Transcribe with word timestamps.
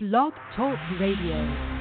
Blog 0.00 0.32
Talk 0.54 0.78
Radio. 1.00 1.78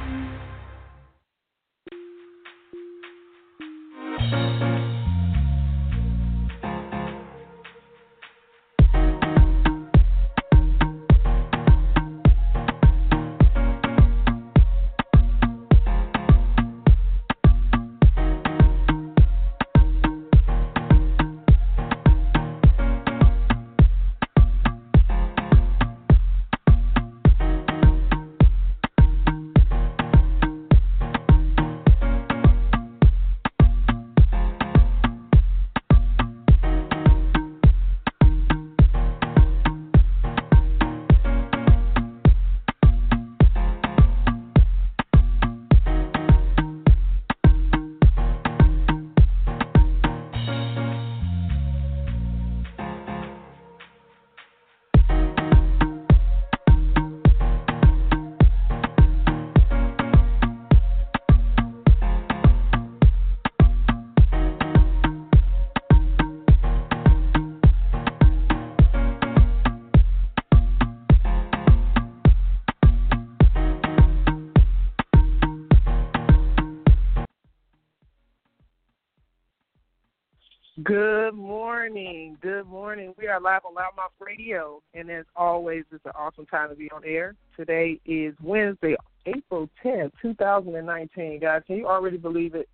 LouddMouth 83.78 84.26
Radio, 84.26 84.82
and 84.96 85.12
as 85.12 85.26
always, 85.36 85.84
it's 85.92 86.04
an 86.06 86.12
awesome 86.16 86.48
time 86.48 86.70
to 86.70 86.76
be 86.76 86.90
on 86.90 87.04
air. 87.06 87.36
Today 87.56 88.00
is 88.08 88.34
Wednesday, 88.42 88.96
April 89.28 89.70
10th, 89.86 90.14
2019. 90.20 91.40
Guys, 91.40 91.62
can 91.68 91.76
you 91.76 91.86
already 91.86 92.18
believe 92.18 92.56
it? 92.56 92.68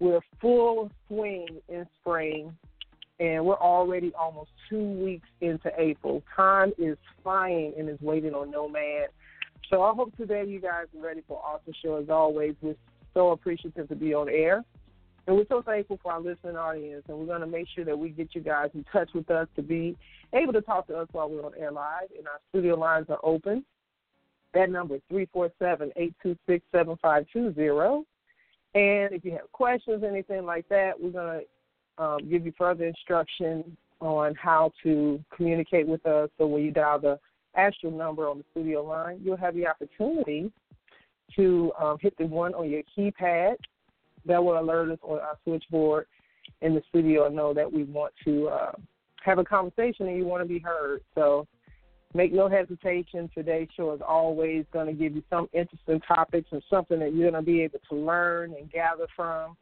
We're 0.00 0.18
full 0.40 0.90
swing 1.06 1.46
in 1.68 1.86
spring, 2.00 2.52
and 3.20 3.44
we're 3.44 3.60
already 3.60 4.12
almost 4.18 4.50
two 4.68 4.82
weeks 4.82 5.28
into 5.40 5.70
April. 5.78 6.20
Time 6.34 6.72
is 6.78 6.96
flying 7.22 7.72
and 7.78 7.88
is 7.88 8.00
waiting 8.00 8.34
on 8.34 8.50
no 8.50 8.68
man. 8.68 9.06
So 9.68 9.82
I 9.82 9.94
hope 9.94 10.16
today 10.16 10.44
you 10.48 10.60
guys 10.60 10.86
are 10.96 11.00
ready 11.00 11.22
for 11.28 11.40
awesome 11.44 11.74
show. 11.80 11.94
As 11.96 12.10
always, 12.10 12.56
we're 12.60 12.74
so 13.14 13.30
appreciative 13.30 13.88
to 13.88 13.94
be 13.94 14.14
on 14.14 14.28
air. 14.28 14.64
And 15.26 15.36
we're 15.36 15.46
so 15.48 15.62
thankful 15.62 15.98
for 16.02 16.12
our 16.12 16.20
listening 16.20 16.56
audience, 16.56 17.04
and 17.08 17.18
we're 17.18 17.26
going 17.26 17.40
to 17.40 17.46
make 17.46 17.66
sure 17.74 17.84
that 17.84 17.98
we 17.98 18.08
get 18.10 18.34
you 18.34 18.40
guys 18.40 18.70
in 18.74 18.84
touch 18.92 19.10
with 19.14 19.30
us 19.30 19.46
to 19.56 19.62
be 19.62 19.96
able 20.32 20.52
to 20.52 20.60
talk 20.60 20.86
to 20.88 20.96
us 20.96 21.08
while 21.12 21.28
we're 21.28 21.44
on 21.44 21.52
air 21.58 21.70
live. 21.70 22.08
And 22.16 22.26
our 22.26 22.40
studio 22.50 22.76
lines 22.76 23.06
are 23.10 23.20
open. 23.22 23.64
That 24.54 24.70
number 24.70 24.96
is 24.96 25.02
347 25.08 25.92
826 25.96 26.64
7520. 26.72 28.04
And 28.74 29.14
if 29.14 29.24
you 29.24 29.32
have 29.32 29.50
questions, 29.52 30.04
anything 30.04 30.44
like 30.44 30.68
that, 30.68 30.92
we're 30.98 31.10
going 31.10 31.40
to 31.98 32.02
um, 32.02 32.30
give 32.30 32.46
you 32.46 32.52
further 32.56 32.84
instruction 32.84 33.76
on 34.00 34.34
how 34.34 34.72
to 34.82 35.22
communicate 35.34 35.86
with 35.86 36.04
us. 36.06 36.30
So 36.38 36.46
when 36.46 36.62
you 36.62 36.70
dial 36.70 36.98
the 36.98 37.18
actual 37.54 37.90
number 37.90 38.28
on 38.28 38.38
the 38.38 38.44
studio 38.52 38.82
line, 38.82 39.20
you'll 39.22 39.36
have 39.36 39.54
the 39.54 39.66
opportunity 39.66 40.50
to 41.36 41.72
um, 41.78 41.96
hit 42.00 42.16
the 42.18 42.26
one 42.26 42.54
on 42.54 42.70
your 42.70 42.82
keypad 42.96 43.56
that 44.26 44.42
will 44.42 44.58
alert 44.58 44.90
us 44.90 44.98
on 45.02 45.18
our 45.18 45.38
switchboard 45.44 46.06
in 46.62 46.74
the 46.74 46.82
studio 46.88 47.26
and 47.26 47.36
know 47.36 47.54
that 47.54 47.70
we 47.70 47.84
want 47.84 48.12
to 48.24 48.48
uh, 48.48 48.72
have 49.22 49.38
a 49.38 49.44
conversation 49.44 50.08
and 50.08 50.16
you 50.16 50.24
want 50.24 50.42
to 50.42 50.48
be 50.48 50.58
heard. 50.58 51.00
So 51.14 51.46
make 52.14 52.32
no 52.32 52.48
hesitation. 52.48 53.30
Today's 53.34 53.68
show 53.76 53.92
is 53.92 54.00
always 54.06 54.64
going 54.72 54.86
to 54.86 54.92
give 54.92 55.14
you 55.14 55.22
some 55.30 55.48
interesting 55.52 56.00
topics 56.00 56.48
and 56.52 56.62
something 56.68 56.98
that 57.00 57.14
you're 57.14 57.30
going 57.30 57.42
to 57.42 57.46
be 57.46 57.62
able 57.62 57.80
to 57.90 57.96
learn 57.96 58.54
and 58.58 58.70
gather 58.70 59.06
from. 59.14 59.56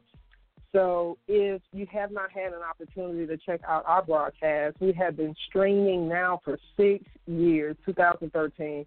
So 0.71 1.17
if 1.27 1.61
you 1.73 1.87
have 1.91 2.11
not 2.11 2.31
had 2.31 2.53
an 2.53 2.61
opportunity 2.61 3.25
to 3.25 3.37
check 3.37 3.61
out 3.67 3.83
our 3.87 4.03
broadcast, 4.03 4.77
we 4.79 4.93
have 4.93 5.17
been 5.17 5.35
streaming 5.47 6.07
now 6.07 6.39
for 6.43 6.59
six 6.77 7.03
years, 7.25 7.75
2013. 7.85 8.85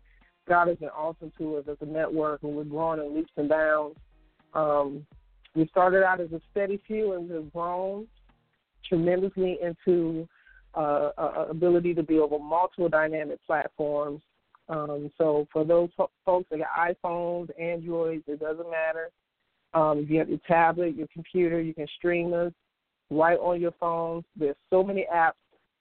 God 0.49 0.69
has 0.69 0.77
been 0.77 0.91
awesome 0.91 1.33
to 1.39 1.57
us 1.57 1.65
as 1.69 1.77
a 1.81 1.87
network, 1.87 2.43
and 2.43 2.55
we're 2.55 2.65
growing 2.65 3.01
in 3.01 3.15
leaps 3.15 3.33
and 3.37 3.49
bounds. 3.49 3.97
Um, 4.55 5.07
we 5.55 5.67
started 5.69 6.03
out 6.03 6.21
as 6.21 6.33
a 6.33 6.41
steady 6.51 6.81
few 6.87 7.13
and 7.13 7.31
have 7.31 7.53
grown 7.53 8.07
tremendously 8.89 9.59
into 9.63 10.29
uh, 10.75 11.11
ability 11.51 11.95
to 11.95 12.03
be 12.03 12.19
over 12.19 12.39
multiple 12.39 12.89
dynamic 12.89 13.39
platforms. 13.47 14.23
Um, 14.69 15.11
so 15.19 15.47
for 15.53 15.65
those 15.65 15.91
folks 16.25 16.49
that 16.51 16.59
got 16.59 16.97
iPhones, 17.05 17.49
Androids, 17.61 18.25
it 18.27 18.41
doesn't 18.41 18.71
matter. 18.71 19.11
Um, 19.75 19.99
if 19.99 20.11
you 20.11 20.19
have 20.19 20.29
your 20.29 20.41
tablet, 20.47 20.97
your 20.97 21.09
computer, 21.13 21.61
you 21.61 21.75
can 21.75 21.87
stream 21.97 22.33
us 22.33 22.53
right 23.11 23.39
on 23.39 23.61
your 23.61 23.73
phones. 23.79 24.25
There's 24.37 24.57
so 24.71 24.83
many 24.83 25.07
apps 25.15 25.33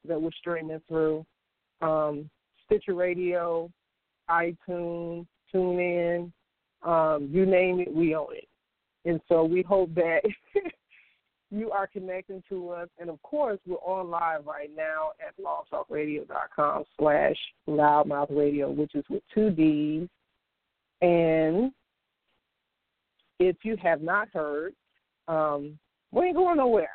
that 0.07 0.21
we're 0.21 0.31
streaming 0.31 0.81
through. 0.87 1.25
Um, 1.81 2.29
Stitcher 2.65 2.93
Radio, 2.93 3.69
iTunes, 4.29 5.25
TuneIn, 5.53 6.31
um, 6.83 7.29
you 7.31 7.45
name 7.45 7.79
it, 7.79 7.93
we 7.93 8.15
own 8.15 8.33
it. 8.33 8.47
And 9.06 9.19
so 9.28 9.44
we 9.44 9.62
hope 9.63 9.94
that 9.95 10.22
you 11.51 11.72
are 11.72 11.88
connecting 11.88 12.44
to 12.50 12.69
us. 12.69 12.89
And 13.00 13.09
of 13.09 13.22
course, 13.23 13.59
we're 13.67 13.75
on 13.78 14.09
live 14.09 14.45
right 14.45 14.69
now 14.75 15.12
at 15.25 15.35
blogtalkradio.com 15.38 16.84
slash 16.97 17.35
LouddMouth 17.67 18.35
radio, 18.35 18.69
which 18.69 18.95
is 18.95 19.03
with 19.09 19.23
two 19.34 19.50
D's. 19.50 20.07
And 21.01 21.72
if 23.40 23.57
you 23.63 23.75
have 23.81 24.01
not 24.01 24.29
heard, 24.29 24.73
um, 25.28 25.78
we 26.11 26.28
ain't 26.28 26.35
going 26.35 26.57
nowhere. 26.57 26.91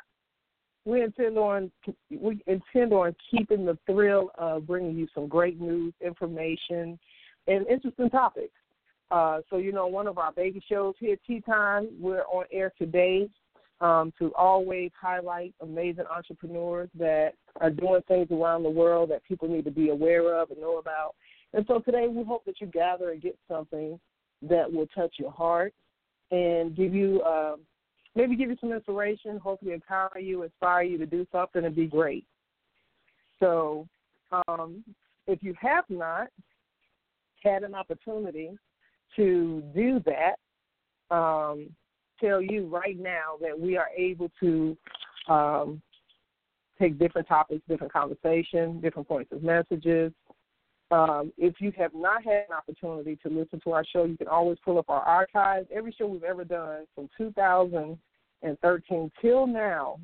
We 0.85 1.01
intend 1.01 1.37
on 1.37 1.69
we 2.09 2.41
intend 2.47 2.93
on 2.93 3.13
keeping 3.29 3.65
the 3.65 3.77
thrill 3.85 4.31
of 4.37 4.65
bringing 4.65 4.95
you 4.95 5.07
some 5.13 5.27
great 5.27 5.59
news, 5.59 5.93
information, 5.99 6.97
and 7.47 7.67
interesting 7.67 8.09
topics. 8.09 8.53
Uh, 9.09 9.39
so, 9.49 9.57
you 9.57 9.71
know, 9.71 9.87
one 9.87 10.07
of 10.07 10.17
our 10.17 10.31
baby 10.31 10.61
shows 10.67 10.95
here, 10.99 11.15
Tea 11.25 11.41
Time, 11.41 11.87
we're 11.99 12.23
on 12.23 12.45
air 12.51 12.73
today 12.77 13.29
um, 13.79 14.11
to 14.19 14.33
always 14.35 14.91
highlight 14.99 15.53
amazing 15.61 16.05
entrepreneurs 16.13 16.89
that 16.97 17.33
are 17.61 17.69
doing 17.69 18.01
things 18.07 18.27
around 18.31 18.63
the 18.63 18.69
world 18.69 19.09
that 19.11 19.23
people 19.23 19.47
need 19.47 19.65
to 19.65 19.71
be 19.71 19.89
aware 19.89 20.35
of 20.35 20.51
and 20.51 20.59
know 20.59 20.77
about. 20.77 21.15
And 21.53 21.65
so 21.67 21.79
today 21.79 22.07
we 22.07 22.23
hope 22.23 22.43
that 22.45 22.59
you 22.59 22.67
gather 22.67 23.11
and 23.11 23.21
get 23.21 23.37
something 23.47 23.99
that 24.41 24.71
will 24.71 24.87
touch 24.87 25.15
your 25.17 25.31
heart 25.31 25.73
and 26.31 26.75
give 26.75 26.93
you, 26.93 27.21
uh, 27.21 27.55
maybe 28.15 28.35
give 28.35 28.49
you 28.49 28.57
some 28.59 28.73
inspiration, 28.73 29.37
hopefully 29.37 29.73
empower 29.73 30.19
you, 30.19 30.43
inspire 30.43 30.83
you 30.83 30.97
to 30.97 31.05
do 31.05 31.25
something 31.31 31.63
and 31.63 31.75
be 31.75 31.87
great. 31.87 32.25
So 33.39 33.87
um, 34.47 34.83
if 35.27 35.41
you 35.41 35.53
have 35.61 35.85
not 35.89 36.27
had 37.43 37.63
an 37.63 37.73
opportunity 37.73 38.57
to 39.15 39.63
do 39.73 40.01
that, 40.05 40.35
um, 41.15 41.69
tell 42.19 42.41
you 42.41 42.67
right 42.67 42.97
now 42.99 43.37
that 43.41 43.57
we 43.57 43.77
are 43.77 43.89
able 43.95 44.31
to 44.39 44.77
um, 45.29 45.81
take 46.79 46.99
different 46.99 47.27
topics, 47.27 47.61
different 47.67 47.93
conversations, 47.93 48.81
different 48.81 49.07
points 49.07 49.31
of 49.31 49.43
messages. 49.43 50.11
Um, 50.89 51.33
if 51.37 51.55
you 51.59 51.71
have 51.77 51.93
not 51.93 52.23
had 52.23 52.45
an 52.49 52.55
opportunity 52.57 53.17
to 53.23 53.29
listen 53.29 53.59
to 53.65 53.71
our 53.71 53.83
show, 53.85 54.05
you 54.05 54.17
can 54.17 54.27
always 54.27 54.57
pull 54.63 54.77
up 54.77 54.89
our 54.89 55.01
archives. 55.01 55.67
Every 55.73 55.91
show 55.97 56.07
we've 56.07 56.23
ever 56.23 56.45
done 56.45 56.85
from 56.95 57.09
2013 57.17 59.11
till 59.21 59.47
now 59.47 59.99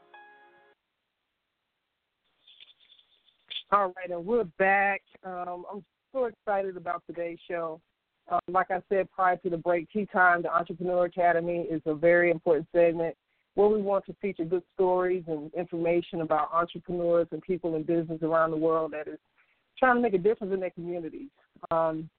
All 3.73 3.93
right, 3.95 4.09
and 4.09 4.25
we're 4.25 4.43
back. 4.59 5.01
Um, 5.23 5.63
I'm 5.71 5.85
so 6.11 6.25
excited 6.25 6.75
about 6.77 7.03
today's 7.07 7.37
show. 7.49 7.79
Uh, 8.29 8.39
like 8.49 8.69
I 8.71 8.81
said 8.89 9.09
prior 9.11 9.37
to 9.37 9.49
the 9.49 9.57
break, 9.57 9.89
Tea 9.91 10.07
Time, 10.11 10.41
the 10.41 10.53
Entrepreneur 10.53 11.05
Academy, 11.05 11.67
is 11.69 11.81
a 11.85 11.93
very 11.93 12.31
important 12.31 12.67
segment 12.73 13.15
where 13.55 13.67
we 13.67 13.81
want 13.81 14.05
to 14.05 14.15
feature 14.21 14.45
good 14.45 14.63
stories 14.73 15.23
and 15.27 15.53
information 15.53 16.21
about 16.21 16.49
entrepreneurs 16.53 17.27
and 17.31 17.41
people 17.41 17.75
in 17.75 17.83
business 17.83 18.19
around 18.21 18.51
the 18.51 18.57
world 18.57 18.93
that 18.93 19.07
is 19.07 19.19
trying 19.77 19.95
to 19.95 20.01
make 20.01 20.13
a 20.13 20.17
difference 20.17 20.53
in 20.53 20.59
their 20.59 20.69
communities. 20.69 21.29
Um, 21.69 22.09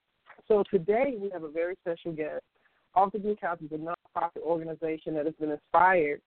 so 0.47 0.63
today 0.71 1.15
we 1.19 1.31
have 1.31 1.45
a 1.45 1.51
very 1.51 1.77
special 1.81 2.13
guest. 2.13 2.43
The 2.95 3.19
Blue 3.19 3.37
Couch 3.37 3.61
is 3.63 3.73
a 3.73 3.77
nonprofit 3.77 4.43
organization 4.43 5.15
that 5.15 5.25
has 5.25 5.35
been 5.41 5.51
inspired 5.51 6.21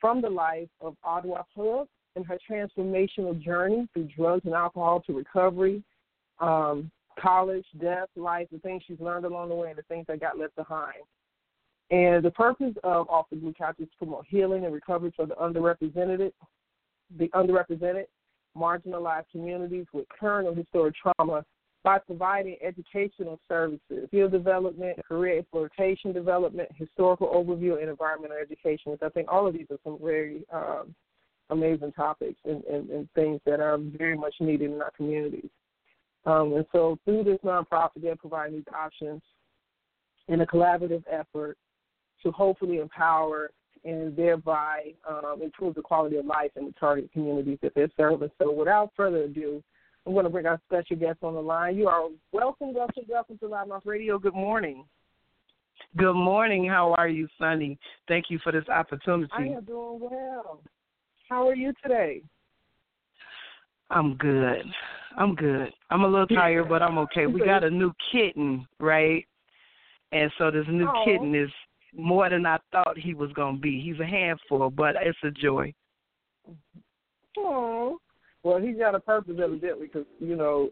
from 0.00 0.22
the 0.22 0.30
life 0.30 0.68
of 0.80 0.96
Audua 1.04 1.44
Hood 1.56 1.88
and 2.14 2.24
her 2.26 2.38
transformational 2.48 3.40
journey 3.42 3.88
through 3.92 4.08
drugs 4.16 4.42
and 4.44 4.54
alcohol 4.54 5.00
to 5.06 5.12
recovery, 5.12 5.82
um, 6.38 6.90
college, 7.20 7.64
death, 7.80 8.08
life, 8.16 8.46
the 8.52 8.58
things 8.58 8.82
she's 8.86 9.00
learned 9.00 9.24
along 9.24 9.48
the 9.48 9.54
way, 9.54 9.70
and 9.70 9.78
the 9.78 9.82
things 9.84 10.04
that 10.06 10.20
got 10.20 10.38
left 10.38 10.54
behind. 10.56 11.02
And 11.90 12.24
the 12.24 12.30
purpose 12.30 12.74
of 12.82 13.08
Off 13.10 13.26
the 13.30 13.36
Blue 13.36 13.52
Couch 13.52 13.76
is 13.78 13.88
to 13.88 13.96
promote 13.98 14.24
healing 14.28 14.64
and 14.64 14.72
recovery 14.72 15.12
for 15.14 15.26
the 15.26 15.34
underrepresented, 15.34 16.32
the 17.18 17.28
underrepresented, 17.28 18.04
marginalized 18.56 19.26
communities 19.30 19.86
with 19.92 20.06
current 20.08 20.48
or 20.48 20.54
historic 20.54 20.94
trauma 20.94 21.44
by 21.82 21.98
providing 21.98 22.56
educational 22.62 23.38
services, 23.46 24.08
skill 24.08 24.28
development, 24.28 24.98
career 25.06 25.38
exploitation 25.38 26.12
development, 26.12 26.68
historical 26.76 27.28
overview, 27.28 27.78
and 27.78 27.90
environmental 27.90 28.38
education, 28.38 28.92
which 28.92 29.02
I 29.02 29.10
think 29.10 29.30
all 29.30 29.46
of 29.46 29.52
these 29.52 29.66
are 29.70 29.78
some 29.84 29.98
very 30.02 30.44
um, 30.50 30.94
amazing 31.50 31.92
topics 31.92 32.40
and, 32.46 32.64
and, 32.64 32.88
and, 32.88 33.08
things 33.14 33.38
that 33.44 33.60
are 33.60 33.76
very 33.78 34.16
much 34.16 34.34
needed 34.40 34.70
in 34.70 34.80
our 34.80 34.92
communities. 34.96 35.50
Um, 36.24 36.54
and 36.54 36.64
so 36.72 36.98
through 37.04 37.24
this 37.24 37.38
nonprofit, 37.44 38.00
they're 38.00 38.16
providing 38.16 38.56
these 38.56 38.74
options 38.74 39.20
in 40.28 40.40
a 40.40 40.46
collaborative 40.46 41.04
effort 41.10 41.58
to 42.24 42.32
hopefully 42.32 42.78
empower 42.78 43.50
and 43.84 44.16
thereby 44.16 44.92
um, 45.08 45.40
improve 45.42 45.74
the 45.74 45.82
quality 45.82 46.16
of 46.16 46.26
life 46.26 46.50
in 46.56 46.66
the 46.66 46.72
target 46.72 47.12
communities 47.12 47.58
that 47.62 47.74
they're 47.74 47.90
serving. 47.96 48.30
So 48.40 48.50
without 48.50 48.90
further 48.96 49.24
ado, 49.24 49.62
I'm 50.06 50.12
going 50.12 50.24
to 50.24 50.30
bring 50.30 50.46
our 50.46 50.60
special 50.66 50.96
guest 50.96 51.18
on 51.22 51.34
the 51.34 51.40
line. 51.40 51.76
You 51.76 51.88
are 51.88 52.08
welcome, 52.32 52.74
welcome, 52.74 53.04
welcome 53.08 53.38
to 53.38 53.46
LouddMouth 53.46 53.86
Radio. 53.86 54.18
Good 54.18 54.34
morning. 54.34 54.84
Good 55.96 56.14
morning. 56.14 56.66
How 56.66 56.92
are 56.94 57.08
you, 57.08 57.28
Sonny? 57.38 57.78
Thank 58.08 58.26
you 58.28 58.38
for 58.42 58.52
this 58.52 58.68
opportunity. 58.68 59.30
I 59.32 59.42
am 59.42 59.64
doing 59.64 60.00
well. 60.00 60.60
How 61.28 61.48
are 61.48 61.54
you 61.54 61.72
today? 61.82 62.22
I'm 63.90 64.16
good. 64.16 64.64
I'm 65.16 65.34
good. 65.34 65.72
I'm 65.90 66.02
a 66.02 66.08
little 66.08 66.26
tired, 66.26 66.68
but 66.68 66.82
I'm 66.82 66.98
okay. 66.98 67.26
We 67.26 67.40
got 67.44 67.64
a 67.64 67.70
new 67.70 67.92
kitten, 68.12 68.66
right? 68.80 69.24
And 70.12 70.30
so 70.38 70.50
this 70.50 70.66
new 70.68 70.86
Aww. 70.86 71.04
kitten 71.04 71.34
is 71.34 71.50
more 71.96 72.28
than 72.28 72.46
I 72.46 72.58
thought 72.72 72.98
he 72.98 73.14
was 73.14 73.32
going 73.32 73.56
to 73.56 73.60
be. 73.60 73.80
He's 73.80 74.00
a 74.00 74.06
handful, 74.06 74.70
but 74.70 74.94
it's 75.00 75.18
a 75.22 75.30
joy. 75.30 75.72
Oh, 77.38 77.98
well, 78.42 78.60
he's 78.60 78.76
got 78.76 78.94
a 78.94 79.00
purpose 79.00 79.36
evidently 79.42 79.86
because 79.86 80.06
you 80.20 80.36
know 80.36 80.70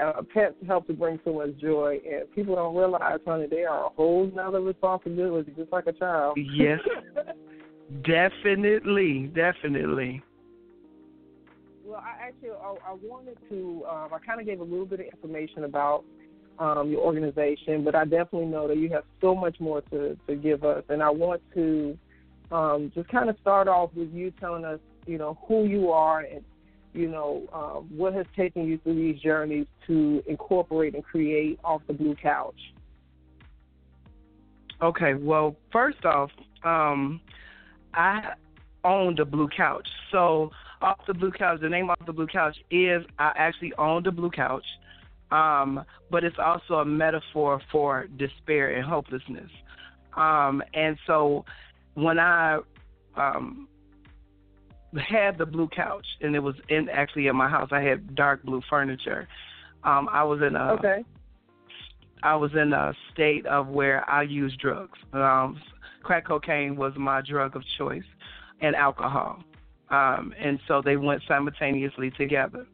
uh, 0.00 0.22
pets 0.32 0.54
help 0.66 0.86
to 0.86 0.92
bring 0.92 1.18
so 1.24 1.32
much 1.32 1.56
joy, 1.60 1.98
and 2.08 2.30
people 2.34 2.54
don't 2.54 2.76
realize, 2.76 3.18
honey, 3.26 3.46
they 3.50 3.64
are 3.64 3.86
a 3.86 3.88
whole 3.90 4.30
nother 4.34 4.60
responsibility, 4.60 5.52
just 5.56 5.72
like 5.72 5.86
a 5.86 5.92
child. 5.92 6.38
Yes, 6.54 6.80
definitely, 8.04 9.30
definitely. 9.34 10.22
Well, 11.84 12.02
I 12.04 12.26
actually 12.28 12.50
I, 12.50 12.90
I 12.90 12.96
wanted 13.02 13.38
to. 13.48 13.84
Um, 13.90 14.10
I 14.12 14.18
kind 14.24 14.40
of 14.40 14.46
gave 14.46 14.60
a 14.60 14.64
little 14.64 14.86
bit 14.86 15.00
of 15.00 15.06
information 15.06 15.64
about 15.64 16.04
um, 16.58 16.90
your 16.90 17.00
organization, 17.00 17.84
but 17.84 17.94
I 17.94 18.04
definitely 18.04 18.46
know 18.46 18.68
that 18.68 18.76
you 18.76 18.90
have 18.90 19.04
so 19.20 19.34
much 19.34 19.60
more 19.60 19.80
to 19.82 20.16
to 20.26 20.34
give 20.34 20.64
us, 20.64 20.84
and 20.88 21.02
I 21.02 21.10
want 21.10 21.42
to 21.54 21.98
um, 22.50 22.92
just 22.94 23.08
kind 23.08 23.30
of 23.30 23.36
start 23.40 23.68
off 23.68 23.90
with 23.94 24.12
you 24.12 24.32
telling 24.40 24.64
us, 24.64 24.80
you 25.06 25.18
know, 25.18 25.38
who 25.46 25.64
you 25.64 25.90
are 25.90 26.20
and 26.20 26.44
you 26.94 27.08
know, 27.08 27.42
um, 27.52 27.88
what 27.96 28.14
has 28.14 28.26
taken 28.36 28.66
you 28.66 28.78
through 28.78 28.96
these 28.96 29.20
journeys 29.20 29.66
to 29.86 30.22
incorporate 30.26 30.94
and 30.94 31.04
create 31.04 31.58
Off 31.62 31.82
the 31.86 31.92
Blue 31.92 32.14
Couch? 32.14 32.58
Okay, 34.80 35.14
well, 35.14 35.56
first 35.72 36.04
off, 36.04 36.30
um, 36.64 37.20
I 37.94 38.32
own 38.84 39.16
the 39.16 39.24
Blue 39.24 39.48
Couch. 39.48 39.88
So, 40.10 40.50
Off 40.80 40.98
the 41.06 41.14
Blue 41.14 41.30
Couch, 41.32 41.60
the 41.60 41.68
name 41.68 41.90
Off 41.90 41.98
the 42.06 42.12
Blue 42.12 42.26
Couch 42.26 42.56
is 42.70 43.04
I 43.18 43.32
actually 43.36 43.74
own 43.74 44.02
the 44.02 44.12
Blue 44.12 44.30
Couch, 44.30 44.64
um, 45.30 45.84
but 46.10 46.24
it's 46.24 46.38
also 46.38 46.74
a 46.74 46.84
metaphor 46.84 47.60
for 47.70 48.06
despair 48.16 48.74
and 48.76 48.84
hopelessness. 48.84 49.50
Um, 50.16 50.62
and 50.74 50.98
so, 51.06 51.44
when 51.94 52.18
I 52.18 52.60
um, 53.16 53.68
had 54.96 55.38
the 55.38 55.46
blue 55.46 55.68
couch, 55.68 56.06
and 56.20 56.34
it 56.34 56.40
was 56.40 56.54
in 56.68 56.88
actually 56.88 57.26
in 57.26 57.36
my 57.36 57.48
house. 57.48 57.68
I 57.72 57.82
had 57.82 58.14
dark 58.14 58.42
blue 58.42 58.62
furniture. 58.70 59.28
Um, 59.84 60.08
I 60.10 60.24
was 60.24 60.40
in 60.40 60.56
a 60.56 60.72
okay. 60.72 61.04
I 62.22 62.34
was 62.36 62.50
in 62.54 62.72
a 62.72 62.94
state 63.12 63.46
of 63.46 63.68
where 63.68 64.08
I 64.08 64.22
used 64.22 64.58
drugs. 64.58 64.98
Um, 65.12 65.60
crack 66.02 66.26
cocaine 66.26 66.76
was 66.76 66.92
my 66.96 67.20
drug 67.20 67.54
of 67.54 67.62
choice, 67.76 68.08
and 68.60 68.74
alcohol, 68.74 69.42
um, 69.90 70.34
and 70.38 70.58
so 70.66 70.80
they 70.82 70.96
went 70.96 71.22
simultaneously 71.28 72.10
together. 72.12 72.66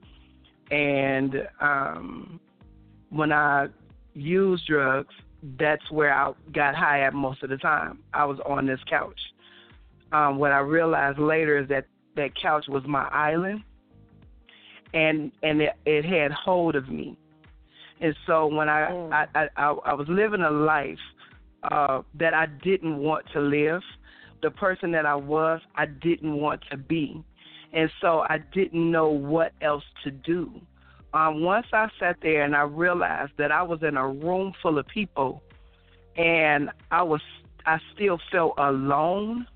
And 0.71 1.49
um, 1.61 2.41
when 3.11 3.33
I 3.33 3.69
used 4.15 4.67
drugs, 4.67 5.15
that's 5.59 5.91
where 5.91 6.13
I 6.13 6.33
got 6.53 6.75
high 6.75 7.03
at 7.03 7.15
most 7.15 7.43
of 7.43 7.51
the 7.51 7.59
time. 7.59 8.01
I 8.13 8.25
was 8.25 8.39
on 8.47 8.67
this 8.67 8.81
couch. 8.89 9.21
Um, 10.13 10.39
what 10.39 10.53
I 10.53 10.59
realized 10.61 11.19
later 11.19 11.59
is 11.59 11.69
that 11.69 11.87
that 12.17 12.31
couch 12.41 12.67
was 12.69 12.85
my 12.87 13.09
island, 13.09 13.63
and 14.95 15.33
and 15.43 15.61
it, 15.61 15.73
it 15.85 16.05
had 16.05 16.33
hold 16.33 16.77
of 16.77 16.89
me. 16.89 17.19
And 18.01 18.15
so 18.27 18.47
when 18.47 18.69
I 18.69 18.91
mm. 18.91 19.13
I, 19.13 19.27
I, 19.35 19.49
I 19.57 19.71
I 19.73 19.95
was 19.95 20.07
living 20.09 20.43
a 20.43 20.51
life 20.51 20.99
uh, 21.65 22.03
that 22.15 22.33
I 22.35 22.47
didn't 22.47 22.99
want 22.99 23.27
to 23.33 23.41
live, 23.41 23.83
the 24.43 24.51
person 24.51 24.93
that 24.93 25.07
I 25.07 25.15
was, 25.15 25.61
I 25.75 25.87
didn't 25.87 26.35
want 26.35 26.63
to 26.71 26.77
be. 26.77 27.23
And 27.75 27.91
so 28.01 28.21
I 28.21 28.39
didn't 28.39 28.91
know 28.91 29.09
what 29.09 29.53
else 29.61 29.85
to 30.05 30.11
do. 30.11 30.51
Um, 31.13 31.43
once 31.43 31.67
I 31.73 31.89
sat 32.01 32.17
there 32.23 32.43
and 32.43 32.57
I 32.57 32.63
realized 32.63 33.33
that 33.39 33.53
I 33.53 33.63
was 33.63 33.83
in 33.83 33.97
a 33.97 34.09
room 34.09 34.53
full 34.63 34.79
of 34.79 34.87
people, 34.87 35.43
and 36.17 36.71
I 36.91 37.03
was 37.03 37.21
I 37.67 37.79
still 37.95 38.19
felt 38.31 38.55
alone. 38.59 39.47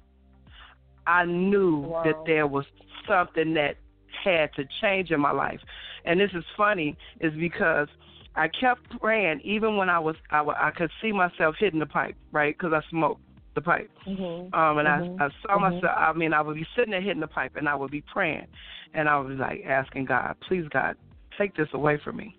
I 1.06 1.24
knew 1.24 1.78
Wow. 1.78 2.02
that 2.04 2.16
there 2.26 2.46
was 2.46 2.66
something 3.06 3.54
that 3.54 3.76
had 4.24 4.52
to 4.54 4.66
change 4.80 5.10
in 5.10 5.20
my 5.20 5.30
life. 5.30 5.60
And 6.04 6.20
this 6.20 6.30
is 6.34 6.44
funny, 6.56 6.96
is 7.20 7.32
because 7.34 7.88
I 8.34 8.48
kept 8.48 9.00
praying 9.00 9.40
even 9.42 9.76
when 9.76 9.88
I 9.88 9.98
was 9.98 10.16
I, 10.30 10.40
I 10.40 10.70
could 10.70 10.90
see 11.00 11.12
myself 11.12 11.56
hitting 11.58 11.80
the 11.80 11.86
pipe, 11.86 12.16
right? 12.32 12.56
Because 12.56 12.72
I 12.72 12.88
smoked 12.90 13.20
the 13.58 13.64
pipe. 13.64 13.90
Mhm. 14.06 14.54
Um, 14.54 14.78
and 14.78 14.88
Mhm. 14.88 15.20
I, 15.20 15.26
I 15.26 15.30
saw 15.42 15.58
Mhm. 15.58 15.60
myself. 15.60 15.94
I 15.96 16.12
mean, 16.12 16.32
I 16.32 16.40
would 16.40 16.56
be 16.56 16.66
sitting 16.74 16.92
there 16.92 17.00
hitting 17.00 17.20
the 17.20 17.26
pipe, 17.26 17.56
and 17.56 17.68
I 17.68 17.74
would 17.74 17.90
be 17.90 18.02
praying, 18.02 18.46
and 18.94 19.08
I 19.08 19.18
would 19.18 19.28
be 19.28 19.34
like 19.34 19.64
asking 19.66 20.06
God, 20.06 20.36
"Please, 20.40 20.66
God, 20.68 20.96
take 21.36 21.54
this 21.54 21.68
away 21.72 21.98
from 21.98 22.16
me." 22.16 22.36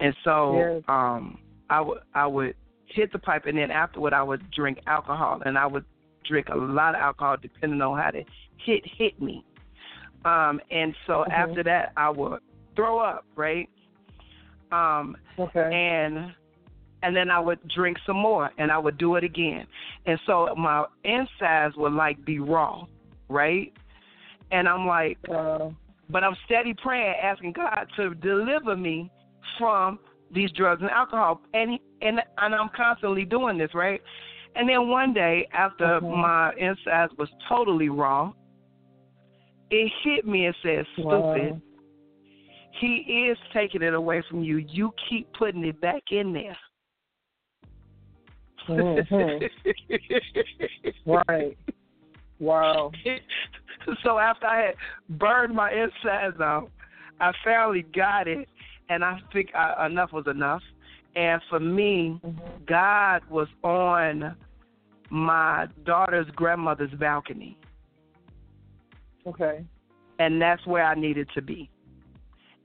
And 0.00 0.14
so, 0.24 0.56
Yes. 0.58 0.82
um, 0.88 1.38
I 1.70 1.80
would 1.80 2.00
I 2.14 2.26
would 2.26 2.54
hit 2.86 3.12
the 3.12 3.18
pipe, 3.18 3.46
and 3.46 3.56
then 3.56 3.70
afterward, 3.70 4.12
I 4.12 4.22
would 4.22 4.50
drink 4.50 4.80
alcohol, 4.86 5.42
and 5.44 5.56
I 5.56 5.66
would 5.66 5.84
drink 6.24 6.48
a 6.48 6.56
lot 6.56 6.94
of 6.94 7.00
alcohol, 7.00 7.36
depending 7.40 7.80
on 7.80 7.98
how 7.98 8.10
the 8.10 8.24
hit 8.58 8.84
hit 8.86 9.20
me. 9.20 9.44
Um, 10.24 10.60
and 10.70 10.94
so 11.06 11.24
Mhm. 11.24 11.32
after 11.32 11.62
that, 11.62 11.92
I 11.96 12.10
would 12.10 12.40
throw 12.74 12.98
up, 12.98 13.24
right? 13.36 13.68
Um, 14.72 15.16
Okay. 15.38 15.70
and 15.72 16.34
and 17.02 17.14
then 17.14 17.30
I 17.30 17.38
would 17.38 17.60
drink 17.68 17.98
some 18.06 18.16
more 18.16 18.50
and 18.58 18.70
I 18.70 18.78
would 18.78 18.98
do 18.98 19.16
it 19.16 19.24
again. 19.24 19.66
And 20.06 20.18
so 20.26 20.54
my 20.56 20.84
insides 21.04 21.76
would 21.76 21.92
like 21.92 22.24
be 22.24 22.38
raw, 22.38 22.84
right? 23.28 23.72
And 24.50 24.68
I'm 24.68 24.86
like, 24.86 25.18
Uh, 25.28 25.70
but 26.10 26.24
I'm 26.24 26.36
steady 26.46 26.74
praying, 26.82 27.14
asking 27.22 27.52
God 27.52 27.86
to 27.96 28.14
deliver 28.14 28.76
me 28.76 29.10
from 29.58 29.98
these 30.30 30.50
drugs 30.52 30.82
and 30.82 30.90
alcohol. 30.90 31.42
And 31.54 31.78
and 32.02 32.20
and 32.38 32.54
I'm 32.54 32.70
constantly 32.70 33.24
doing 33.24 33.58
this, 33.58 33.74
right? 33.74 34.00
And 34.56 34.68
then 34.68 34.88
one 34.88 35.12
day 35.12 35.46
after 35.52 36.00
Mhm. 36.00 36.16
my 36.16 36.52
insides 36.54 37.12
was 37.18 37.28
totally 37.48 37.90
raw, 37.90 38.32
it 39.70 39.92
hit 40.02 40.26
me 40.26 40.46
and 40.46 40.56
said, 40.62 40.86
Stupid. 40.94 41.52
Wow. 41.52 41.60
He 42.72 43.26
is 43.28 43.38
taking 43.52 43.82
it 43.82 43.94
away 43.94 44.22
from 44.22 44.42
you. 44.42 44.58
You 44.58 44.92
keep 45.08 45.32
putting 45.32 45.64
it 45.64 45.80
back 45.80 46.12
in 46.12 46.32
there. 46.32 46.56
Mhm. 48.68 49.50
right. 51.28 51.56
Wow. 52.38 52.92
so 54.04 54.18
after 54.18 54.46
I 54.46 54.66
had 54.66 54.74
burned 55.08 55.54
my 55.54 55.70
insides 55.72 56.40
out, 56.40 56.70
I 57.20 57.32
finally 57.42 57.82
got 57.94 58.28
it, 58.28 58.48
and 58.88 59.04
I 59.04 59.20
think 59.32 59.54
I, 59.54 59.86
enough 59.86 60.12
was 60.12 60.26
enough. 60.26 60.62
And 61.16 61.42
for 61.48 61.58
me, 61.58 62.20
Mhm. 62.24 62.66
God 62.66 63.24
was 63.28 63.48
on 63.64 64.36
my 65.10 65.66
daughter's 65.84 66.30
grandmother's 66.36 66.92
balcony, 66.92 67.56
Okay. 69.26 69.64
and 70.18 70.40
that's 70.40 70.64
where 70.66 70.84
I 70.84 70.94
needed 70.94 71.28
to 71.30 71.42
be. 71.42 71.70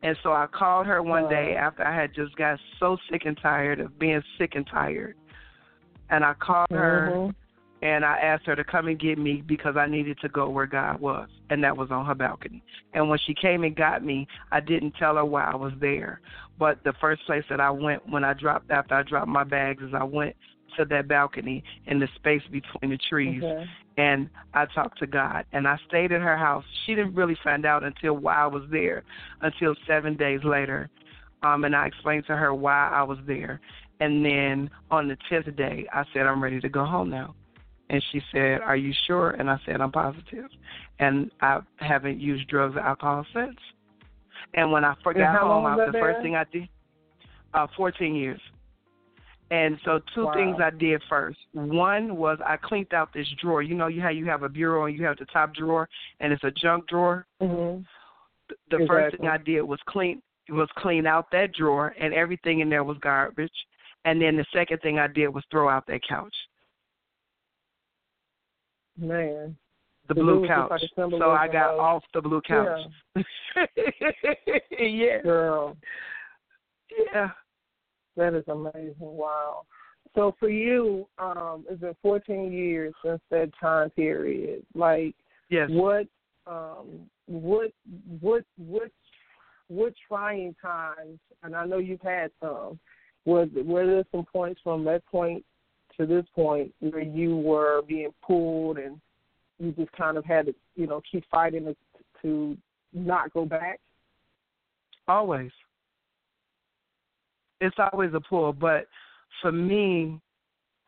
And 0.04 0.18
so 0.22 0.34
I 0.34 0.48
called 0.48 0.86
her 0.88 1.02
one 1.02 1.30
day 1.30 1.56
after 1.56 1.82
I 1.88 1.96
had 1.96 2.14
just 2.14 2.36
got 2.36 2.60
so 2.78 2.98
sick 3.10 3.24
and 3.26 3.38
tired 3.38 3.80
of 3.80 3.98
being 3.98 4.22
sick 4.38 4.56
and 4.56 4.68
tired. 4.68 5.16
And 6.10 6.24
I 6.24 6.34
called 6.36 6.68
her 6.72 7.10
Mhm. 7.12 7.36
and 7.82 8.06
I 8.06 8.18
asked 8.18 8.46
her 8.46 8.56
to 8.56 8.64
come 8.64 8.88
and 8.88 8.98
get 8.98 9.18
me 9.18 9.42
because 9.46 9.76
I 9.76 9.88
needed 9.88 10.18
to 10.20 10.30
go 10.30 10.50
where 10.50 10.66
God 10.66 11.02
was, 11.02 11.28
and 11.50 11.62
that 11.64 11.76
was 11.76 11.92
on 11.92 12.06
her 12.06 12.16
balcony. 12.16 12.64
And 12.94 13.10
when 13.10 13.20
she 13.20 13.34
came 13.34 13.64
and 13.66 13.76
got 13.76 14.04
me, 14.04 14.26
I 14.52 14.62
didn't 14.62 14.94
tell 14.94 15.16
her 15.16 15.26
why 15.26 15.44
I 15.52 15.56
was 15.56 15.74
there. 15.82 16.22
But 16.58 16.82
the 16.86 16.94
first 17.02 17.26
place 17.26 17.44
that 17.50 17.60
I 17.60 17.70
went 17.70 18.08
when 18.08 18.24
I 18.24 18.34
dropped 18.34 18.72
after 18.72 18.96
I 18.96 19.04
dropped 19.04 19.28
my 19.28 19.44
bags 19.44 19.84
is 19.84 19.94
I 19.94 20.04
went 20.04 20.36
to 20.78 20.86
that 20.86 21.08
balcony 21.08 21.64
in 21.88 22.00
the 22.00 22.08
space 22.16 22.42
between 22.52 22.92
the 22.92 22.98
trees 23.10 23.44
Okay. 23.44 23.68
and 23.98 24.30
I 24.54 24.66
talked 24.66 24.98
to 25.00 25.08
God 25.08 25.46
and 25.52 25.68
I 25.68 25.78
stayed 25.88 26.12
at 26.12 26.22
her 26.22 26.38
house. 26.38 26.64
She 26.86 26.96
didn't 26.96 27.16
really 27.16 27.38
find 27.44 27.66
out 27.66 27.84
until 27.84 28.14
why 28.18 28.36
I 28.36 28.48
was 28.48 28.64
there 28.72 29.04
until 29.42 29.76
seven 29.88 30.16
days 30.16 30.44
later. 30.44 30.90
Um 31.44 31.64
and 31.66 31.76
I 31.76 31.86
explained 31.88 32.26
to 32.28 32.36
her 32.36 32.54
why 32.54 32.90
I 32.90 33.04
was 33.04 33.20
there. 33.28 33.60
And 34.04 34.26
then 34.26 34.70
on 34.92 35.08
the 35.08 35.18
tenth 35.30 35.56
day 35.56 35.88
I 35.94 36.04
said, 36.14 36.24
I'm 36.24 36.44
ready 36.44 36.60
to 36.60 36.68
go 36.68 36.84
home 36.84 37.10
now. 37.10 37.36
And 37.90 38.04
she 38.12 38.22
said, 38.34 38.60
Are 38.60 38.76
you 38.76 38.94
sure? 39.08 39.32
And 39.32 39.50
I 39.50 39.58
said, 39.66 39.80
I'm 39.80 39.94
positive. 39.94 40.50
And 41.00 41.32
I 41.40 41.62
haven't 41.78 42.20
used 42.20 42.50
drugs 42.50 42.76
or 42.76 42.82
alcohol 42.82 43.26
since. 43.34 43.56
And 44.56 44.74
when 44.74 44.84
I 44.84 44.94
long 45.06 45.64
home, 45.64 45.66
I, 45.68 45.86
the 45.86 45.94
first 45.94 46.22
thing 46.22 46.36
I 46.36 46.44
did, 46.52 46.68
uh, 47.54 47.68
14 47.78 48.14
years. 48.14 48.42
And 49.52 49.80
so 49.86 50.02
two 50.14 50.26
Wow. 50.26 50.34
things 50.34 50.58
I 50.60 50.72
did 50.72 51.02
first. 51.08 51.38
One 51.54 52.18
was 52.18 52.40
I 52.46 52.58
cleaned 52.58 52.94
out 52.94 53.14
this 53.14 53.28
drawer. 53.42 53.62
You 53.62 53.76
know, 53.76 53.88
you 53.88 54.02
how 54.02 54.10
you 54.10 54.26
have 54.26 54.44
a 54.44 54.50
bureau 54.50 54.86
and 54.86 54.98
you 54.98 55.06
have 55.06 55.18
the 55.18 55.26
top 55.26 55.54
drawer, 55.54 55.88
and 56.20 56.34
it's 56.34 56.44
a 56.44 56.52
junk 56.52 56.88
drawer. 56.88 57.26
Mhm. 57.42 57.86
The 58.70 58.86
first 58.86 59.16
thing 59.16 59.30
I 59.30 59.38
did 59.38 59.62
was 59.62 59.80
clean 59.86 60.22
was 60.50 60.70
clean 60.76 61.06
out 61.06 61.32
that 61.32 61.54
drawer, 61.54 61.96
and 61.98 62.14
everything 62.14 62.60
in 62.60 62.70
there 62.70 62.84
was 62.84 62.98
garbage. 62.98 63.66
And 64.06 64.22
then 64.22 64.36
the 64.36 64.46
second 64.54 64.80
thing 64.82 65.00
I 65.00 65.08
did 65.08 65.30
was 65.30 65.44
throw 65.50 65.70
out 65.70 65.88
that 65.88 66.02
couch, 66.08 66.36
Man. 68.98 69.56
the 70.08 70.14
blue 70.16 70.46
couch. 70.48 70.70
like 70.72 70.82
so 70.98 71.32
I 71.32 71.48
got 71.48 71.76
uh, 71.76 71.82
off 71.82 72.04
the 72.14 72.22
blue 72.22 72.42
couch. 72.42 72.82
yeah. 74.80 75.22
Girl, 75.22 75.78
Yeah. 77.14 77.30
that 78.18 78.34
is 78.34 78.44
amazing. 78.48 78.96
Wow. 79.00 79.64
So 80.16 80.36
for 80.40 80.50
you, 80.50 81.08
um, 81.18 81.66
it's 81.70 81.82
been 81.82 81.96
14 82.02 82.52
years 82.52 82.94
since 83.04 83.22
that 83.32 83.52
time 83.60 83.90
period. 83.92 84.66
Like, 84.76 85.16
Yes. 85.50 85.70
what, 85.72 86.08
um, 86.46 87.10
what, 87.26 87.72
what, 88.20 88.44
what, 88.58 88.92
what 89.70 89.94
trying 90.08 90.56
times? 90.62 91.20
And 91.42 91.56
I 91.56 91.66
know 91.66 91.78
you've 91.78 92.02
had 92.02 92.32
some. 92.42 92.80
Was 93.26 93.50
were 93.54 93.86
there 93.86 94.04
some 94.12 94.26
points 94.26 94.60
from 94.64 94.84
that 94.86 95.06
point 95.06 95.46
to 95.98 96.06
this 96.06 96.26
point 96.36 96.74
where 96.80 97.02
you 97.02 97.38
were 97.38 97.82
being 97.88 98.14
pulled 98.26 98.78
and 98.78 99.00
you 99.60 99.72
just 99.72 99.92
kind 99.94 100.18
of 100.18 100.26
had 100.26 100.48
to, 100.48 100.56
you 100.76 100.88
know, 100.88 101.02
keep 101.10 101.24
fighting 101.30 101.66
to, 101.66 101.76
to 102.22 102.58
not 102.94 103.34
go 103.34 103.46
back? 103.46 103.80
Always. 105.08 105.52
It's 107.62 107.78
always 107.92 108.12
a 108.14 108.20
pull, 108.20 108.52
but 108.52 108.88
for 109.42 109.52
me, 109.52 110.20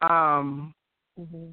um, 0.01 0.73
Mm-hmm. 1.19 1.47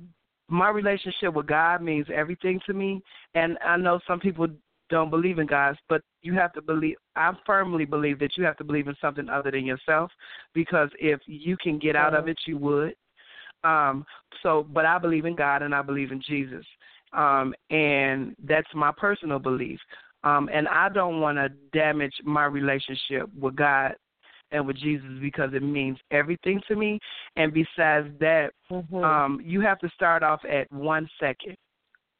my 0.48 0.70
relationship 0.70 1.34
with 1.34 1.46
God 1.46 1.82
means 1.82 2.06
everything 2.12 2.60
to 2.66 2.72
me. 2.72 3.00
And 3.34 3.56
I 3.64 3.76
know 3.76 4.00
some 4.08 4.18
people 4.18 4.48
don't 4.92 5.10
believe 5.10 5.38
in 5.38 5.46
God, 5.46 5.76
but 5.88 6.02
you 6.22 6.34
have 6.34 6.52
to 6.52 6.62
believe. 6.62 6.96
I 7.16 7.32
firmly 7.44 7.84
believe 7.84 8.18
that 8.20 8.36
you 8.36 8.44
have 8.44 8.58
to 8.58 8.64
believe 8.64 8.88
in 8.88 8.96
something 9.00 9.28
other 9.28 9.50
than 9.50 9.64
yourself, 9.64 10.10
because 10.54 10.90
if 11.00 11.20
you 11.26 11.56
can 11.56 11.78
get 11.78 11.96
out 11.96 12.14
of 12.14 12.28
it, 12.28 12.38
you 12.46 12.56
would. 12.58 12.94
Um, 13.64 14.04
so, 14.42 14.66
but 14.72 14.84
I 14.86 14.98
believe 14.98 15.24
in 15.24 15.36
God 15.36 15.62
and 15.62 15.74
I 15.74 15.82
believe 15.82 16.12
in 16.12 16.20
Jesus, 16.20 16.66
um, 17.12 17.54
and 17.70 18.36
that's 18.44 18.72
my 18.74 18.92
personal 18.96 19.38
belief. 19.38 19.80
Um, 20.24 20.48
and 20.52 20.68
I 20.68 20.88
don't 20.88 21.20
want 21.20 21.38
to 21.38 21.48
damage 21.72 22.14
my 22.24 22.44
relationship 22.44 23.28
with 23.38 23.56
God 23.56 23.94
and 24.52 24.66
with 24.66 24.76
Jesus 24.76 25.08
because 25.20 25.50
it 25.54 25.62
means 25.62 25.98
everything 26.10 26.60
to 26.68 26.76
me. 26.76 26.98
And 27.36 27.52
besides 27.52 28.08
that, 28.20 28.50
Mm-hmm. 28.72 29.04
um, 29.04 29.40
you 29.44 29.60
have 29.60 29.78
to 29.80 29.90
start 29.94 30.22
off 30.22 30.40
at 30.50 30.70
one 30.72 31.06
second 31.20 31.56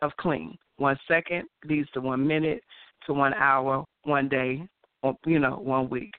of 0.02 0.14
clean. 0.18 0.59
One 0.76 0.99
second 1.09 1.44
leads 1.64 1.90
to 1.92 2.00
one 2.00 2.26
minute, 2.26 2.62
to 3.06 3.14
one 3.14 3.35
hour, 3.35 3.85
one 4.04 4.28
day, 4.28 4.66
or 5.02 5.16
you 5.26 5.38
know, 5.38 5.56
one 5.56 5.88
week. 5.88 6.12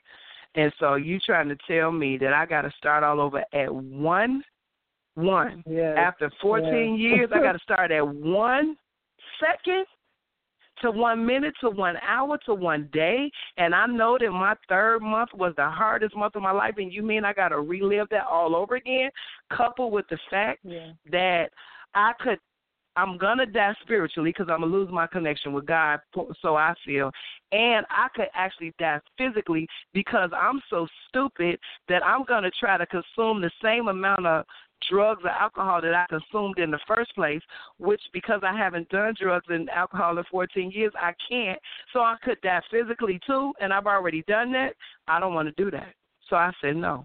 And 0.56 0.72
so 0.78 0.94
you 0.94 1.18
trying 1.20 1.48
to 1.48 1.56
tell 1.68 1.90
me 1.90 2.16
that 2.18 2.32
I 2.32 2.46
got 2.46 2.62
to 2.62 2.72
start 2.76 3.02
all 3.02 3.20
over 3.20 3.44
at 3.52 3.74
one, 3.74 4.42
one. 5.14 5.62
yes. 5.66 5.96
After 5.98 6.30
14 6.40 6.96
Yeah. 6.96 7.08
years, 7.08 7.30
I 7.32 7.40
got 7.40 7.52
to 7.52 7.58
start 7.62 7.90
at 7.90 8.06
one 8.06 8.76
second 9.40 9.84
to 10.80 10.90
one 10.90 11.24
minute 11.24 11.54
to 11.60 11.70
one 11.70 11.96
hour 12.06 12.38
to 12.46 12.54
one 12.54 12.88
day. 12.92 13.30
And 13.56 13.74
I 13.74 13.86
know 13.86 14.16
that 14.18 14.30
my 14.30 14.54
third 14.68 15.02
month 15.02 15.30
was 15.34 15.54
the 15.56 15.68
hardest 15.68 16.16
month 16.16 16.36
of 16.36 16.42
my 16.42 16.50
life. 16.50 16.74
And 16.78 16.92
you 16.92 17.02
mean 17.02 17.24
I 17.24 17.32
got 17.32 17.48
to 17.48 17.60
relive 17.60 18.08
that 18.10 18.26
all 18.26 18.54
over 18.56 18.76
again, 18.76 19.10
coupled 19.52 19.92
with 19.92 20.06
the 20.08 20.18
fact 20.30 20.60
yeah. 20.64 20.92
that 21.10 21.50
I 21.94 22.12
could. 22.20 22.38
I'm 22.96 23.18
gonna 23.18 23.46
die 23.46 23.74
spiritually 23.82 24.30
because 24.30 24.46
I'm 24.50 24.60
gonna 24.60 24.72
lose 24.72 24.90
my 24.90 25.06
connection 25.06 25.52
with 25.52 25.66
God. 25.66 26.00
So 26.40 26.56
I 26.56 26.74
feel, 26.84 27.10
and 27.52 27.84
I 27.90 28.08
could 28.14 28.28
actually 28.34 28.72
die 28.78 29.00
physically 29.18 29.66
because 29.92 30.30
I'm 30.32 30.60
so 30.70 30.86
stupid 31.08 31.58
that 31.88 32.04
I'm 32.04 32.24
gonna 32.24 32.50
try 32.58 32.76
to 32.76 32.86
consume 32.86 33.40
the 33.40 33.50
same 33.62 33.88
amount 33.88 34.26
of 34.26 34.44
drugs 34.88 35.22
or 35.24 35.30
alcohol 35.30 35.80
that 35.80 35.94
I 35.94 36.06
consumed 36.08 36.58
in 36.58 36.70
the 36.70 36.78
first 36.86 37.14
place, 37.14 37.40
which 37.78 38.00
because 38.12 38.40
I 38.42 38.56
haven't 38.56 38.88
done 38.90 39.14
drugs 39.18 39.46
and 39.48 39.70
alcohol 39.70 40.18
in 40.18 40.24
14 40.30 40.70
years, 40.70 40.92
I 40.96 41.12
can't. 41.28 41.58
So 41.92 42.00
I 42.00 42.16
could 42.22 42.40
die 42.42 42.60
physically 42.70 43.20
too, 43.26 43.52
and 43.60 43.72
I've 43.72 43.86
already 43.86 44.22
done 44.28 44.52
that. 44.52 44.74
I 45.08 45.20
don't 45.20 45.34
want 45.34 45.48
to 45.48 45.62
do 45.62 45.70
that. 45.70 45.94
So 46.28 46.36
I 46.36 46.52
said 46.60 46.76
no. 46.76 47.04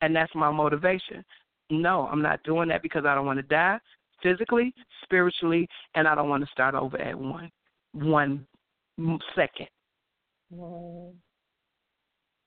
And 0.00 0.16
that's 0.16 0.34
my 0.34 0.50
motivation. 0.50 1.24
No, 1.70 2.08
I'm 2.10 2.22
not 2.22 2.42
doing 2.42 2.68
that 2.70 2.82
because 2.82 3.04
I 3.04 3.14
don't 3.14 3.26
want 3.26 3.38
to 3.38 3.44
die 3.44 3.78
physically, 4.22 4.74
spiritually, 5.02 5.68
and 5.94 6.06
I 6.06 6.14
don't 6.14 6.28
want 6.28 6.44
to 6.44 6.50
start 6.50 6.74
over 6.74 6.98
at 6.98 7.18
one 7.18 7.50
one 7.92 8.46
second. 9.34 9.68
Wow. 10.50 11.12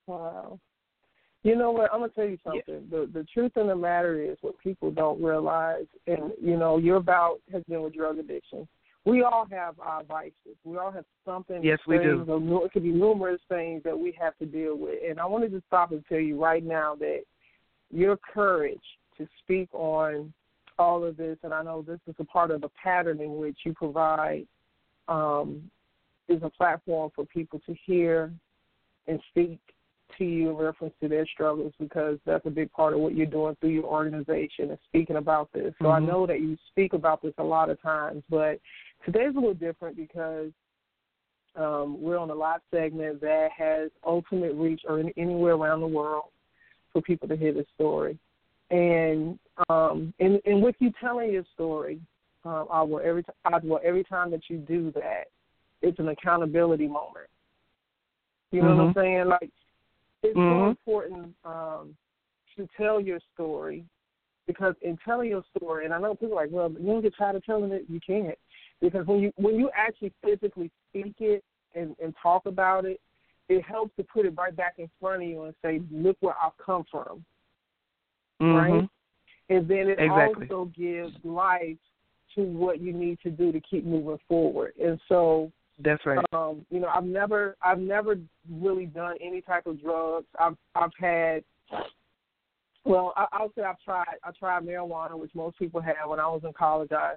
Wow. 0.06 0.60
You 1.42 1.56
know 1.56 1.70
what? 1.70 1.92
I'm 1.92 2.00
gonna 2.00 2.12
tell 2.12 2.24
you 2.24 2.38
something. 2.42 2.62
Yeah. 2.66 2.80
The 2.90 3.10
the 3.12 3.26
truth 3.32 3.52
of 3.56 3.66
the 3.66 3.76
matter 3.76 4.22
is 4.22 4.38
what 4.40 4.58
people 4.58 4.90
don't 4.90 5.22
realize, 5.22 5.86
and 6.06 6.32
you 6.40 6.56
know, 6.56 6.78
your 6.78 7.00
bout 7.00 7.40
has 7.52 7.62
been 7.64 7.82
with 7.82 7.94
drug 7.94 8.18
addiction. 8.18 8.66
We 9.04 9.22
all 9.22 9.46
have 9.50 9.78
our 9.80 10.02
vices. 10.04 10.56
We 10.64 10.78
all 10.78 10.90
have 10.90 11.04
something. 11.26 11.62
Yes, 11.62 11.78
we 11.86 11.98
do. 11.98 12.24
It 12.64 12.72
could 12.72 12.82
be 12.82 12.88
numerous 12.88 13.40
things 13.50 13.82
that 13.84 13.98
we 13.98 14.16
have 14.18 14.34
to 14.38 14.46
deal 14.46 14.78
with. 14.78 14.98
And 15.06 15.20
I 15.20 15.26
wanted 15.26 15.52
to 15.52 15.62
stop 15.66 15.92
and 15.92 16.02
tell 16.08 16.18
you 16.18 16.42
right 16.42 16.64
now 16.64 16.94
that 17.00 17.20
your 17.90 18.16
courage 18.16 18.80
to 19.18 19.28
speak 19.42 19.68
on 19.74 20.32
all 20.78 21.04
of 21.04 21.16
this, 21.16 21.38
and 21.42 21.52
I 21.52 21.62
know 21.62 21.82
this 21.82 22.00
is 22.06 22.14
a 22.18 22.24
part 22.24 22.50
of 22.50 22.60
the 22.60 22.70
pattern 22.82 23.20
in 23.20 23.36
which 23.36 23.58
you 23.64 23.72
provide, 23.74 24.46
um, 25.08 25.70
is 26.28 26.42
a 26.42 26.50
platform 26.50 27.10
for 27.14 27.24
people 27.26 27.60
to 27.66 27.74
hear 27.86 28.32
and 29.06 29.20
speak 29.30 29.58
to 30.18 30.24
you 30.24 30.50
in 30.50 30.56
reference 30.56 30.94
to 31.00 31.08
their 31.08 31.26
struggles 31.26 31.72
because 31.78 32.18
that's 32.24 32.46
a 32.46 32.50
big 32.50 32.70
part 32.72 32.94
of 32.94 33.00
what 33.00 33.14
you're 33.14 33.26
doing 33.26 33.56
through 33.60 33.70
your 33.70 33.84
organization 33.84 34.70
and 34.70 34.78
speaking 34.88 35.16
about 35.16 35.52
this. 35.52 35.74
So 35.78 35.86
mm-hmm. 35.86 36.04
I 36.04 36.06
know 36.06 36.26
that 36.26 36.40
you 36.40 36.56
speak 36.70 36.92
about 36.92 37.22
this 37.22 37.34
a 37.38 37.44
lot 37.44 37.70
of 37.70 37.80
times, 37.82 38.22
but 38.30 38.60
today's 39.04 39.32
a 39.32 39.38
little 39.38 39.54
different 39.54 39.96
because 39.96 40.50
um, 41.56 42.00
we're 42.00 42.18
on 42.18 42.30
a 42.30 42.34
live 42.34 42.60
segment 42.72 43.20
that 43.20 43.48
has 43.56 43.90
ultimate 44.04 44.54
reach 44.54 44.82
or 44.86 45.00
in, 45.00 45.12
anywhere 45.16 45.54
around 45.54 45.80
the 45.80 45.86
world 45.86 46.30
for 46.92 47.02
people 47.02 47.28
to 47.28 47.36
hear 47.36 47.52
this 47.52 47.66
story. 47.74 48.18
And 48.70 49.38
um, 49.68 50.12
and, 50.18 50.40
and 50.44 50.62
with 50.62 50.74
you 50.78 50.92
telling 51.00 51.32
your 51.32 51.44
story, 51.54 52.00
uh, 52.44 52.64
I 52.64 52.82
will 52.82 53.00
every 53.04 53.22
t- 53.22 53.32
I 53.44 53.58
will 53.62 53.80
every 53.84 54.04
time 54.04 54.30
that 54.30 54.42
you 54.48 54.58
do 54.58 54.90
that, 54.92 55.24
it's 55.82 55.98
an 55.98 56.08
accountability 56.08 56.86
moment. 56.86 57.28
You 58.50 58.62
know 58.62 58.68
mm-hmm. 58.68 58.78
what 58.78 58.84
I'm 58.84 58.94
mm-hmm. 58.94 59.00
saying? 59.00 59.28
Like 59.28 59.50
it's 60.22 60.36
mm-hmm. 60.36 60.64
so 60.64 60.68
important 60.68 61.34
um, 61.44 61.96
to 62.56 62.68
tell 62.76 63.00
your 63.00 63.20
story 63.34 63.84
because 64.46 64.74
in 64.82 64.98
telling 65.04 65.30
your 65.30 65.44
story, 65.56 65.84
and 65.84 65.94
I 65.94 66.00
know 66.00 66.14
people 66.14 66.38
are 66.38 66.42
like, 66.42 66.52
well, 66.52 66.70
you 66.70 66.86
don't 66.86 67.02
get 67.02 67.14
tired 67.16 67.36
of 67.36 67.44
telling 67.44 67.72
it. 67.72 67.84
You 67.88 68.00
can't 68.04 68.38
because 68.80 69.06
when 69.06 69.20
you 69.20 69.32
when 69.36 69.56
you 69.56 69.70
actually 69.76 70.12
physically 70.22 70.70
speak 70.90 71.14
it 71.20 71.44
and, 71.74 71.96
and 72.02 72.14
talk 72.22 72.46
about 72.46 72.84
it, 72.84 73.00
it 73.48 73.62
helps 73.64 73.94
to 73.96 74.04
put 74.04 74.26
it 74.26 74.34
right 74.36 74.54
back 74.54 74.74
in 74.78 74.88
front 75.00 75.22
of 75.22 75.28
you 75.28 75.42
and 75.44 75.54
say, 75.62 75.80
look 75.90 76.16
where 76.20 76.34
I've 76.42 76.56
come 76.64 76.84
from, 76.90 77.24
mm-hmm. 78.40 78.54
right? 78.54 78.88
And 79.50 79.68
then 79.68 79.88
it 79.88 79.98
exactly. 79.98 80.48
also 80.50 80.70
gives 80.76 81.12
life 81.22 81.76
to 82.34 82.42
what 82.42 82.80
you 82.80 82.92
need 82.92 83.18
to 83.22 83.30
do 83.30 83.52
to 83.52 83.60
keep 83.60 83.84
moving 83.84 84.18
forward. 84.28 84.72
And 84.82 84.98
so 85.08 85.52
that's 85.78 86.04
right. 86.06 86.24
Um, 86.32 86.64
you 86.70 86.80
know, 86.80 86.88
I've 86.88 87.04
never 87.04 87.56
I've 87.62 87.78
never 87.78 88.16
really 88.50 88.86
done 88.86 89.16
any 89.20 89.40
type 89.40 89.66
of 89.66 89.80
drugs. 89.82 90.26
I've 90.38 90.56
I've 90.74 90.92
had 90.98 91.44
well, 92.84 93.12
I, 93.16 93.26
I'll 93.32 93.52
say 93.56 93.62
I've 93.62 93.80
tried 93.84 94.16
I 94.22 94.30
tried 94.38 94.64
marijuana, 94.64 95.18
which 95.18 95.34
most 95.34 95.58
people 95.58 95.80
have. 95.80 95.96
When 96.06 96.20
I 96.20 96.26
was 96.26 96.42
in 96.44 96.52
college, 96.52 96.90
I 96.92 97.14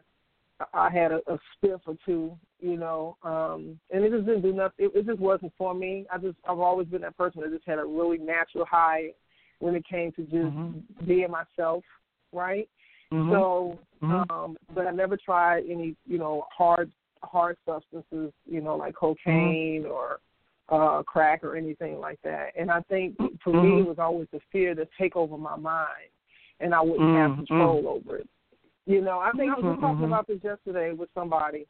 I 0.74 0.90
had 0.90 1.12
a, 1.12 1.20
a 1.28 1.38
spiff 1.56 1.82
or 1.86 1.96
two, 2.06 2.36
you 2.60 2.78
know, 2.78 3.16
um, 3.22 3.80
and 3.92 4.04
it 4.04 4.12
just 4.12 4.26
didn't 4.26 4.42
do 4.42 4.54
nothing. 4.54 4.86
It, 4.86 4.92
it 4.96 5.06
just 5.06 5.20
wasn't 5.20 5.54
for 5.58 5.76
me. 5.76 6.06
I 6.12 6.18
just 6.18 6.38
I've 6.50 6.60
always 6.60 6.88
been 6.88 7.02
that 7.02 7.18
person 7.18 7.42
that 7.42 7.52
just 7.52 7.68
had 7.68 7.80
a 7.80 7.86
really 7.86 8.18
natural 8.18 8.66
high 8.66 9.12
when 9.60 9.76
it 9.76 9.86
came 9.88 10.12
to 10.14 10.22
just 10.24 10.36
mm-hmm. 10.36 11.06
being 11.06 11.32
myself, 11.32 11.84
right? 12.32 12.68
Mm-hmm. 13.12 13.32
So, 13.32 13.80
mm-hmm. 14.02 14.32
um, 14.32 14.58
but 14.74 14.88
I 14.88 14.92
never 14.92 15.18
tried 15.18 15.64
any, 15.70 15.96
you 16.06 16.18
know, 16.18 16.46
hard 16.56 16.92
hard 17.24 17.58
substances, 17.66 18.32
you 18.46 18.62
know, 18.62 18.76
like 18.76 18.96
cocaine 18.96 19.84
mm-hmm. 19.84 19.92
or 19.92 20.20
uh 20.70 21.02
crack 21.04 21.44
or 21.44 21.56
anything 21.56 22.00
like 22.00 22.20
that. 22.24 22.50
And 22.60 22.70
I 22.70 22.82
think 22.82 23.18
for 23.44 23.54
mm-hmm. 23.54 23.76
me 23.76 23.80
it 23.82 23.88
was 23.88 24.00
always 24.00 24.28
the 24.32 24.40
fear 24.52 24.76
to 24.76 24.88
take 25.00 25.16
over 25.16 25.38
my 25.38 25.56
mind 25.56 26.12
and 26.60 26.74
I 26.74 26.82
wouldn't 26.82 27.00
mm-hmm. 27.00 27.38
have 27.38 27.48
control 27.48 27.88
over 27.88 28.18
it. 28.18 28.30
You 28.86 29.02
know, 29.02 29.20
I 29.20 29.32
think 29.32 29.52
I 29.52 29.60
was 29.60 29.64
just 29.64 29.82
talking 29.82 29.96
Mm-hmm. 29.98 30.04
about 30.06 30.28
this 30.28 30.40
yesterday 30.44 30.92
with 30.94 31.10
somebody, 31.14 31.66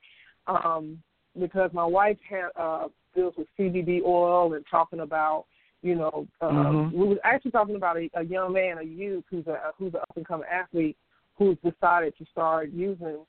um, 0.47 1.01
because 1.39 1.71
my 1.73 1.85
wife 1.85 2.17
had 2.29 2.49
uh 2.59 2.87
deals 3.15 3.33
with 3.37 3.47
CBD 3.57 4.01
oil 4.03 4.53
and 4.53 4.65
talking 4.69 4.99
about 4.99 5.45
you 5.81 5.95
know, 5.95 6.27
uh, 6.41 6.47
Mm-hmm. 6.47 6.97
we 6.97 7.07
were 7.09 7.19
actually 7.23 7.51
talking 7.51 7.75
about 7.75 7.97
a, 7.97 8.09
a 8.15 8.23
young 8.23 8.53
man, 8.53 8.79
a 8.79 8.83
youth 8.83 9.23
who's 9.29 9.47
a 9.47 9.71
who's 9.77 9.93
an 9.93 9.99
up 10.01 10.15
and 10.15 10.27
coming 10.27 10.47
athlete 10.51 10.97
who's 11.37 11.57
decided 11.63 12.17
to 12.17 12.25
start 12.31 12.71
using 12.71 13.19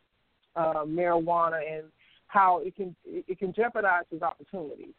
uh, 0.56 0.84
marijuana 0.86 1.60
and 1.70 1.84
how 2.26 2.60
it 2.64 2.74
can 2.74 2.94
it 3.04 3.38
can 3.38 3.52
jeopardize 3.52 4.04
his 4.10 4.22
opportunities, 4.22 4.94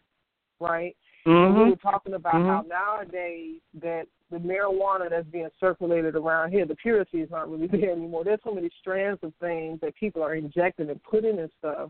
right? 0.59 0.95
Mm-hmm. 1.27 1.55
And 1.55 1.63
we 1.63 1.69
were 1.71 1.75
talking 1.77 2.13
about 2.13 2.35
mm-hmm. 2.35 2.47
how 2.47 2.65
nowadays 2.67 3.57
that 3.81 4.05
the 4.31 4.37
marijuana 4.37 5.09
that's 5.09 5.27
being 5.27 5.49
circulated 5.59 6.15
around 6.15 6.51
here, 6.51 6.65
the 6.65 6.75
purity 6.75 7.19
is 7.21 7.31
not 7.31 7.49
really 7.49 7.67
there 7.71 7.91
anymore. 7.91 8.23
There's 8.23 8.39
so 8.43 8.53
many 8.53 8.69
strands 8.79 9.19
of 9.23 9.33
things 9.39 9.79
that 9.81 9.95
people 9.95 10.23
are 10.23 10.35
injecting 10.35 10.89
and 10.89 11.03
putting 11.03 11.37
in 11.37 11.49
stuff 11.57 11.89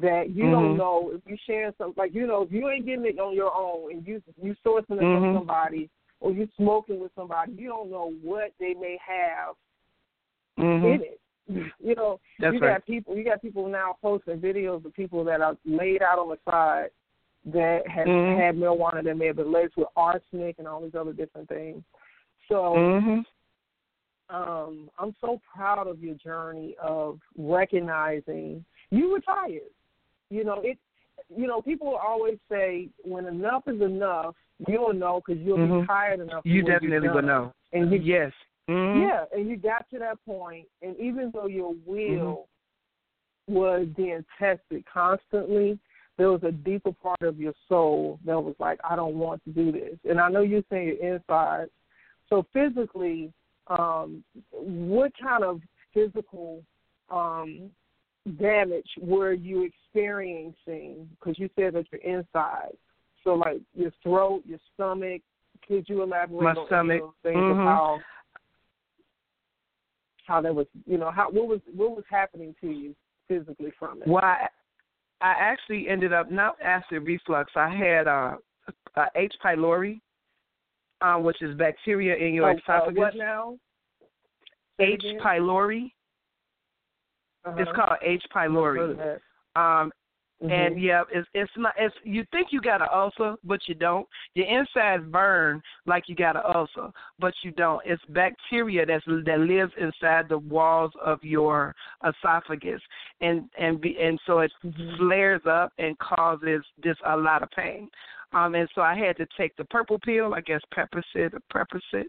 that 0.00 0.30
you 0.30 0.44
mm-hmm. 0.44 0.52
don't 0.52 0.76
know 0.76 1.12
if 1.14 1.20
you 1.26 1.36
share 1.46 1.72
some 1.78 1.92
like 1.96 2.14
you 2.14 2.26
know 2.26 2.42
if 2.42 2.52
you 2.52 2.68
ain't 2.68 2.86
getting 2.86 3.06
it 3.06 3.18
on 3.18 3.34
your 3.34 3.52
own 3.54 3.92
and 3.92 4.06
you 4.06 4.22
you 4.42 4.54
sourcing 4.66 4.82
it 4.90 5.00
mm-hmm. 5.00 5.24
from 5.24 5.36
somebody 5.38 5.88
or 6.20 6.32
you 6.32 6.48
smoking 6.56 7.00
with 7.00 7.10
somebody, 7.16 7.52
you 7.56 7.68
don't 7.68 7.90
know 7.90 8.12
what 8.22 8.52
they 8.60 8.74
may 8.74 8.98
have 9.06 9.54
mm-hmm. 10.58 10.86
in 10.86 11.00
it. 11.02 11.20
You 11.82 11.96
know, 11.96 12.20
That's 12.38 12.54
you 12.54 12.60
right. 12.60 12.74
got 12.74 12.86
people 12.86 13.16
you 13.16 13.24
got 13.24 13.42
people 13.42 13.66
now 13.68 13.96
posting 14.00 14.38
videos 14.38 14.84
of 14.84 14.94
people 14.94 15.24
that 15.24 15.40
are 15.40 15.56
laid 15.64 16.00
out 16.00 16.20
on 16.20 16.28
the 16.28 16.38
side 16.48 16.90
that 17.46 17.88
have 17.88 18.06
Mhm. 18.06 18.38
had 18.38 18.54
marijuana 18.54 19.02
that 19.02 19.16
may 19.16 19.26
have 19.26 19.36
been 19.36 19.50
laced 19.50 19.76
with 19.76 19.88
arsenic 19.96 20.60
and 20.60 20.68
all 20.68 20.80
these 20.80 20.94
other 20.94 21.12
different 21.12 21.48
things. 21.48 21.82
So 22.48 22.74
Mhm. 22.76 23.24
um, 24.28 24.90
I'm 24.96 25.12
so 25.20 25.40
proud 25.52 25.88
of 25.88 26.00
your 26.00 26.14
journey 26.14 26.76
of 26.76 27.20
recognizing 27.36 28.64
you 28.90 29.12
retired. 29.12 29.72
You 30.30 30.44
know, 30.44 30.60
it. 30.62 30.78
You 31.36 31.46
know, 31.46 31.60
people 31.60 31.88
will 31.88 31.96
always 31.96 32.38
say 32.50 32.88
when 33.04 33.26
enough 33.26 33.64
is 33.68 33.80
enough, 33.80 34.34
you'll 34.66 34.94
know 34.94 35.20
because 35.24 35.40
you'll 35.42 35.58
Mhm. 35.58 35.82
be 35.82 35.86
tired 35.86 36.20
enough. 36.20 36.44
You 36.44 36.62
definitely 36.62 37.08
will 37.08 37.22
know. 37.22 37.52
And 37.72 37.92
you, 37.92 37.98
Yes. 37.98 38.32
Mhm. 38.68 39.00
yeah, 39.00 39.26
and 39.32 39.48
you 39.48 39.56
got 39.56 39.88
to 39.90 39.98
that 39.98 40.24
point, 40.24 40.66
and 40.82 40.96
even 40.96 41.30
though 41.30 41.46
your 41.46 41.74
will 41.84 42.48
Mm-hmm. 43.46 43.54
was 43.54 43.86
being 43.96 44.24
tested 44.38 44.84
constantly, 44.86 45.78
there 46.16 46.30
was 46.30 46.42
a 46.42 46.52
deeper 46.52 46.92
part 46.92 47.22
of 47.22 47.38
your 47.38 47.54
soul 47.68 48.18
that 48.24 48.40
was 48.40 48.54
like, 48.58 48.78
I 48.88 48.96
don't 48.96 49.16
want 49.18 49.42
to 49.44 49.50
do 49.50 49.72
this. 49.72 49.98
And 50.08 50.20
I 50.20 50.28
know 50.28 50.42
you're 50.42 50.64
saying 50.70 50.88
your 51.00 51.14
inside. 51.14 51.68
So 52.28 52.44
physically, 52.52 53.32
um, 53.68 54.24
what 54.50 55.12
kind 55.20 55.44
of 55.44 55.60
physical 55.92 56.62
um, 57.08 57.70
damage 58.38 58.88
were 59.00 59.32
you 59.32 59.62
experiencing? 59.64 61.08
Because 61.18 61.38
you 61.38 61.48
said 61.56 61.74
that 61.74 61.86
your 61.90 62.00
inside. 62.02 62.76
So 63.24 63.34
like 63.34 63.60
your 63.74 63.92
throat, 64.02 64.42
your 64.46 64.58
stomach. 64.74 65.22
Could 65.66 65.88
you 65.88 66.02
elaborate 66.02 66.42
My 66.42 66.60
on 66.60 66.66
stomach. 66.66 67.00
those 67.00 67.14
things 67.22 67.36
Mhm. 67.42 67.64
how 67.64 68.00
how 70.26 70.40
that 70.40 70.54
was? 70.54 70.66
You 70.86 70.96
know, 70.98 71.10
how 71.10 71.30
what 71.30 71.48
was 71.48 71.60
what 71.74 71.96
was 71.96 72.04
happening 72.08 72.54
to 72.60 72.68
you 72.70 72.94
physically 73.28 73.72
from 73.78 74.00
it? 74.02 74.08
Well, 74.08 74.24
I, 74.24 74.48
I 75.20 75.32
actually 75.32 75.88
ended 75.88 76.12
up 76.12 76.30
not 76.30 76.60
acid 76.62 77.02
reflux. 77.04 77.52
I 77.56 77.68
had 77.68 78.06
uh, 78.06 78.36
uh, 78.96 79.06
H. 79.16 79.34
pylori, 79.44 80.00
uh, 81.00 81.16
which 81.16 81.42
is 81.42 81.56
bacteria 81.56 82.16
in 82.16 82.32
your 82.34 82.48
Oh, 82.50 82.52
uh, 82.52 82.56
esophagus. 82.56 82.98
what 82.98 83.16
now? 83.16 83.58
H. 84.78 85.02
pylori. 85.20 85.92
Uh-huh. 87.44 87.56
It's 87.58 87.70
called 87.72 87.98
H. 88.02 88.22
Pylori. 88.34 89.18
Um, 89.56 89.92
Mhm. 90.42 90.50
And 90.50 90.82
yeah, 90.82 91.02
it's 91.12 91.28
it's 91.34 91.52
not. 91.56 91.74
It's 91.76 91.94
you 92.02 92.24
think 92.32 92.48
you 92.50 92.62
got 92.62 92.80
an 92.80 92.88
ulcer, 92.90 93.36
but 93.44 93.60
you 93.68 93.74
don't. 93.74 94.08
Your 94.34 94.46
insides 94.46 95.04
burn 95.10 95.62
like 95.84 96.08
you 96.08 96.14
got 96.14 96.34
an 96.34 96.42
ulcer, 96.54 96.90
but 97.18 97.34
you 97.42 97.50
don't. 97.50 97.82
It's 97.84 98.02
bacteria 98.06 98.86
that's 98.86 99.04
that 99.04 99.38
lives 99.38 99.72
inside 99.76 100.30
the 100.30 100.38
walls 100.38 100.92
of 101.04 101.22
your 101.22 101.74
esophagus, 102.06 102.80
and 103.20 103.50
and 103.58 103.82
be, 103.82 104.00
and 104.00 104.18
so 104.24 104.38
it 104.38 104.52
Mhm. 104.64 104.96
flares 104.96 105.44
up 105.44 105.74
and 105.76 105.98
causes 105.98 106.64
just 106.82 107.00
a 107.04 107.16
lot 107.16 107.42
of 107.42 107.50
pain. 107.50 107.90
Um, 108.32 108.54
and 108.54 108.70
so 108.74 108.80
I 108.80 108.94
had 108.94 109.18
to 109.18 109.26
take 109.36 109.54
the 109.56 109.64
purple 109.66 109.98
pill, 109.98 110.34
I 110.34 110.40
guess 110.40 110.62
or 110.74 111.40
Prevacid. 111.52 112.06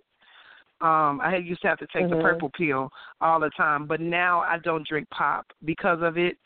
Um, 0.82 1.22
I 1.22 1.38
used 1.38 1.62
to 1.62 1.68
have 1.68 1.78
to 1.80 1.88
take 1.88 2.06
mm-hmm. 2.06 2.18
the 2.18 2.22
purple 2.22 2.50
pill 2.58 2.90
all 3.20 3.40
the 3.40 3.52
time, 3.56 3.86
but 3.86 4.02
now 4.02 4.42
I 4.42 4.58
don't 4.58 4.88
drink 4.88 5.08
pop 5.10 5.46
because 5.64 6.00
of 6.02 6.18
it. 6.18 6.38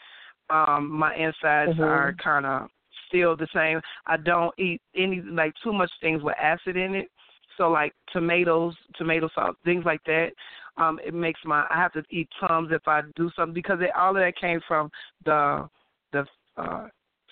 Um, 0.49 0.91
my 0.91 1.15
insides 1.15 1.71
mm-hmm. 1.71 1.81
are 1.81 2.15
kind 2.21 2.45
of 2.45 2.69
still 3.07 3.35
the 3.35 3.47
same. 3.53 3.81
I 4.05 4.17
don't 4.17 4.53
eat 4.59 4.81
any 4.95 5.21
like 5.21 5.53
too 5.63 5.73
much 5.73 5.91
things 6.01 6.21
with 6.21 6.35
acid 6.41 6.75
in 6.75 6.95
it. 6.95 7.09
So 7.57 7.69
like 7.69 7.93
tomatoes, 8.11 8.75
tomato 8.97 9.29
sauce, 9.33 9.55
things 9.63 9.85
like 9.85 10.01
that. 10.05 10.31
Um, 10.77 10.99
it 11.05 11.13
makes 11.13 11.39
my 11.45 11.65
I 11.69 11.75
have 11.75 11.93
to 11.93 12.03
eat 12.09 12.27
Tums 12.39 12.69
if 12.71 12.85
I 12.87 13.01
do 13.15 13.31
something 13.35 13.53
because 13.53 13.79
it, 13.81 13.91
all 13.97 14.09
of 14.09 14.21
that 14.21 14.33
came 14.39 14.59
from 14.67 14.91
the 15.23 15.67
the 16.11 16.25
uh 16.57 16.87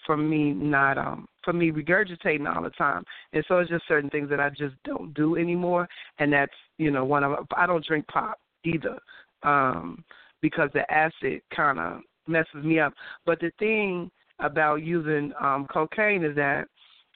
from 0.05 0.29
me 0.29 0.51
not 0.51 0.97
um 0.97 1.27
for 1.43 1.53
me 1.53 1.71
regurgitating 1.71 2.53
all 2.53 2.63
the 2.63 2.69
time. 2.71 3.03
And 3.33 3.43
so 3.47 3.59
it's 3.59 3.69
just 3.69 3.87
certain 3.87 4.09
things 4.09 4.29
that 4.29 4.39
I 4.39 4.49
just 4.49 4.75
don't 4.85 5.13
do 5.13 5.35
anymore 5.37 5.87
and 6.19 6.31
that's, 6.31 6.53
you 6.77 6.91
know, 6.91 7.03
one 7.05 7.23
of 7.23 7.45
I 7.55 7.65
don't 7.65 7.85
drink 7.85 8.07
pop 8.07 8.39
either. 8.63 8.97
Um 9.43 10.03
because 10.41 10.69
the 10.73 10.89
acid 10.91 11.41
kinda 11.55 11.99
messes 12.27 12.63
me 12.63 12.79
up. 12.79 12.93
But 13.25 13.39
the 13.39 13.51
thing 13.59 14.09
about 14.39 14.77
using 14.83 15.33
um 15.39 15.67
cocaine 15.71 16.23
is 16.23 16.35
that 16.35 16.67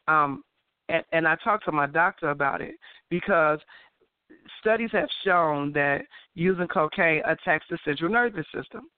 um 0.07 0.43
and, 0.89 1.03
and 1.11 1.27
I 1.27 1.35
talked 1.43 1.65
to 1.65 1.71
my 1.71 1.87
doctor 1.87 2.29
about 2.29 2.61
it 2.61 2.75
because 3.09 3.59
studies 4.59 4.89
have 4.93 5.09
shown 5.23 5.71
that 5.73 6.01
using 6.35 6.67
cocaine 6.67 7.21
attacks 7.25 7.65
the 7.69 7.77
central 7.83 8.11
nervous 8.11 8.45
system. 8.53 8.89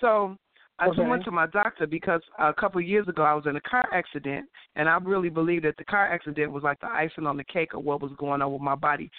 So 0.00 0.36
I 0.78 0.88
okay. 0.88 1.06
went 1.06 1.24
to 1.24 1.30
my 1.30 1.46
doctor 1.46 1.86
because 1.86 2.20
a 2.38 2.52
couple 2.52 2.80
of 2.80 2.86
years 2.86 3.08
ago 3.08 3.22
I 3.22 3.34
was 3.34 3.46
in 3.46 3.56
a 3.56 3.60
car 3.62 3.88
accident, 3.92 4.46
and 4.74 4.88
I 4.88 4.98
really 4.98 5.30
believe 5.30 5.62
that 5.62 5.76
the 5.78 5.84
car 5.84 6.12
accident 6.12 6.52
was 6.52 6.62
like 6.62 6.80
the 6.80 6.88
icing 6.88 7.26
on 7.26 7.36
the 7.38 7.44
cake 7.44 7.72
of 7.72 7.82
what 7.82 8.02
was 8.02 8.12
going 8.18 8.42
on 8.42 8.52
with 8.52 8.60
my 8.60 8.74
body 8.74 9.10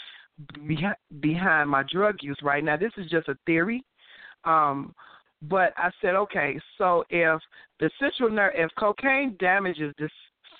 behind, 0.67 0.95
behind 1.19 1.69
my 1.69 1.83
drug 1.91 2.17
use. 2.21 2.37
Right 2.43 2.63
now, 2.63 2.77
this 2.77 2.91
is 2.97 3.09
just 3.09 3.27
a 3.27 3.37
theory, 3.47 3.83
um, 4.43 4.93
but 5.43 5.73
I 5.77 5.89
said, 6.01 6.15
okay, 6.15 6.59
so 6.77 7.03
if 7.09 7.41
the 7.79 7.89
central 7.99 8.29
nerve, 8.29 8.53
if 8.55 8.69
cocaine 8.77 9.35
damages 9.39 9.93
the 9.97 10.09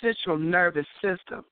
central 0.02 0.38
nervous 0.38 0.88
system, 1.02 1.46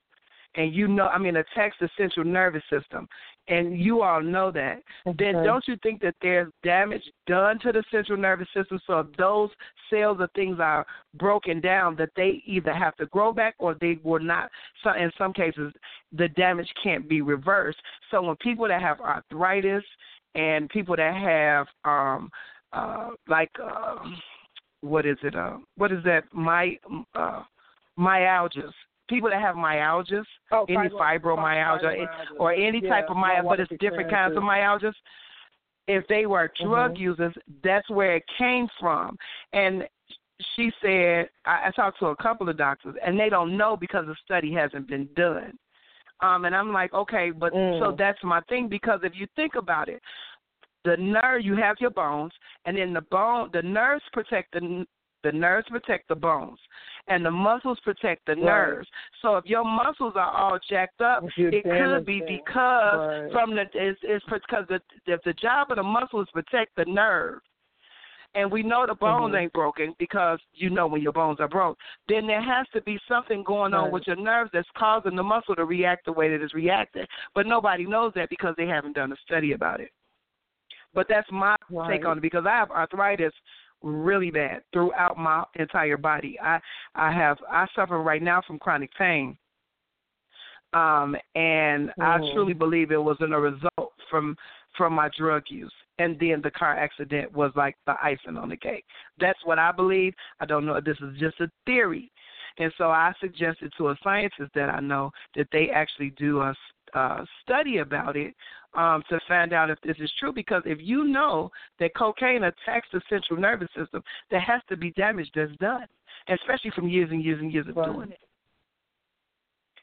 and 0.56 0.74
you 0.74 0.88
know, 0.88 1.08
I 1.08 1.18
mean, 1.18 1.36
attacks 1.36 1.76
the 1.80 1.90
central 1.98 2.26
nervous 2.26 2.64
system, 2.70 3.08
and 3.48 3.80
you 3.80 4.02
all 4.02 4.22
know 4.22 4.52
that, 4.52 4.82
okay. 5.06 5.16
then 5.20 5.44
don't 5.44 5.68
you 5.68 5.76
think 5.84 6.02
that 6.02 6.16
there's 6.22 6.52
damage 6.64 7.04
done 7.28 7.60
to 7.60 7.72
the 7.72 7.84
central 7.92 8.18
nervous 8.18 8.48
system? 8.56 8.80
So 8.88 9.00
if 9.00 9.08
those 9.18 9.50
cells 9.90 10.18
or 10.20 10.30
things 10.36 10.58
are 10.60 10.86
broken 11.16 11.62
down, 11.62 11.96
that 11.98 12.10
they 12.16 12.42
either 12.46 12.74
have 12.74 12.96
to 12.96 13.06
grow 13.08 13.32
back 13.32 13.56
or 13.60 13.76
they 13.80 14.00
will 14.04 14.20
not. 14.20 14.50
So 14.84 14.92
in 14.92 15.12
some 15.18 15.34
cases, 15.34 15.74
the 16.12 16.30
damage 16.30 16.72
can't 16.82 17.08
be 17.08 17.22
reversed. 17.22 17.80
So 18.10 18.22
when 18.22 18.36
people 18.38 18.68
that 18.68 18.82
have 18.82 19.00
arthritis 19.00 19.84
and 20.34 20.70
people 20.70 20.96
that 20.96 21.14
have 21.14 21.68
um 21.86 22.30
uh 22.74 23.12
like 23.28 23.52
uh 23.64 23.98
what 24.82 25.06
is 25.06 25.18
it 25.24 25.36
uh 25.36 25.58
what 25.78 25.92
is 25.92 26.04
that 26.04 26.24
my 26.34 26.78
uh 27.16 27.44
myalgias 27.98 28.74
people 29.08 29.30
that 29.30 29.42
have 29.42 29.56
myalgias, 29.56 30.24
oh, 30.52 30.66
any 30.70 30.90
fibromyalgia, 30.90 31.82
fibromyalgia, 31.82 32.08
or 32.40 32.54
any 32.54 32.82
yeah, 32.84 32.90
type 32.90 33.06
of 33.10 33.18
myalgia, 33.18 33.48
but 33.48 33.60
it's 33.60 33.72
different 33.80 34.10
kinds 34.10 34.36
of 34.36 34.44
myalgias. 34.44 34.94
If 35.88 36.08
they 36.08 36.26
were 36.26 36.52
drug 36.64 36.94
mm-hmm. 36.94 37.04
users, 37.04 37.34
that's 37.64 37.88
where 37.90 38.16
it 38.16 38.24
came 38.38 38.68
from. 38.80 39.18
And 39.54 39.84
she 40.56 40.72
said, 40.82 41.30
I, 41.46 41.68
I 41.68 41.72
talked 41.76 42.00
to 42.00 42.08
a 42.08 42.16
couple 42.16 42.50
of 42.50 42.58
doctors, 42.58 42.96
and 43.06 43.20
they 43.20 43.30
don't 43.30 43.56
know 43.56 43.78
because 43.78 44.06
the 44.08 44.16
study 44.24 44.52
hasn't 44.52 44.88
been 44.88 45.08
done. 45.16 45.58
Um, 46.22 46.46
and 46.46 46.56
I'm 46.56 46.72
like, 46.72 46.94
okay, 46.94 47.32
but 47.32 47.54
mm. 47.54 47.80
so 47.80 47.96
that's 47.98 48.18
my 48.24 48.42
thing 48.42 48.68
because 48.70 49.02
if 49.04 49.14
you 49.16 49.28
think 49.36 49.56
about 49.56 49.90
it, 49.90 50.02
the 50.86 50.96
nerve 50.98 51.44
you 51.44 51.56
have 51.56 51.78
your 51.80 51.90
bones, 51.90 52.32
and 52.66 52.78
then 52.78 52.94
the 52.94 53.02
bone, 53.02 53.50
the 53.54 53.62
nerves 53.62 54.04
protect 54.14 54.54
the 54.54 54.86
the 55.26 55.32
nerves 55.32 55.68
protect 55.70 56.08
the 56.08 56.16
bones, 56.16 56.60
and 57.08 57.26
the 57.26 57.32
muscles 57.32 57.80
protect 57.84 58.28
the 58.28 58.34
right. 58.34 58.44
nerves. 58.44 58.88
So 59.24 59.38
if 59.38 59.46
your 59.46 59.64
muscles 59.64 60.14
are 60.16 60.32
all 60.32 60.60
jacked 60.70 61.02
up, 61.02 61.24
it 61.36 61.64
could 61.64 62.06
be 62.06 62.22
because 62.22 63.24
right. 63.24 63.32
from 63.32 63.56
the 63.56 63.64
it's, 63.74 64.00
it's 64.04 64.24
because 64.26 64.66
the 64.70 64.80
if 65.08 65.20
the 65.24 65.34
job 65.34 65.72
of 65.72 65.78
the 65.78 65.84
muscle 65.84 66.22
is 66.22 66.28
protect 66.32 66.76
the 66.78 66.86
nerve, 66.86 67.40
and 68.36 68.52
we 68.52 68.62
know 68.62 68.86
the 68.88 68.94
bones 68.94 69.34
mm-hmm. 69.34 69.44
ain't 69.44 69.54
broken 69.54 69.96
because 69.98 70.38
you 70.54 70.70
know 70.70 70.86
when 70.86 71.02
your 71.02 71.14
bones 71.14 71.40
are 71.40 71.48
broke, 71.48 71.80
then 72.08 72.28
there 72.28 72.44
has 72.44 72.68
to 72.74 72.82
be 72.84 73.00
something 73.10 73.44
going 73.44 73.74
on 73.74 73.92
with 73.92 74.04
your 74.06 74.18
nerves 74.18 74.52
that's 74.54 74.68
causing 74.78 75.16
the 75.16 75.24
muscle 75.24 75.56
to 75.56 75.66
react 75.66 76.06
the 76.06 76.12
way 76.12 76.30
that 76.30 76.44
it's 76.44 76.54
reacting. 76.54 77.06
But 77.34 77.48
nobody 77.48 77.88
knows 77.88 78.14
that 78.16 78.30
because 78.30 78.54
they 78.58 78.68
haven't 78.68 78.96
done 78.96 79.12
a 79.12 79.16
study 79.26 79.54
about 79.54 79.80
it. 79.80 79.90
But 80.94 81.08
that's 81.10 81.28
my 81.32 81.56
right. 81.72 81.98
take 81.98 82.06
on 82.06 82.20
it 82.20 82.22
because 82.22 82.46
I 82.48 82.56
have 82.56 82.72
arthritis 82.72 83.34
really 83.86 84.32
bad 84.32 84.64
throughout 84.74 85.18
my 85.18 85.44
entire 85.56 85.98
body. 85.98 86.38
I 86.42 86.60
I 86.96 87.12
have 87.12 87.38
I 87.50 87.68
suffer 87.76 88.02
right 88.02 88.22
now 88.22 88.42
from 88.46 88.60
chronic 88.60 88.90
pain. 88.98 89.38
Um 90.74 91.16
and 91.36 91.90
mm. 91.90 91.94
I 92.00 92.18
truly 92.34 92.54
believe 92.54 92.92
it 92.92 92.98
was 92.98 93.18
in 93.22 93.32
a 93.32 93.40
result 93.40 93.94
from 94.10 94.36
from 94.76 94.94
my 94.94 95.10
drug 95.18 95.44
use. 95.50 95.74
And 95.98 96.20
then 96.20 96.42
the 96.44 96.52
car 96.52 96.76
accident 96.76 97.32
was 97.32 97.52
like 97.56 97.78
the 97.86 97.96
icing 98.04 98.36
on 98.36 98.50
the 98.50 98.58
cake. 98.58 98.84
That's 99.20 99.40
what 99.46 99.60
I 99.60 99.72
believe. 99.72 100.14
I 100.42 100.46
don't 100.46 100.66
know. 100.66 100.76
If 100.76 100.84
this 100.84 100.98
is 101.00 101.18
just 101.18 101.40
a 101.40 101.50
theory. 101.66 102.12
And 102.58 102.72
so 102.78 102.86
I 102.86 103.14
suggested 103.20 103.74
to 103.78 103.90
a 103.90 103.98
scientist 104.04 104.52
that 104.56 104.70
I 104.70 104.80
know 104.80 105.12
that 105.36 105.48
they 105.52 105.70
actually 105.74 106.12
do 106.12 106.40
a 106.42 106.54
uh, 106.94 107.26
study 107.44 107.80
about 107.80 108.16
it 108.16 108.34
um, 108.76 109.04
to 109.10 109.20
find 109.28 109.54
out 109.54 109.70
if 109.70 109.80
this 109.82 109.98
is 110.00 110.12
true. 110.20 110.32
Because 110.32 110.64
if 110.66 110.80
you 110.82 111.04
know 111.04 111.52
that 111.80 111.96
cocaine 111.96 112.44
attacks 112.44 112.88
the 112.94 113.02
central 113.10 113.40
nervous 113.40 113.70
system, 113.78 114.02
there 114.32 114.40
has 114.40 114.62
to 114.70 114.78
be 114.78 114.92
damage 114.92 115.30
that's 115.36 115.52
done, 115.60 115.86
especially 116.30 116.72
from 116.72 116.88
years 116.88 117.10
and 117.12 117.24
years 117.24 117.40
and 117.42 117.52
years 117.52 117.68
of 117.68 117.76
right. 117.76 117.92
doing 117.92 118.12
it. 118.12 118.20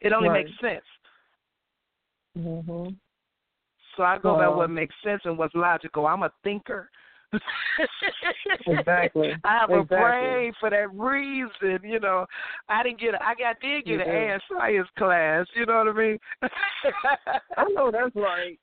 It 0.00 0.12
only 0.12 0.28
right. 0.28 0.44
makes 0.44 0.58
sense. 0.60 0.84
Mm-hmm. 2.38 2.94
So 3.96 4.02
I 4.02 4.18
go 4.18 4.36
by 4.36 4.48
what 4.48 4.70
makes 4.70 4.94
sense 5.04 5.20
and 5.24 5.36
what's 5.36 5.54
logical. 5.54 6.06
I'm 6.06 6.22
a 6.22 6.32
thinker. 6.42 6.88
Exactly. 8.66 9.30
I 9.44 9.58
have 9.58 9.70
exactly. 9.70 9.96
a 9.96 10.00
brain 10.00 10.52
for 10.60 10.70
that 10.70 10.92
reason, 10.92 11.88
you 11.88 12.00
know. 12.00 12.26
I 12.68 12.82
didn't 12.82 13.00
get 13.00 13.14
a, 13.14 13.22
I 13.22 13.34
got 13.34 13.60
did 13.60 13.84
get 13.84 14.00
an 14.00 14.08
A 14.08 14.34
in 14.34 14.40
science 14.50 14.88
class, 14.98 15.46
you 15.54 15.66
know 15.66 15.84
what 15.84 15.88
I 15.88 15.92
mean? 15.92 16.18
I 17.56 17.64
know 17.70 17.90
that's 17.90 18.14
right. 18.14 18.58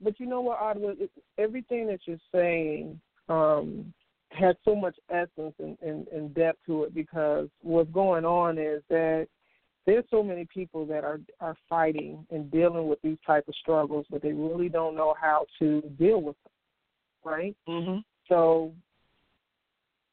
But 0.00 0.20
you 0.20 0.26
know 0.26 0.40
what, 0.40 0.60
Audua, 0.60 1.08
everything 1.38 1.86
that 1.88 2.00
you're 2.06 2.18
saying 2.32 3.00
um 3.28 3.92
has 4.30 4.54
so 4.64 4.76
much 4.76 4.96
essence 5.10 5.54
and, 5.58 5.76
and, 5.80 6.06
and 6.08 6.34
depth 6.34 6.58
to 6.66 6.84
it 6.84 6.94
because 6.94 7.48
what's 7.62 7.90
going 7.90 8.24
on 8.24 8.58
is 8.58 8.82
that 8.90 9.26
there's 9.86 10.04
so 10.10 10.22
many 10.22 10.46
people 10.52 10.84
that 10.86 11.02
are 11.02 11.20
are 11.40 11.56
fighting 11.68 12.26
and 12.30 12.50
dealing 12.50 12.88
with 12.88 13.00
these 13.02 13.16
type 13.26 13.48
of 13.48 13.54
struggles, 13.56 14.06
but 14.10 14.22
they 14.22 14.32
really 14.32 14.68
don't 14.68 14.94
know 14.94 15.14
how 15.20 15.46
to 15.58 15.80
deal 15.98 16.20
with 16.20 16.36
them 16.44 16.52
right? 17.24 17.56
Mm-hmm. 17.68 17.98
So 18.28 18.72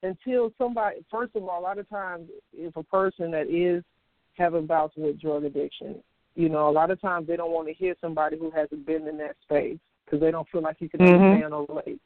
until 0.04 0.52
somebody, 0.58 1.06
first 1.12 1.36
of 1.36 1.44
all, 1.44 1.60
a 1.60 1.62
lot 1.62 1.78
of 1.78 1.90
times, 1.90 2.30
if 2.54 2.76
a 2.76 2.84
person 2.84 3.32
that 3.32 3.50
is 3.50 3.84
having 4.34 4.66
bouts 4.66 4.96
with 4.98 5.20
drug 5.20 5.44
addiction, 5.44 6.02
you 6.36 6.50
know, 6.50 6.70
a 6.70 6.72
lot 6.72 6.92
of 6.92 7.02
times 7.02 7.28
they 7.28 7.38
don't 7.38 7.52
want 7.52 7.68
to 7.68 7.74
hear 7.74 7.96
somebody 8.02 8.38
who 8.38 8.52
hasn't 8.52 8.86
been 8.86 9.08
in 9.08 9.18
that 9.18 9.36
space 9.44 9.80
because 10.06 10.20
they 10.20 10.32
don't 10.32 10.48
feel 10.50 10.62
like 10.62 10.78
you 10.80 10.90
can 10.90 11.00
mm-hmm. 11.00 11.24
understand 11.24 11.54
or 11.54 11.66
relate, 11.70 12.02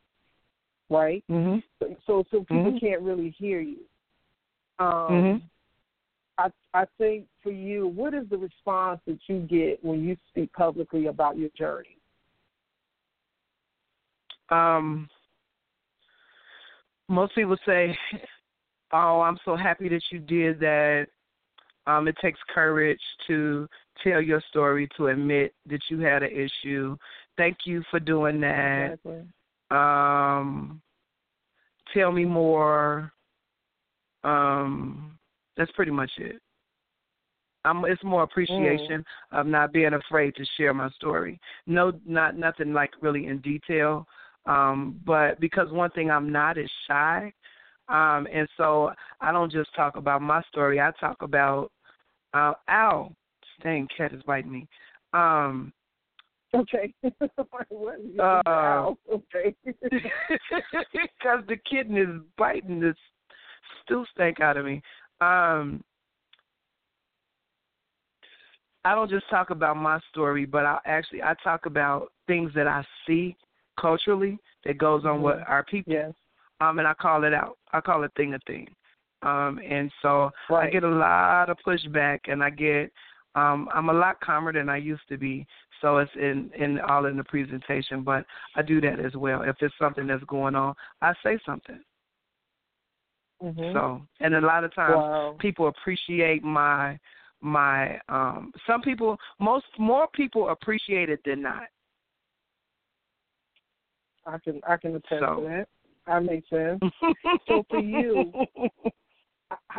right? 0.90 1.24
Mm-hmm. 1.30 1.60
So, 1.80 1.96
so, 2.06 2.24
so 2.32 2.40
people 2.42 2.72
mm-hmm. 2.72 2.86
can't 2.86 3.02
really 3.02 3.36
hear 3.38 3.60
you. 3.60 3.80
Um, 4.80 4.88
mm-hmm. 4.88 5.38
I 6.38 6.50
I 6.74 6.86
think 6.98 7.26
for 7.44 7.52
you, 7.52 7.88
what 7.88 8.14
is 8.14 8.30
the 8.30 8.38
response 8.38 9.02
that 9.08 9.20
you 9.28 9.40
get 9.40 9.84
when 9.84 10.04
you 10.04 10.16
speak 10.30 10.54
publicly 10.54 11.08
about 11.08 11.38
your 11.38 11.50
journey? 11.58 11.98
Um 14.52 15.08
most 17.08 17.34
people 17.36 17.58
say 17.66 17.98
oh 18.94 19.22
i'm 19.22 19.38
so 19.46 19.56
happy 19.56 19.90
that 19.90 20.02
you 20.12 20.20
did 20.20 20.60
that 20.60 21.08
um 21.88 22.08
it 22.08 22.16
takes 22.22 22.40
courage 22.54 23.02
to 23.28 23.68
tell 24.04 24.22
your 24.22 24.42
story 24.50 24.88
to 24.96 25.08
admit 25.08 25.54
that 25.66 25.82
you 25.90 26.00
had 26.00 26.24
an 26.24 26.32
issue 26.32 26.96
thank 27.38 27.58
you 27.66 27.84
for 27.90 28.00
doing 28.00 28.40
that 28.40 28.94
exactly. 28.94 29.22
um 29.72 30.82
tell 31.94 32.12
me 32.12 32.26
more 32.26 33.12
um 34.24 35.18
that's 35.58 35.72
pretty 35.72 35.92
much 35.92 36.12
it 36.18 36.42
I'm, 37.66 37.84
it's 37.86 38.04
more 38.04 38.24
appreciation 38.24 39.04
mm. 39.34 39.40
of 39.40 39.46
not 39.46 39.74
being 39.74 39.94
afraid 39.94 40.36
to 40.36 40.46
share 40.58 40.74
my 40.74 40.90
story. 40.92 41.40
No, 41.68 41.92
not 42.06 42.38
nothing 42.38 42.74
like 42.74 42.92
really 43.02 43.28
in 43.28 43.40
detail, 43.40 44.08
um, 44.50 45.00
but 45.06 45.40
because 45.40 45.72
one 45.72 45.92
thing 45.92 46.10
I'm 46.10 46.32
not 46.32 46.58
is 46.58 46.70
shy. 46.88 47.32
Um, 47.88 48.28
and 48.32 48.48
so 48.58 48.92
I 49.22 49.32
don't 49.32 49.52
just 49.52 49.74
talk 49.76 49.96
about 49.96 50.22
my 50.22 50.42
story. 50.50 50.80
I 50.80 50.92
talk 51.00 51.22
about 51.22 51.72
uh 52.34 52.54
ow, 52.70 53.12
dang 53.64 53.88
cat 53.96 54.14
is 54.14 54.22
biting 54.24 54.52
me. 54.52 54.68
Um 55.14 55.72
Okay. 56.54 56.94
uh, 58.20 58.92
okay. 59.14 59.56
Because 59.64 61.44
the 61.48 61.58
kitten 61.70 61.96
is 61.98 62.22
biting 62.38 62.80
the 62.80 62.96
stew 63.84 64.04
stank 64.14 64.40
out 64.40 64.58
of 64.58 64.66
me. 64.66 64.82
Um, 65.22 65.84
I 68.84 68.96
don't 68.96 69.10
just 69.10 69.30
talk 69.30 69.52
about 69.52 69.78
my 69.78 70.00
story, 70.10 70.46
but 70.46 70.66
I 70.66 70.80
actually 70.86 71.22
I 71.22 71.36
talk 71.44 71.66
about 71.66 72.12
things 72.26 72.52
that 72.56 72.68
I 72.68 72.84
see 73.06 73.36
culturally 73.80 74.38
that 74.66 74.78
goes 74.78 75.06
on 75.06 75.16
mm-hmm. 75.16 75.24
with 75.24 75.38
our 75.48 75.64
people. 75.64 75.94
Yes. 75.94 76.14
Um, 76.62 76.80
and 76.80 76.88
I 76.88 76.94
call 76.94 77.24
it 77.24 77.34
out. 77.34 77.58
I 77.72 77.82
call 77.82 78.04
it 78.04 78.12
thing 78.18 78.34
a 78.34 78.40
thing. 78.46 78.68
Um, 79.22 79.60
and 79.68 79.92
so 80.02 80.32
right. 80.50 80.68
I 80.68 80.72
get 80.72 80.84
a 80.84 80.90
lot 80.90 81.50
of 81.50 81.58
pushback, 81.66 82.20
and 82.28 82.44
I 82.44 82.50
get 82.50 82.92
um, 83.36 83.70
I'm 83.74 83.90
a 83.90 83.94
lot 83.94 84.20
calmer 84.22 84.52
than 84.54 84.70
I 84.70 84.78
used 84.78 85.08
to 85.10 85.18
be. 85.18 85.46
So 85.82 85.98
it's 85.98 86.12
in 86.16 86.52
in 86.58 86.80
all 86.80 87.06
in 87.06 87.18
the 87.18 87.24
presentation, 87.24 88.04
but 88.04 88.26
I 88.56 88.62
do 88.62 88.82
that 88.82 89.00
as 89.00 89.16
well. 89.16 89.44
If 89.44 89.58
it's 89.62 89.74
something 89.80 90.08
that's 90.08 90.24
going 90.26 90.56
on, 90.56 90.74
I 91.02 91.14
say 91.24 91.40
something. 91.46 91.80
Mm-hmm. 93.42 93.74
So, 93.74 94.02
and 94.20 94.36
a 94.36 94.42
lot 94.42 94.64
of 94.64 94.76
times 94.76 94.96
wow. 94.96 95.36
people 95.40 95.68
appreciate 95.68 96.44
my 96.44 97.00
my 97.42 98.00
um 98.10 98.52
some 98.68 98.82
people 98.82 99.18
most 99.40 99.66
more 99.78 100.08
people 100.14 100.50
appreciate 100.50 101.10
it 101.10 101.22
than 101.24 101.42
not. 101.42 101.64
I 104.26 104.38
can 104.38 104.62
I 104.68 104.78
can 104.78 104.96
attest 104.96 105.22
so. 105.22 105.42
to 105.42 105.42
that. 105.48 105.68
That 106.08 106.24
makes 106.24 106.50
sense. 106.50 106.80
so 107.48 107.64
for 107.70 107.80
you, 107.80 108.32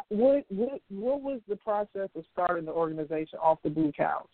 what 0.09 0.45
what 0.49 0.81
what 0.89 1.23
was 1.23 1.41
the 1.49 1.57
process 1.57 2.09
of 2.15 2.25
starting 2.33 2.65
the 2.65 2.73
organization 2.73 3.39
off 3.43 3.59
the 3.63 3.71
blue 3.71 3.93
couch? 3.97 4.27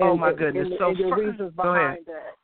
Oh 0.00 0.12
and, 0.12 0.20
my 0.20 0.32
goodness! 0.32 0.66
And, 0.66 0.74
so 0.78 0.88
and 0.88 0.98
the 0.98 1.08
first, 1.10 1.22
reasons 1.22 1.52
behind 1.54 2.06
that. 2.06 2.34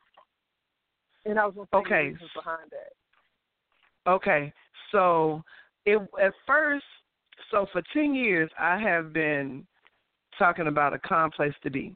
And 1.25 1.39
I 1.39 1.45
was 1.45 1.55
going 1.55 1.67
to 1.71 1.77
okay. 1.77 1.89
the 1.89 2.13
reasons 2.13 2.31
behind 2.35 2.71
that. 2.71 4.11
Okay, 4.11 4.53
so 4.91 5.43
it 5.85 5.99
at 6.21 6.33
first, 6.45 6.85
so 7.51 7.67
for 7.71 7.81
ten 7.93 8.13
years 8.13 8.49
I 8.59 8.79
have 8.79 9.13
been 9.13 9.65
talking 10.37 10.67
about 10.67 10.93
a 10.93 10.99
calm 10.99 11.31
place 11.31 11.53
to 11.63 11.69
be. 11.69 11.95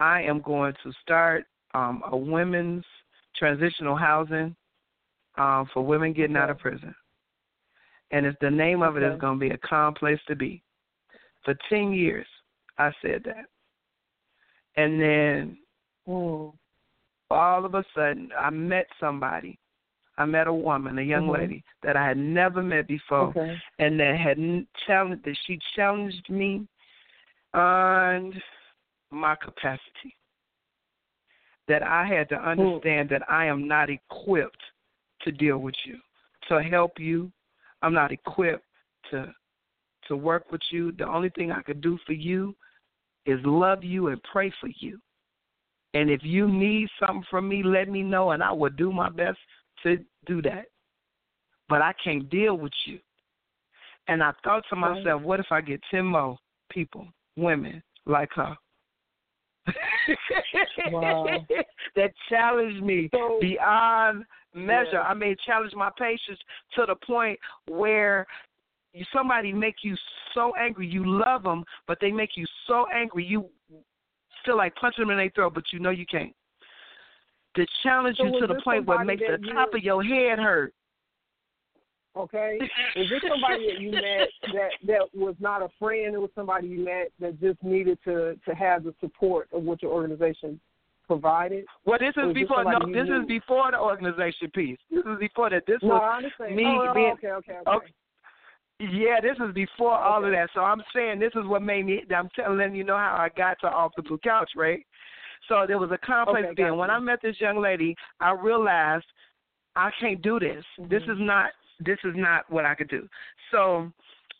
I 0.00 0.22
am 0.22 0.40
going 0.40 0.74
to 0.82 0.92
start 1.02 1.44
um, 1.74 2.02
a 2.10 2.16
women's 2.16 2.84
transitional 3.36 3.96
housing 3.96 4.54
um, 5.36 5.68
for 5.72 5.84
women 5.84 6.12
getting 6.12 6.36
out 6.36 6.50
of 6.50 6.58
prison 6.58 6.94
and 8.14 8.26
it's 8.26 8.38
the 8.40 8.50
name 8.50 8.82
of 8.82 8.96
it 8.96 9.02
is 9.02 9.18
going 9.20 9.38
to 9.38 9.44
be 9.44 9.52
a 9.52 9.58
calm 9.58 9.92
place 9.92 10.20
to 10.28 10.36
be. 10.36 10.62
For 11.44 11.54
ten 11.68 11.92
years, 11.92 12.26
I 12.78 12.92
said 13.02 13.22
that, 13.24 13.46
and 14.76 15.00
then 15.00 15.58
mm. 16.08 16.52
all 17.30 17.64
of 17.64 17.74
a 17.74 17.84
sudden, 17.94 18.30
I 18.38 18.50
met 18.50 18.86
somebody. 19.00 19.58
I 20.16 20.26
met 20.26 20.46
a 20.46 20.54
woman, 20.54 20.98
a 20.98 21.02
young 21.02 21.24
mm-hmm. 21.24 21.40
lady 21.40 21.64
that 21.82 21.96
I 21.96 22.06
had 22.06 22.16
never 22.16 22.62
met 22.62 22.86
before, 22.86 23.30
okay. 23.30 23.56
and 23.80 23.98
that 23.98 24.16
had 24.16 24.38
challenged 24.86 25.24
that 25.24 25.36
she 25.44 25.58
challenged 25.74 26.30
me 26.30 26.68
on 27.52 28.32
my 29.10 29.34
capacity. 29.34 30.14
That 31.66 31.82
I 31.82 32.06
had 32.06 32.28
to 32.28 32.36
understand 32.36 33.08
mm. 33.08 33.10
that 33.10 33.22
I 33.30 33.46
am 33.46 33.66
not 33.66 33.88
equipped 33.88 34.62
to 35.22 35.32
deal 35.32 35.58
with 35.58 35.74
you, 35.86 35.96
to 36.48 36.62
help 36.62 36.98
you, 36.98 37.32
I'm 37.82 37.94
not 37.94 38.12
equipped 38.12 38.64
to 39.10 39.32
to 40.08 40.16
work 40.16 40.50
with 40.52 40.60
you. 40.70 40.92
The 40.92 41.08
only 41.08 41.30
thing 41.30 41.50
I 41.50 41.62
could 41.62 41.80
do 41.80 41.98
for 42.06 42.12
you 42.12 42.54
is 43.26 43.40
love 43.44 43.82
you 43.82 44.08
and 44.08 44.22
pray 44.24 44.52
for 44.60 44.68
you. 44.78 44.98
And 45.94 46.10
if 46.10 46.20
you 46.22 46.48
need 46.48 46.88
something 46.98 47.24
from 47.30 47.48
me, 47.48 47.62
let 47.62 47.88
me 47.88 48.02
know 48.02 48.32
and 48.32 48.42
I 48.42 48.52
will 48.52 48.70
do 48.70 48.92
my 48.92 49.08
best 49.08 49.38
to 49.82 49.98
do 50.26 50.42
that. 50.42 50.66
But 51.68 51.80
I 51.80 51.94
can't 52.02 52.28
deal 52.28 52.58
with 52.58 52.72
you. 52.84 52.98
And 54.08 54.22
I 54.22 54.32
thought 54.42 54.64
to 54.68 54.76
myself, 54.76 55.22
what 55.22 55.40
if 55.40 55.46
I 55.50 55.60
get 55.60 55.80
10 55.90 56.04
more 56.04 56.36
people, 56.68 57.06
women 57.36 57.82
like 58.04 58.30
her? 58.34 58.54
Wow. 60.90 61.26
that 61.96 62.12
challenge 62.28 62.80
me 62.82 63.08
so, 63.12 63.38
beyond 63.40 64.24
measure. 64.54 64.88
Yeah. 64.94 65.02
I 65.02 65.14
may 65.14 65.34
challenge 65.46 65.72
my 65.74 65.90
patience 65.98 66.38
to 66.76 66.84
the 66.86 66.94
point 67.06 67.38
where 67.68 68.26
somebody 69.12 69.52
make 69.52 69.76
you 69.82 69.96
so 70.34 70.52
angry, 70.56 70.86
you 70.86 71.04
love 71.04 71.42
them, 71.42 71.64
but 71.86 71.98
they 72.00 72.10
make 72.10 72.30
you 72.36 72.46
so 72.66 72.86
angry, 72.94 73.24
you 73.24 73.46
feel 74.44 74.56
like 74.56 74.74
punching 74.76 75.02
them 75.02 75.10
in 75.10 75.16
their 75.16 75.30
throat, 75.30 75.54
but 75.54 75.64
you 75.72 75.78
know 75.78 75.90
you 75.90 76.06
can't. 76.06 76.34
They 77.56 77.66
challenge 77.82 78.16
so 78.18 78.24
you 78.24 78.40
to 78.40 78.46
the 78.46 78.60
point 78.62 78.86
where 78.86 79.00
it 79.00 79.04
makes 79.04 79.22
the 79.22 79.38
top 79.52 79.74
of 79.74 79.82
your 79.82 80.02
head 80.02 80.38
hurt. 80.38 80.74
Okay, 82.16 82.58
is 82.96 83.10
this 83.10 83.22
somebody 83.28 83.66
that 83.72 83.80
you 83.80 83.90
met 83.90 84.28
that 84.52 84.70
that 84.86 85.08
was 85.14 85.34
not 85.40 85.62
a 85.62 85.68
friend? 85.78 86.14
It 86.14 86.18
was 86.18 86.30
somebody 86.34 86.68
you 86.68 86.84
met 86.84 87.10
that 87.20 87.40
just 87.40 87.62
needed 87.62 87.98
to 88.04 88.38
to 88.46 88.54
have 88.54 88.84
the 88.84 88.94
support 89.00 89.48
of 89.52 89.62
what 89.62 89.82
your 89.82 89.92
organization 89.92 90.60
provided? 91.06 91.64
Well, 91.84 91.98
this 91.98 92.14
is 92.16 92.32
before. 92.32 92.64
no, 92.64 92.78
this 92.92 93.06
knew? 93.08 93.20
is 93.20 93.26
before 93.26 93.70
the 93.70 93.78
organization 93.78 94.50
piece. 94.54 94.78
This 94.90 95.00
is 95.00 95.18
before 95.18 95.50
that. 95.50 95.66
This 95.66 95.78
no, 95.82 95.94
was 95.94 96.24
me 96.50 96.64
oh, 96.66 96.94
being. 96.94 97.12
okay, 97.12 97.30
okay, 97.30 97.52
okay. 97.52 97.70
okay. 97.70 97.92
Yeah, 98.80 99.20
this 99.22 99.36
is 99.36 99.54
before 99.54 99.94
okay. 99.94 100.04
all 100.04 100.24
of 100.24 100.32
that. 100.32 100.50
So 100.54 100.60
I'm 100.60 100.82
saying 100.94 101.20
this 101.20 101.32
is 101.34 101.46
what 101.46 101.62
made 101.62 101.86
me. 101.86 102.02
I'm 102.14 102.28
telling 102.34 102.74
you 102.74 102.84
know 102.84 102.96
how 102.96 103.16
I 103.18 103.28
got 103.36 103.60
to 103.60 103.68
off 103.68 103.92
the 103.96 104.02
blue 104.02 104.18
couch, 104.18 104.50
right? 104.56 104.84
So 105.48 105.64
there 105.66 105.78
was 105.78 105.90
a 105.92 105.98
complex 105.98 106.46
okay, 106.46 106.54
being. 106.54 106.76
When 106.76 106.90
I 106.90 106.98
met 106.98 107.20
this 107.22 107.40
young 107.40 107.60
lady, 107.60 107.94
I 108.20 108.32
realized 108.32 109.04
I 109.76 109.90
can't 110.00 110.22
do 110.22 110.40
this. 110.40 110.64
Mm-hmm. 110.78 110.90
This 110.90 111.02
is 111.02 111.18
not. 111.18 111.50
This 111.80 111.98
is 112.04 112.14
not 112.14 112.50
what 112.50 112.64
I 112.64 112.74
could 112.74 112.88
do. 112.88 113.08
So, 113.50 113.92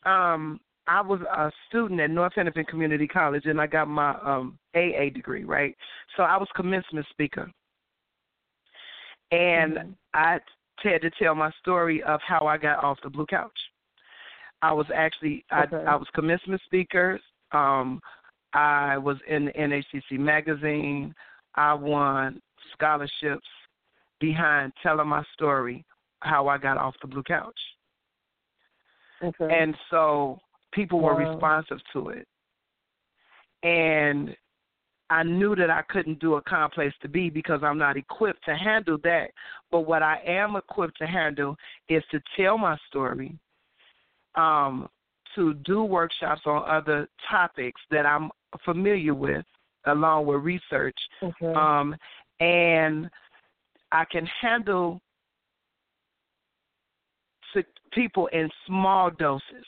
um, 0.05 0.61
I 0.87 1.01
was 1.01 1.21
a 1.23 1.51
student 1.69 2.01
at 2.01 2.11
North 2.11 2.33
Hennepin 2.35 2.67
Community 2.67 3.07
College, 3.07 3.47
and 3.47 3.61
I 3.61 3.67
got 3.67 3.89
my 3.89 4.15
um, 4.23 4.59
AA 4.75 5.09
degree, 5.15 5.45
right? 5.45 5.75
So 6.17 6.25
I 6.25 6.37
was 6.37 6.49
commencement 6.55 7.07
speaker, 7.11 7.51
and 9.31 9.73
mm-hmm. 9.73 9.91
I 10.13 10.39
had 10.83 11.01
to 11.03 11.11
tell 11.19 11.35
my 11.35 11.51
story 11.61 12.03
of 12.03 12.21
how 12.27 12.47
I 12.47 12.59
got 12.59 12.85
off 12.85 12.99
the 13.03 13.09
blue 13.09 13.27
couch. 13.27 13.51
I 14.61 14.73
was 14.73 14.87
actually 14.95 15.45
okay. 15.53 15.77
I, 15.77 15.93
I 15.93 15.97
was 15.97 16.07
commencement 16.15 16.61
speaker. 16.67 17.19
Um, 17.53 18.01
I 18.53 18.99
was 18.99 19.17
in 19.29 19.47
the 19.47 19.53
NHCC 19.53 20.19
magazine. 20.19 21.15
I 21.55 21.75
won 21.75 22.41
scholarships 22.73 23.47
behind 24.21 24.73
telling 24.83 25.09
my 25.09 25.23
story, 25.35 25.85
how 26.25 26.49
I 26.49 26.59
got 26.59 26.77
off 26.79 26.95
the 27.01 27.09
blue 27.09 27.23
couch. 27.23 27.59
Okay. 29.23 29.49
And 29.51 29.75
so 29.91 30.41
people 30.73 31.01
were 31.01 31.15
wow. 31.15 31.33
responsive 31.33 31.79
to 31.93 32.09
it. 32.09 32.27
And 33.63 34.37
I 35.11 35.23
knew 35.23 35.55
that 35.57 35.71
I 35.71 35.83
couldn't 35.89 36.19
do 36.19 36.35
a 36.35 36.43
calm 36.43 36.71
place 36.71 36.93
to 37.03 37.09
be 37.09 37.31
because 37.31 37.61
I'm 37.63 37.79
not 37.79 37.97
equipped 37.97 38.45
to 38.47 38.57
handle 38.57 38.99
that. 39.05 39.31
But 39.71 39.81
what 39.81 40.03
I 40.03 40.19
am 40.27 40.57
equipped 40.57 40.99
to 40.99 41.07
handle 41.07 41.57
is 41.89 42.03
to 42.11 42.21
tell 42.37 42.59
my 42.59 42.77
story, 42.89 43.39
um, 44.35 44.89
to 45.35 45.55
do 45.55 45.83
workshops 45.83 46.43
on 46.47 46.63
other 46.69 47.09
topics 47.31 47.81
that 47.91 48.07
I'm 48.07 48.31
familiar 48.65 49.15
with, 49.15 49.45
along 49.87 50.27
with 50.27 50.43
research. 50.43 50.99
Okay. 51.23 51.53
Um, 51.55 51.95
and 52.41 53.09
I 53.93 54.05
can 54.11 54.27
handle 54.41 55.01
people 57.93 58.27
in 58.29 58.49
small 58.67 59.11
doses. 59.11 59.67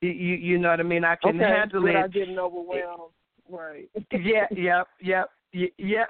You, 0.00 0.10
you 0.10 0.58
know 0.58 0.70
what 0.70 0.80
I 0.80 0.82
mean? 0.82 1.04
I 1.04 1.16
can 1.16 1.36
okay, 1.36 1.44
handle 1.44 1.86
it. 1.86 1.96
I 1.96 2.08
getting 2.08 2.38
overwhelmed. 2.38 3.12
Right. 3.48 3.88
yeah, 4.12 4.46
yep, 4.50 4.88
yep. 5.00 5.30
Yeah, 5.78 6.04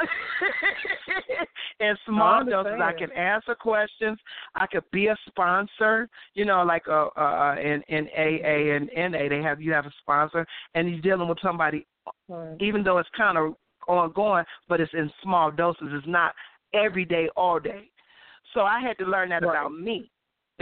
in 1.81 1.95
small 2.07 2.47
doses, 2.47 2.81
I 2.83 2.93
can 2.95 3.13
answer 3.13 3.55
questions. 3.55 4.19
I 4.55 4.67
could 4.67 4.85
be 4.91 5.09
a 5.09 5.17
sponsor. 5.29 6.09
You 6.33 6.47
know, 6.47 6.63
like 6.63 6.89
uh, 6.89 7.09
uh, 7.09 7.57
in 7.63 7.83
in 7.89 8.09
AA 8.17 8.75
and 8.75 8.89
NA, 8.97 9.29
they 9.29 9.43
have 9.43 9.61
you 9.61 9.73
have 9.73 9.85
a 9.85 9.93
sponsor, 10.01 10.47
and 10.75 10.89
you're 10.89 11.03
dealing 11.03 11.29
with 11.29 11.37
somebody, 11.43 11.87
right. 12.27 12.57
even 12.59 12.83
though 12.83 12.97
it's 12.97 13.09
kind 13.15 13.37
of 13.37 13.55
ongoing, 13.87 14.47
but 14.67 14.81
it's 14.81 14.95
in 14.95 15.11
small 15.23 15.51
doses. 15.51 15.89
It's 15.91 16.07
not 16.07 16.35
every 16.73 17.05
day, 17.05 17.29
all 17.37 17.61
day. 17.61 17.91
So 18.55 18.61
I 18.61 18.81
had 18.81 18.97
to 18.99 19.05
learn 19.05 19.29
that 19.29 19.43
right. 19.43 19.51
about 19.51 19.73
me. 19.73 20.11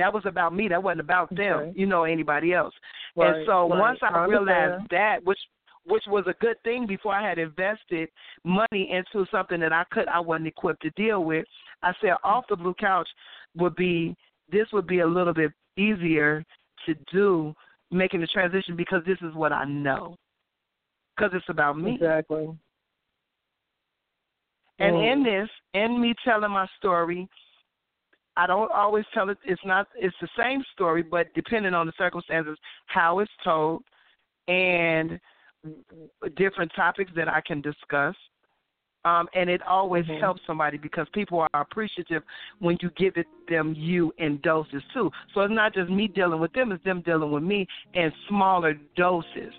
That 0.03 0.13
was 0.13 0.25
about 0.27 0.53
me. 0.53 0.67
That 0.67 0.83
wasn't 0.83 1.03
about 1.03 1.33
them, 1.33 1.73
you 1.77 1.87
know, 1.87 2.03
anybody 2.03 2.53
else. 2.53 2.75
Right, 3.15 3.37
and 3.37 3.47
so 3.47 3.69
right. 3.69 3.79
once 3.79 4.01
I, 4.03 4.09
I 4.09 4.25
realized 4.25 4.91
that, 4.91 5.23
which 5.23 5.39
which 5.85 6.03
was 6.09 6.25
a 6.27 6.35
good 6.41 6.57
thing 6.65 6.89
before 6.89 7.15
I 7.15 7.29
had 7.29 7.39
invested 7.39 8.09
money 8.43 8.91
into 8.91 9.25
something 9.31 9.61
that 9.61 9.73
I 9.73 9.85
could 9.93 10.09
I 10.09 10.19
wasn't 10.19 10.49
equipped 10.49 10.83
to 10.83 10.91
deal 10.91 11.23
with, 11.23 11.47
I 11.85 11.93
said 12.01 12.15
off 12.25 12.47
the 12.49 12.57
blue 12.57 12.75
couch 12.75 13.09
would 13.57 13.77
be 13.77 14.17
this 14.51 14.67
would 14.73 14.89
be 14.89 15.01
a 15.01 15.07
little 15.07 15.35
bit 15.35 15.53
easier 15.77 16.45
to 16.87 16.95
do 17.13 17.55
making 17.93 18.23
the 18.23 18.27
transition 18.27 18.75
because 18.75 19.03
this 19.07 19.19
is 19.23 19.35
what 19.37 19.53
I 19.53 19.65
know. 19.67 20.17
Because 21.17 21.31
it's 21.35 21.49
about 21.49 21.79
me. 21.79 21.95
Exactly. 21.95 22.49
And 24.81 24.97
Mm. 24.97 25.13
in 25.13 25.23
this, 25.23 25.49
in 25.75 26.01
me 26.01 26.13
telling 26.25 26.51
my 26.51 26.67
story, 26.79 27.29
I 28.37 28.47
don't 28.47 28.73
always 28.73 29.05
tell 29.13 29.29
it. 29.29 29.39
It's 29.45 29.61
not. 29.65 29.89
It's 29.95 30.17
the 30.21 30.29
same 30.37 30.63
story, 30.73 31.03
but 31.03 31.33
depending 31.35 31.75
on 31.75 31.87
the 31.87 31.93
circumstances, 31.99 32.59
how 32.87 33.19
it's 33.19 33.31
told, 33.45 33.83
and 34.49 35.21
different 36.37 36.73
topics 36.75 37.11
that 37.15 37.29
I 37.29 37.41
can 37.41 37.61
discuss. 37.61 38.17
Um, 39.05 39.29
and 39.35 39.51
it 39.51 39.61
always 39.63 40.07
Mhm. 40.07 40.21
helps 40.21 40.47
somebody 40.47 40.79
because 40.79 41.09
people 41.09 41.41
are 41.41 41.61
appreciative 41.61 42.23
when 42.61 42.79
you 42.81 42.91
give 42.91 43.17
it 43.17 43.27
them 43.49 43.75
you 43.75 44.15
in 44.19 44.39
doses 44.43 44.83
too. 44.93 45.11
So 45.35 45.41
it's 45.41 45.53
not 45.53 45.75
just 45.75 45.91
me 45.91 46.07
dealing 46.07 46.41
with 46.41 46.53
them; 46.53 46.71
it's 46.71 46.85
them 46.85 47.01
dealing 47.01 47.33
with 47.33 47.43
me 47.43 47.67
in 47.95 48.13
smaller 48.29 48.75
doses. 48.95 49.55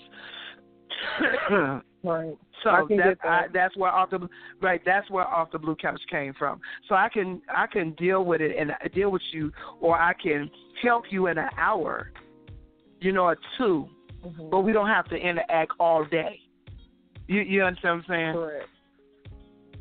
Right. 2.04 2.38
So 2.64 2.70
I 2.70 2.84
that. 2.90 3.18
I, 3.24 3.46
that's 3.54 3.78
where 3.78 3.90
off 3.90 4.10
the 4.10 4.28
right. 4.62 4.82
That's 4.86 5.10
where 5.10 5.26
off 5.26 5.52
the 5.52 5.60
blue 5.60 5.76
couch 5.76 6.02
came 6.12 6.34
from. 6.34 6.60
So 6.90 6.96
I 6.96 7.08
can 7.08 7.42
I 7.54 7.66
can 7.66 7.92
deal 7.94 8.26
with 8.26 8.42
it 8.42 8.58
and 8.58 8.72
deal 8.94 9.10
with 9.10 9.22
you, 9.32 9.52
or 9.80 9.98
I 9.98 10.14
can 10.14 10.52
help 10.82 11.06
you 11.10 11.28
in 11.28 11.38
an 11.38 11.50
hour, 11.58 12.12
you 13.00 13.14
know, 13.14 13.24
or 13.24 13.38
two. 13.58 13.88
Mhm. 14.26 14.50
But 14.50 14.62
we 14.62 14.74
don't 14.74 14.88
have 14.88 15.08
to 15.10 15.16
interact 15.16 15.72
all 15.80 16.04
day. 16.04 16.42
You 17.28 17.42
you 17.42 17.64
understand 17.64 18.00
what 18.00 18.16
I'm 18.16 18.20
saying? 18.20 18.34
Correct. 18.34 18.70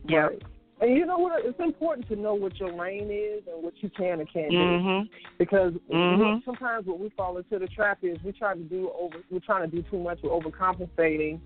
Yeah. 0.09 0.19
Right. 0.19 0.43
And 0.81 0.97
you 0.97 1.07
know 1.07 1.19
what? 1.19 1.45
It's 1.45 1.61
important 1.61 2.09
to 2.09 2.17
know 2.17 2.35
what 2.35 2.59
your 2.59 2.73
lane 2.73 3.09
is 3.09 3.43
and 3.53 3.63
what 3.63 3.75
you 3.83 3.89
can 3.91 4.19
and 4.19 4.33
can't 4.33 4.51
do. 4.51 4.57
Mhm. 4.57 5.09
Because 5.39 5.75
Mhm. 5.89 6.45
sometimes 6.45 6.87
what 6.87 6.99
we 6.99 7.09
fall 7.11 7.37
into 7.37 7.61
the 7.61 7.69
trap 7.69 7.99
is 8.03 8.21
we 8.25 8.33
try 8.33 8.55
to 8.55 8.61
do 8.61 8.91
over. 8.91 9.23
We're 9.31 9.39
trying 9.39 9.71
to 9.71 9.77
do 9.77 9.83
too 9.83 9.99
much. 9.99 10.21
We're 10.23 10.31
overcompensating, 10.31 11.41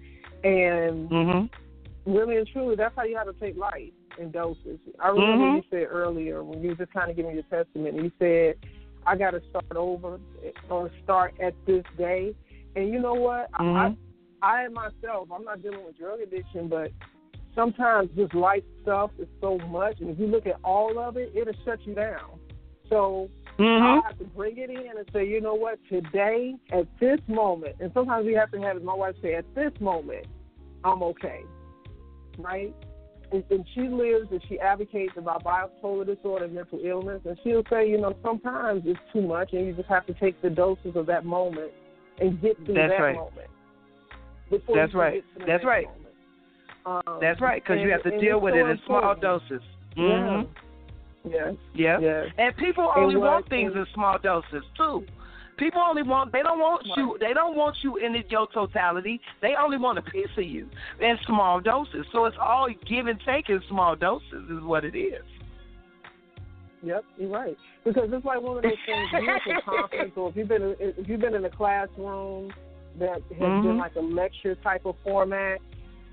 and 0.47 1.11
Mhm. 1.11 1.51
really 2.07 2.37
and 2.37 2.47
truly, 2.47 2.77
that's 2.77 2.95
how 2.95 3.03
you 3.03 3.17
have 3.17 3.27
to 3.27 3.33
take 3.35 3.57
life 3.57 3.91
in 4.19 4.31
doses. 4.31 4.79
I 5.01 5.09
remember 5.09 5.45
Mhm. 5.45 5.57
you 5.57 5.63
said 5.71 5.89
earlier 5.91 6.45
when 6.45 6.63
you 6.63 6.71
were 6.71 6.77
just 6.77 6.93
kind 6.93 7.11
of 7.11 7.17
giving 7.17 7.35
your 7.35 7.43
testament. 7.45 7.97
You 7.97 8.13
said, 8.19 8.57
"I 9.07 9.17
got 9.17 9.33
to 9.33 9.43
start 9.51 9.77
over 9.77 10.21
or 10.71 10.91
start 11.03 11.35
at 11.41 11.55
this 11.67 11.85
day." 11.99 12.35
And 12.77 12.89
you 12.89 13.01
know 13.01 13.15
what? 13.15 13.51
Mhm. 13.53 13.97
I, 14.43 14.65
I 14.65 14.69
myself, 14.69 15.31
I'm 15.33 15.45
not 15.45 15.63
dealing 15.63 15.85
with 15.85 15.99
drug 15.99 16.21
addiction, 16.21 16.69
but 16.69 16.93
sometimes 17.55 18.11
just 18.15 18.35
life 18.35 18.63
stuff 18.83 19.11
is 19.19 19.29
so 19.41 19.59
much, 19.59 20.01
and 20.01 20.11
if 20.11 20.19
you 20.19 20.27
look 20.27 20.47
at 20.47 20.61
all 20.63 20.99
of 20.99 21.17
it, 21.17 21.33
it'll 21.35 21.55
shut 21.65 21.85
you 21.87 21.95
down. 21.95 22.39
So 22.89 23.29
I 23.59 23.63
Mhm. 23.63 24.03
have 24.05 24.19
to 24.19 24.25
bring 24.25 24.59
it 24.59 24.71
in 24.71 24.97
and 24.97 25.11
say, 25.13 25.27
you 25.27 25.41
know 25.41 25.55
what, 25.55 25.79
today, 25.89 26.55
at 26.71 26.87
this 27.01 27.19
moment, 27.27 27.77
and 27.81 27.91
sometimes 27.95 28.27
we 28.27 28.35
have 28.35 28.51
to 28.53 28.61
have, 28.61 28.77
as 28.77 28.83
my 28.83 28.95
wife 28.95 29.17
say, 29.23 29.35
at 29.35 29.47
this 29.55 29.73
moment, 29.81 30.27
I'm 30.87 31.03
okay, 31.03 31.43
right? 32.39 32.75
And, 33.33 33.43
and 33.51 33.65
she 33.75 33.83
lives 33.83 34.29
and 34.31 34.41
she 34.49 34.61
advocates 34.61 35.15
about 35.17 35.43
bipolar 35.43 36.07
disorder 36.07 36.45
and 36.45 36.55
mental 36.55 36.81
illness, 36.85 37.21
and 37.25 37.37
she'll 37.43 37.65
say, 37.69 37.89
you 37.89 38.01
know, 38.01 38.15
sometimes 38.25 38.83
it's 38.87 39.01
too 39.13 39.23
much, 39.23 39.53
and 39.53 39.67
you 39.67 39.73
just 39.73 39.89
have 39.89 40.07
to 40.07 40.15
take 40.15 40.41
the 40.43 40.51
doses 40.51 40.95
of 40.95 41.07
that 41.07 41.25
moment 41.25 41.73
and 42.21 42.41
get 42.41 42.57
through 42.65 42.75
That's 42.75 42.93
that 42.93 43.03
right. 43.03 43.17
moment. 43.17 43.51
Before 44.49 44.77
That's 44.77 44.95
right. 44.95 45.15
get 45.15 45.35
to 45.35 45.41
the 45.41 45.47
That's 45.47 45.65
right. 45.65 45.87
Um, 46.87 47.19
That's 47.21 47.41
right. 47.41 47.63
Because 47.63 47.79
you 47.83 47.91
have 47.91 48.05
to 48.05 48.17
deal 48.21 48.41
with 48.41 48.55
so 48.55 48.59
it 48.59 48.71
in 48.71 48.79
small 48.87 49.15
doses. 49.21 49.61
Yeah. 49.97 50.05
Mhm. 50.05 50.49
Yes. 51.29 51.55
Yep. 51.75 52.01
Yes. 52.01 52.27
And 52.39 52.57
people 52.57 52.93
only 52.95 53.17
want 53.17 53.49
things 53.49 53.73
in 53.75 53.85
small 53.93 54.19
doses 54.19 54.63
too. 54.77 55.05
People 55.57 55.81
only 55.81 56.03
want 56.03 56.33
they 56.33 56.43
don't 56.43 56.59
want 56.59 56.87
you 56.97 57.17
they 57.19 57.33
don't 57.33 57.57
want 57.57 57.77
you 57.83 57.97
in 57.97 58.15
your 58.29 58.47
totality. 58.53 59.21
They 59.41 59.55
only 59.61 59.79
want 59.79 59.99
a 59.99 60.03
piece 60.03 60.29
of 60.37 60.45
you 60.45 60.69
in 61.01 61.17
small 61.27 61.61
doses. 61.61 62.05
So 62.13 62.27
it's 62.27 62.37
all 62.41 62.69
give 62.87 63.07
and 63.07 63.19
take 63.25 63.49
in 63.49 63.63
small 63.69 63.97
doses 63.97 64.51
is 64.51 64.63
what 64.63 64.85
it 64.85 64.97
is. 64.97 65.25
Yep, 66.83 67.05
you're 67.17 67.31
right. 67.31 67.57
Because 67.85 68.11
it's 68.13 68.25
like 68.25 68.41
one 68.41 68.59
of 68.59 68.63
those 68.63 68.73
things. 68.85 69.09
You're 69.13 69.31
at 69.31 69.59
a 69.59 69.63
conference, 69.63 70.13
or 70.15 70.29
if 70.29 70.37
you've 70.37 70.49
been 70.49 70.63
in, 70.63 70.77
if 70.79 71.09
you've 71.09 71.21
been 71.21 71.35
in 71.35 71.45
a 71.45 71.51
classroom 71.51 72.53
that 72.99 73.23
has 73.31 73.39
Mhm. 73.39 73.63
been 73.63 73.77
like 73.79 73.97
a 73.97 74.01
lecture 74.01 74.55
type 74.57 74.85
of 74.85 74.97
format, 75.03 75.61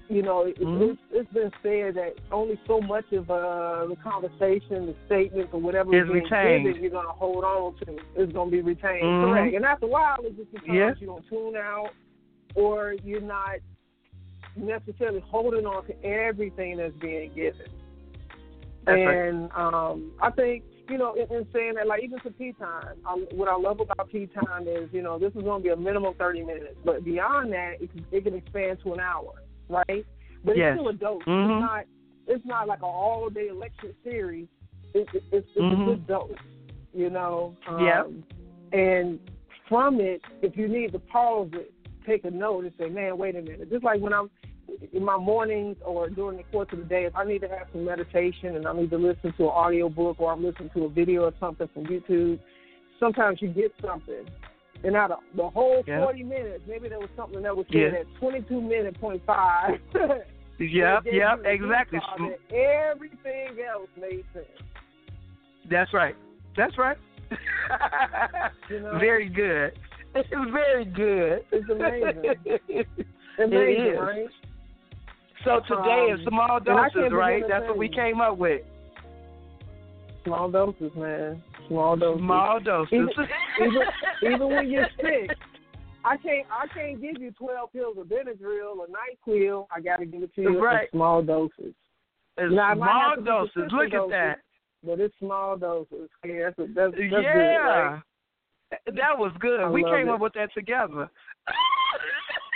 you 0.09 0.21
know, 0.21 0.41
it, 0.41 0.59
Mhm. 0.59 0.91
it's, 0.91 1.01
it's 1.11 1.33
been 1.33 1.51
said 1.63 1.95
that 1.95 2.15
only 2.31 2.59
so 2.67 2.81
much 2.81 3.11
of 3.13 3.29
uh, 3.31 3.85
the 3.87 3.95
conversation, 4.03 4.87
the 4.87 4.95
statements, 5.05 5.53
or 5.53 5.59
whatever 5.61 5.95
Is 5.95 6.03
being 6.09 6.23
retained. 6.23 6.65
given, 6.65 6.81
you're 6.81 6.91
going 6.91 7.05
to 7.07 7.11
hold 7.13 7.43
on 7.43 7.75
to 7.85 7.93
is 8.21 8.31
going 8.31 8.49
to 8.49 8.55
be 8.55 8.61
retained. 8.61 9.03
Mhm. 9.03 9.31
Correct. 9.33 9.55
And 9.55 9.65
after 9.65 9.85
a 9.85 9.89
while, 9.89 10.17
it 10.23 10.35
just 10.35 10.51
becomes 10.51 10.77
Yeah. 10.77 10.93
you 10.99 11.07
don't 11.07 11.25
tune 11.27 11.55
out, 11.55 11.91
or 12.55 12.95
you're 13.03 13.21
not 13.21 13.59
necessarily 14.55 15.21
holding 15.21 15.65
on 15.65 15.85
to 15.85 16.05
everything 16.05 16.77
that's 16.77 16.93
being 16.97 17.31
given. 17.33 17.67
That's 18.85 18.97
right. 19.05 19.15
and 19.29 19.49
um, 19.53 20.11
I 20.21 20.29
think 20.31 20.63
you 20.89 20.97
know, 20.97 21.13
in, 21.13 21.21
in 21.33 21.47
saying 21.53 21.75
that, 21.75 21.87
like 21.87 22.03
even 22.03 22.19
to 22.19 22.29
tea 22.31 22.51
time, 22.59 22.97
I, 23.05 23.13
what 23.31 23.47
I 23.47 23.55
love 23.55 23.79
about 23.79 24.09
tea 24.11 24.27
time 24.27 24.67
is 24.67 24.89
you 24.91 25.01
know 25.01 25.17
this 25.17 25.33
is 25.33 25.41
going 25.41 25.61
to 25.61 25.63
be 25.63 25.69
a 25.69 25.77
minimum 25.77 26.13
thirty 26.15 26.43
minutes, 26.43 26.75
but 26.83 27.05
beyond 27.05 27.53
that, 27.53 27.75
it 27.81 27.89
can, 27.91 28.05
it 28.11 28.23
can 28.25 28.33
expand 28.35 28.79
to 28.83 28.93
an 28.93 28.99
hour, 28.99 29.31
right? 29.69 30.05
But 30.43 30.57
Yes. 30.57 30.73
it's 30.73 30.79
still 30.79 30.89
a 30.89 30.93
dose. 30.93 31.23
Mhm. 31.23 31.43
It's 31.43 31.61
not. 31.61 31.85
It's 32.25 32.45
not 32.45 32.67
like 32.67 32.79
an 32.79 32.85
all 32.85 33.29
day 33.29 33.51
lecture 33.51 33.93
series. 34.03 34.47
It, 34.93 35.07
it, 35.13 35.23
it's 35.31 35.47
it's 35.55 35.57
Mhm. 35.57 35.81
a 35.81 35.85
good 35.85 36.07
dose, 36.07 36.37
you 36.93 37.09
know. 37.09 37.55
Um, 37.67 37.83
Yep. 37.83 38.11
And 38.73 39.19
from 39.69 39.99
it, 39.99 40.21
if 40.41 40.57
you 40.57 40.67
need 40.67 40.91
to 40.93 40.99
pause 40.99 41.49
it, 41.53 41.71
take 42.05 42.25
a 42.25 42.31
note 42.31 42.65
and 42.65 42.73
say, 42.77 42.89
"Man, 42.89 43.17
wait 43.17 43.35
a 43.35 43.41
minute." 43.41 43.69
Just 43.69 43.83
like 43.83 44.01
when 44.01 44.13
I'm 44.13 44.29
in 44.93 45.03
my 45.03 45.17
mornings 45.17 45.77
or 45.85 46.09
during 46.09 46.37
the 46.37 46.43
course 46.43 46.69
of 46.71 46.79
the 46.79 46.85
day, 46.85 47.05
if 47.05 47.15
I 47.15 47.23
need 47.25 47.39
to 47.41 47.49
have 47.49 47.67
some 47.71 47.85
meditation 47.85 48.55
and 48.55 48.65
I 48.65 48.73
need 48.73 48.89
to 48.91 48.97
listen 48.97 49.33
to 49.33 49.43
an 49.43 49.49
audio 49.49 49.89
book 49.89 50.19
or 50.19 50.31
I'm 50.31 50.43
listening 50.43 50.69
to 50.71 50.85
a 50.85 50.89
video 50.89 51.23
or 51.23 51.33
something 51.39 51.67
from 51.73 51.85
YouTube, 51.85 52.39
sometimes 52.99 53.41
you 53.41 53.49
get 53.49 53.73
something. 53.81 54.25
And 54.83 54.95
out 54.95 55.11
of 55.11 55.19
the 55.35 55.49
whole 55.49 55.81
Yeah. 55.87 56.03
40 56.03 56.23
minutes, 56.23 56.63
maybe 56.67 56.89
there 56.89 56.99
was 56.99 57.09
something 57.15 57.41
that 57.43 57.55
was 57.55 57.65
said 57.67 57.75
Yeah. 57.93 57.99
at 57.99 58.05
22 58.19 58.61
minute 58.61 58.99
point 58.99 59.21
five. 59.25 59.79
Yep, 60.59 61.05
yep, 61.11 61.39
exactly. 61.45 61.99
Everything 62.51 63.57
else 63.67 63.89
made 63.99 64.23
sense. 64.33 64.45
That's 65.69 65.91
right. 65.93 66.15
That's 66.55 66.77
right. 66.77 66.97
You 68.69 68.79
know? 68.81 68.97
Very 68.99 69.27
good. 69.29 69.73
Very 70.53 70.85
good. 70.85 71.43
It's 71.51 71.69
amazing. 71.69 72.35
It 72.67 72.87
Amazing, 73.43 73.85
is. 73.93 73.99
right? 73.99 74.27
So 75.43 75.59
today 75.67 76.11
Um, 76.11 76.19
is 76.19 76.27
small 76.27 76.59
doses, 76.59 77.11
right? 77.11 77.43
That's 77.49 77.65
what 77.67 77.77
we 77.77 77.89
came 77.89 78.21
up 78.21 78.37
with. 78.37 78.61
Small 80.23 80.49
doses, 80.51 80.91
man. 80.95 81.41
Small 81.67 81.95
doses. 81.95 82.21
Small 82.21 82.59
doses. 82.59 82.93
Even, 82.93 83.09
even, 83.61 84.33
even 84.33 84.49
when 84.49 84.69
you're 84.69 84.87
sick, 84.97 85.35
I 86.05 86.17
can't 86.17 86.45
I 86.51 86.67
can't 86.73 87.01
give 87.01 87.21
you 87.21 87.31
twelve 87.31 87.71
pills 87.71 87.97
of 87.97 88.07
Benadryl 88.07 88.77
or 88.77 88.87
Nyquil. 88.87 89.67
I 89.75 89.79
got 89.79 89.97
to 89.97 90.05
give 90.05 90.23
it 90.23 90.35
to 90.35 90.41
you 90.41 90.61
Right. 90.63 90.83
in 90.91 90.97
small 90.97 91.21
doses. 91.21 91.73
It's 92.37 92.53
Now, 92.53 92.73
small 92.75 92.87
have 92.87 93.15
to 93.15 93.21
be 93.21 93.27
doses. 93.27 93.71
Look 93.71 93.85
at 93.85 93.91
doses, 93.91 94.11
that. 94.11 94.39
But 94.85 94.99
it's 94.99 95.13
small 95.19 95.55
doses. 95.57 96.09
Yeah, 96.25 96.49
that's, 96.57 96.57
that's, 96.57 96.75
that's 96.75 96.95
good, 96.97 97.55
right? 97.55 98.01
That 98.87 99.17
was 99.17 99.31
good. 99.39 99.59
I 99.61 99.69
we 99.69 99.83
came 99.83 100.09
it. 100.09 100.11
up 100.11 100.19
with 100.19 100.33
that 100.33 100.49
together. 100.53 101.09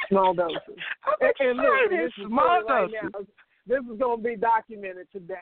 Small 0.10 0.34
doses. 0.34 0.58
I'm 1.06 1.14
And, 1.22 1.34
and 1.40 1.58
look, 1.58 1.66
excited. 1.86 2.00
this 2.06 2.14
is 2.18 2.28
Small 2.28 2.64
right 2.64 2.90
doses. 2.92 2.96
now, 3.14 3.20
this 3.68 3.80
is 3.94 4.00
going 4.00 4.18
to 4.18 4.24
be 4.24 4.36
documented 4.36 5.08
today, 5.12 5.36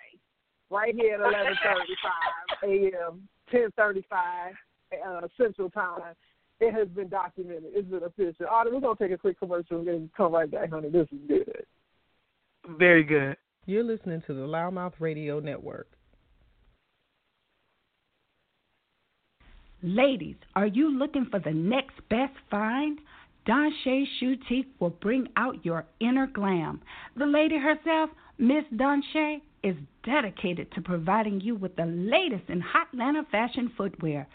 right 0.70 0.94
here 0.94 1.16
at 1.16 1.22
eleven 1.22 1.56
thirty-five 1.64 2.70
a.m., 2.70 3.28
ten 3.52 3.70
thirty-five 3.76 4.54
uh, 5.06 5.28
Central 5.38 5.70
Time. 5.70 6.02
It 6.60 6.74
has 6.74 6.88
been 6.88 7.10
documented. 7.10 7.72
It's 7.74 7.88
been 7.90 8.04
official. 8.04 8.46
All 8.50 8.64
right, 8.64 8.74
we're 8.74 8.80
going 8.80 8.96
to 8.96 9.04
take 9.04 9.12
a 9.12 9.18
quick 9.18 9.38
commercial 9.38 9.80
and 9.80 10.10
come 10.16 10.34
right 10.34 10.50
back, 10.50 10.70
honey. 10.70 10.90
This 10.90 11.08
is 11.12 11.20
good. 11.28 11.66
Very 12.80 13.04
good. 13.04 13.36
You're 13.66 13.84
listening 13.84 14.24
to 14.28 14.34
the 14.34 14.42
LouddMouth 14.42 14.94
Radio 15.00 15.40
Network. 15.40 15.90
Ladies, 19.84 20.38
are 20.56 20.66
you 20.66 20.98
looking 20.98 21.28
for 21.30 21.40
the 21.40 21.52
next 21.52 21.96
best 22.10 22.34
find? 22.50 23.00
Don 23.46 23.72
Shea 23.84 24.08
Shoutique 24.20 24.68
will 24.80 24.90
bring 24.90 25.28
out 25.36 25.64
your 25.64 25.86
inner 26.00 26.26
glam. 26.26 26.82
The 27.18 27.26
lady 27.26 27.58
herself, 27.60 28.10
Miss 28.40 28.64
Don 28.78 29.04
Shea, 29.14 29.42
is 29.66 29.76
dedicated 30.06 30.72
to 30.72 30.82
providing 30.82 31.42
you 31.42 31.56
with 31.56 31.76
the 31.76 31.86
latest 31.86 32.50
in 32.50 32.62
hot 32.62 32.88
fashion 33.32 33.72
footwear. 33.76 34.28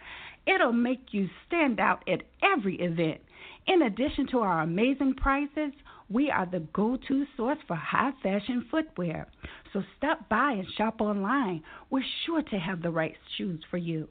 It'll 0.46 0.72
make 0.72 1.12
you 1.12 1.28
stand 1.46 1.78
out 1.78 2.02
at 2.08 2.22
every 2.42 2.80
event. 2.80 3.20
In 3.66 3.82
addition 3.82 4.26
to 4.32 4.38
our 4.40 4.62
amazing 4.62 5.14
prices, 5.14 5.72
we 6.08 6.30
are 6.30 6.46
the 6.46 6.60
go 6.72 6.98
to 7.06 7.26
source 7.36 7.58
for 7.68 7.76
high 7.76 8.10
fashion 8.22 8.66
footwear. 8.70 9.28
So 9.72 9.82
stop 9.96 10.28
by 10.28 10.52
and 10.52 10.66
shop 10.76 11.00
online. 11.00 11.62
We're 11.90 12.02
sure 12.26 12.42
to 12.42 12.58
have 12.58 12.82
the 12.82 12.90
right 12.90 13.14
shoes 13.38 13.62
for 13.70 13.78
you 13.78 14.08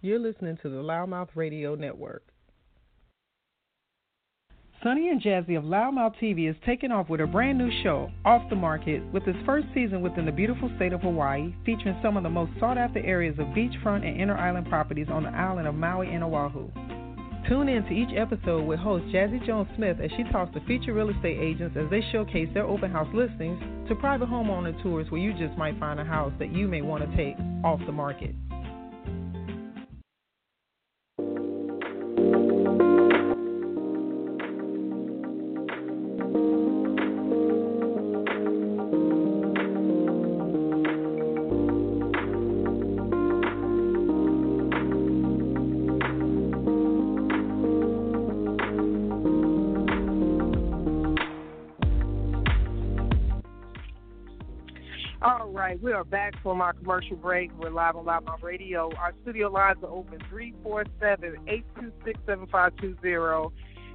You're 0.00 0.18
listening 0.18 0.58
to 0.62 0.68
the 0.68 0.76
LouddMouth 0.76 1.30
Radio 1.34 1.74
Network. 1.74 2.22
Sonny 4.84 5.08
and 5.08 5.22
Jazzy 5.22 5.56
of 5.56 5.64
LouddMouth 5.64 6.14
TV 6.20 6.46
is 6.46 6.54
taking 6.66 6.92
off 6.92 7.08
with 7.08 7.22
a 7.22 7.26
brand 7.26 7.56
new 7.56 7.70
show, 7.82 8.10
Off 8.26 8.42
the 8.50 8.54
Market, 8.54 9.02
with 9.14 9.26
its 9.26 9.38
first 9.46 9.66
season 9.72 10.02
within 10.02 10.26
the 10.26 10.30
beautiful 10.30 10.70
state 10.76 10.92
of 10.92 11.00
Hawaii, 11.00 11.54
featuring 11.64 11.98
some 12.02 12.18
of 12.18 12.22
the 12.22 12.28
most 12.28 12.52
sought 12.60 12.76
after 12.76 12.98
areas 12.98 13.34
of 13.38 13.46
beachfront 13.56 14.06
and 14.06 14.20
inner 14.20 14.36
island 14.36 14.68
properties 14.68 15.06
on 15.10 15.22
the 15.22 15.30
island 15.30 15.66
of 15.66 15.74
Maui 15.74 16.08
and 16.08 16.22
Oahu. 16.22 16.68
Tune 17.48 17.70
in 17.70 17.82
to 17.84 17.94
each 17.94 18.14
episode 18.14 18.66
with 18.66 18.78
host 18.78 19.06
Jazzy 19.06 19.44
Jones 19.46 19.68
Smith 19.74 19.96
as 20.02 20.10
she 20.18 20.24
talks 20.24 20.52
to 20.52 20.60
featured 20.66 20.94
real 20.94 21.08
estate 21.08 21.38
agents 21.40 21.78
as 21.78 21.88
they 21.88 22.02
showcase 22.12 22.50
their 22.52 22.66
open 22.66 22.90
house 22.90 23.08
listings 23.14 23.58
to 23.88 23.94
private 23.94 24.28
homeowner 24.28 24.82
tours 24.82 25.10
where 25.10 25.20
you 25.20 25.32
just 25.32 25.56
might 25.56 25.80
find 25.80 25.98
a 25.98 26.04
house 26.04 26.32
that 26.38 26.52
you 26.52 26.68
may 26.68 26.82
want 26.82 27.10
to 27.10 27.16
take 27.16 27.36
off 27.64 27.80
the 27.86 27.92
market. 27.92 28.34
Are 55.94 56.02
back 56.02 56.34
from 56.42 56.60
our 56.60 56.72
commercial 56.72 57.14
break. 57.14 57.52
We're 57.56 57.70
live 57.70 57.94
on 57.94 58.04
Loud 58.04 58.24
Radio. 58.42 58.90
Our 58.98 59.14
studio 59.22 59.48
lines 59.48 59.78
are 59.84 59.90
open 59.90 60.18
347-826-7520. 60.98 63.52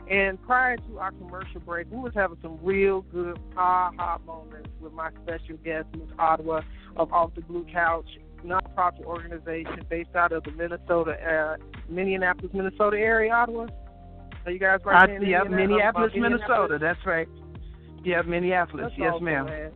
And 0.10 0.42
prior 0.42 0.78
to 0.78 0.98
our 0.98 1.12
commercial 1.12 1.60
break, 1.60 1.92
we 1.92 1.98
was 1.98 2.14
having 2.16 2.38
some 2.42 2.58
real 2.62 3.02
good 3.02 3.38
aha 3.58 4.18
moments 4.26 4.70
with 4.80 4.94
my 4.94 5.10
special 5.24 5.58
guest, 5.58 5.88
Ms. 5.94 6.08
Audua 6.18 6.64
of 6.96 7.12
Off 7.12 7.36
the 7.36 7.42
Blue 7.42 7.66
Couch, 7.70 8.08
nonprofit 8.46 9.04
organization 9.04 9.86
based 9.90 10.16
out 10.16 10.32
of 10.32 10.46
the 10.46 10.52
Minnesota, 10.52 11.18
uh, 11.22 11.58
Minneapolis, 11.90 12.54
Minnesota 12.54 12.98
area. 12.98 13.34
Audua. 13.34 13.68
Are 14.46 14.52
you 14.52 14.60
guys 14.60 14.80
right? 14.86 15.10
Uh, 15.10 15.22
yep, 15.22 15.50
Minneapolis, 15.50 16.14
Minnesota. 16.16 16.78
That's 16.80 17.06
right. 17.06 17.28
Yep, 18.06 18.26
Minneapolis. 18.26 18.86
That's 18.86 18.98
yes, 18.98 19.12
awesome, 19.16 19.26
ma'am. 19.26 19.46
Man. 19.48 19.72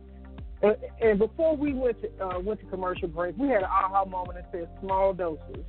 And, 0.62 0.76
and 1.00 1.18
before 1.18 1.56
we 1.56 1.72
went 1.72 2.00
to 2.02 2.24
uh, 2.24 2.38
went 2.40 2.60
to 2.60 2.66
commercial 2.66 3.08
break, 3.08 3.36
we 3.36 3.48
had 3.48 3.62
an 3.62 3.68
aha 3.70 4.04
moment 4.04 4.38
that 4.38 4.48
said 4.52 4.68
small 4.80 5.12
doses. 5.12 5.64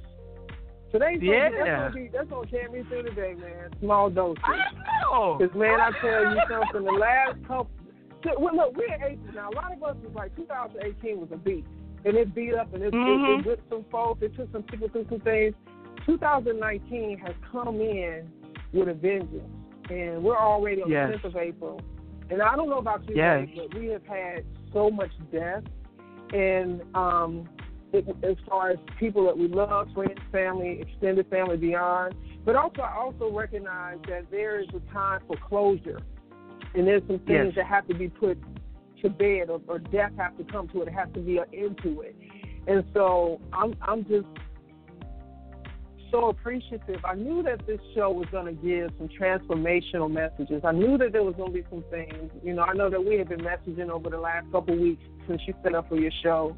Today's 0.91 1.19
yeah. 1.21 1.49
that's 1.49 1.65
gonna 1.65 1.91
be 1.93 2.09
that's 2.13 2.29
gonna 2.29 2.47
carry 2.47 2.69
me 2.69 2.87
through 2.87 3.03
today, 3.03 3.33
man. 3.33 3.69
Small 3.81 4.09
doses. 4.09 4.41
I 4.45 4.57
know. 5.01 5.37
Because 5.37 5.55
man, 5.55 5.79
I 5.81 5.91
tell 5.99 6.33
you 6.33 6.41
something. 6.49 6.85
The 6.85 6.91
last 6.91 7.37
couple, 7.47 7.69
well, 8.37 8.55
look, 8.55 8.77
we're 8.77 8.93
April 8.93 9.33
now. 9.33 9.49
A 9.49 9.55
lot 9.55 9.73
of 9.73 9.83
us 9.83 9.97
was 10.03 10.13
like 10.15 10.35
2018 10.35 11.19
was 11.19 11.29
a 11.33 11.37
beat, 11.37 11.65
and 12.05 12.15
it 12.15 12.33
beat 12.33 12.53
up 12.53 12.73
and 12.73 12.83
it, 12.83 12.93
mm-hmm. 12.93 13.33
it, 13.33 13.39
it 13.39 13.45
whipped 13.45 13.69
some 13.69 13.85
folks. 13.91 14.21
It 14.21 14.35
took 14.35 14.51
some 14.51 14.63
people 14.63 14.87
through 14.89 15.07
some 15.09 15.19
things. 15.19 15.53
2019 16.05 17.17
has 17.19 17.33
come 17.51 17.81
in 17.81 18.31
with 18.71 18.87
a 18.87 18.93
vengeance, 18.93 19.43
and 19.89 20.23
we're 20.23 20.37
already 20.37 20.81
on 20.81 20.89
yes. 20.89 21.11
the 21.11 21.29
10th 21.29 21.31
of 21.31 21.35
April. 21.37 21.81
And 22.29 22.41
I 22.41 22.55
don't 22.55 22.69
know 22.69 22.77
about 22.77 23.07
you 23.09 23.15
yes. 23.15 23.47
guys, 23.47 23.57
but 23.57 23.79
we 23.79 23.87
have 23.87 24.05
had 24.05 24.45
so 24.75 24.91
much 24.91 25.11
death, 25.31 25.63
and 26.33 26.81
um, 26.93 27.49
it, 27.93 28.05
as 28.23 28.35
far 28.47 28.71
as 28.71 28.77
people 28.99 29.23
that 29.25 29.37
we 29.37 29.47
love, 29.47 29.87
friends, 29.93 30.19
family, 30.31 30.81
extended 30.81 31.27
family, 31.29 31.55
beyond. 31.55 32.13
But 32.43 32.57
also, 32.57 32.81
I 32.81 32.95
also 32.97 33.31
recognize 33.31 33.97
that 34.09 34.29
there 34.29 34.59
is 34.59 34.67
a 34.69 34.93
time 34.93 35.21
for 35.27 35.37
closure, 35.47 36.01
and 36.75 36.85
there's 36.85 37.03
some 37.07 37.19
things 37.19 37.47
yes. 37.47 37.55
that 37.55 37.65
have 37.67 37.87
to 37.87 37.95
be 37.95 38.09
put 38.09 38.37
to 39.01 39.09
bed, 39.09 39.49
or, 39.49 39.61
or 39.67 39.79
death 39.79 40.11
has 40.17 40.33
to 40.37 40.43
come 40.51 40.67
to 40.69 40.81
it. 40.81 40.89
It 40.89 40.93
has 40.93 41.07
to 41.13 41.21
be 41.21 41.37
an 41.37 41.45
end 41.53 41.79
to 41.83 42.01
it. 42.01 42.15
And 42.67 42.83
so 42.93 43.39
I'm 43.53 43.75
I'm 43.81 44.03
just 44.05 44.27
so 46.15 46.29
appreciative. 46.29 47.03
I 47.03 47.15
knew 47.15 47.43
that 47.43 47.67
this 47.67 47.79
show 47.93 48.09
was 48.09 48.25
going 48.31 48.45
to 48.45 48.53
give 48.53 48.91
some 48.97 49.09
transformational 49.09 50.09
messages. 50.09 50.61
I 50.63 50.71
knew 50.71 50.97
that 50.97 51.11
there 51.11 51.23
was 51.23 51.35
going 51.35 51.51
to 51.51 51.57
be 51.61 51.65
some 51.69 51.83
things. 51.91 52.31
You 52.41 52.53
know, 52.53 52.63
I 52.63 52.73
know 52.73 52.89
that 52.89 53.03
we 53.03 53.17
have 53.17 53.27
been 53.27 53.41
messaging 53.41 53.89
over 53.89 54.09
the 54.09 54.17
last 54.17 54.49
couple 54.51 54.75
of 54.75 54.79
weeks 54.79 55.03
since 55.27 55.41
you 55.45 55.53
set 55.61 55.75
up 55.75 55.89
for 55.89 55.97
your 55.97 56.11
show. 56.23 56.55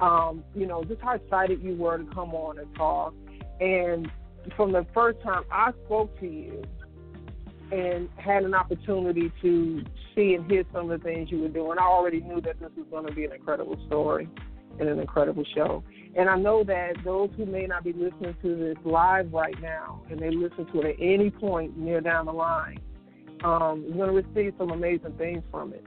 Um, 0.00 0.42
you 0.56 0.66
know, 0.66 0.82
just 0.82 1.00
how 1.02 1.14
excited 1.14 1.62
you 1.62 1.76
were 1.76 1.98
to 1.98 2.04
come 2.12 2.34
on 2.34 2.58
and 2.58 2.74
talk. 2.74 3.14
And 3.60 4.10
from 4.56 4.72
the 4.72 4.84
first 4.92 5.22
time 5.22 5.44
I 5.52 5.70
spoke 5.84 6.18
to 6.20 6.26
you 6.26 6.64
and 7.70 8.08
had 8.16 8.42
an 8.42 8.54
opportunity 8.54 9.32
to 9.42 9.84
see 10.16 10.34
and 10.34 10.50
hear 10.50 10.64
some 10.72 10.90
of 10.90 11.00
the 11.00 11.04
things 11.04 11.30
you 11.30 11.38
were 11.38 11.48
doing, 11.48 11.78
I 11.78 11.84
already 11.84 12.22
knew 12.22 12.40
that 12.40 12.58
this 12.58 12.70
was 12.76 12.86
going 12.90 13.06
to 13.06 13.12
be 13.12 13.24
an 13.24 13.32
incredible 13.32 13.78
story 13.86 14.28
and 14.78 14.88
an 14.88 14.98
incredible 14.98 15.44
show. 15.54 15.82
And 16.16 16.30
I 16.30 16.36
know 16.36 16.64
that 16.64 16.94
those 17.04 17.30
who 17.36 17.44
may 17.44 17.66
not 17.66 17.84
be 17.84 17.92
listening 17.92 18.34
to 18.42 18.56
this 18.56 18.76
live 18.84 19.32
right 19.32 19.60
now, 19.60 20.02
and 20.10 20.18
they 20.18 20.30
listen 20.30 20.66
to 20.72 20.80
it 20.80 20.86
at 20.86 20.96
any 20.98 21.30
point 21.30 21.76
near 21.76 22.00
down 22.00 22.26
the 22.26 22.32
line, 22.32 22.78
um, 23.44 23.84
is 23.86 23.94
going 23.94 24.08
to 24.08 24.28
receive 24.28 24.54
some 24.58 24.70
amazing 24.70 25.12
things 25.18 25.42
from 25.50 25.74
it. 25.74 25.84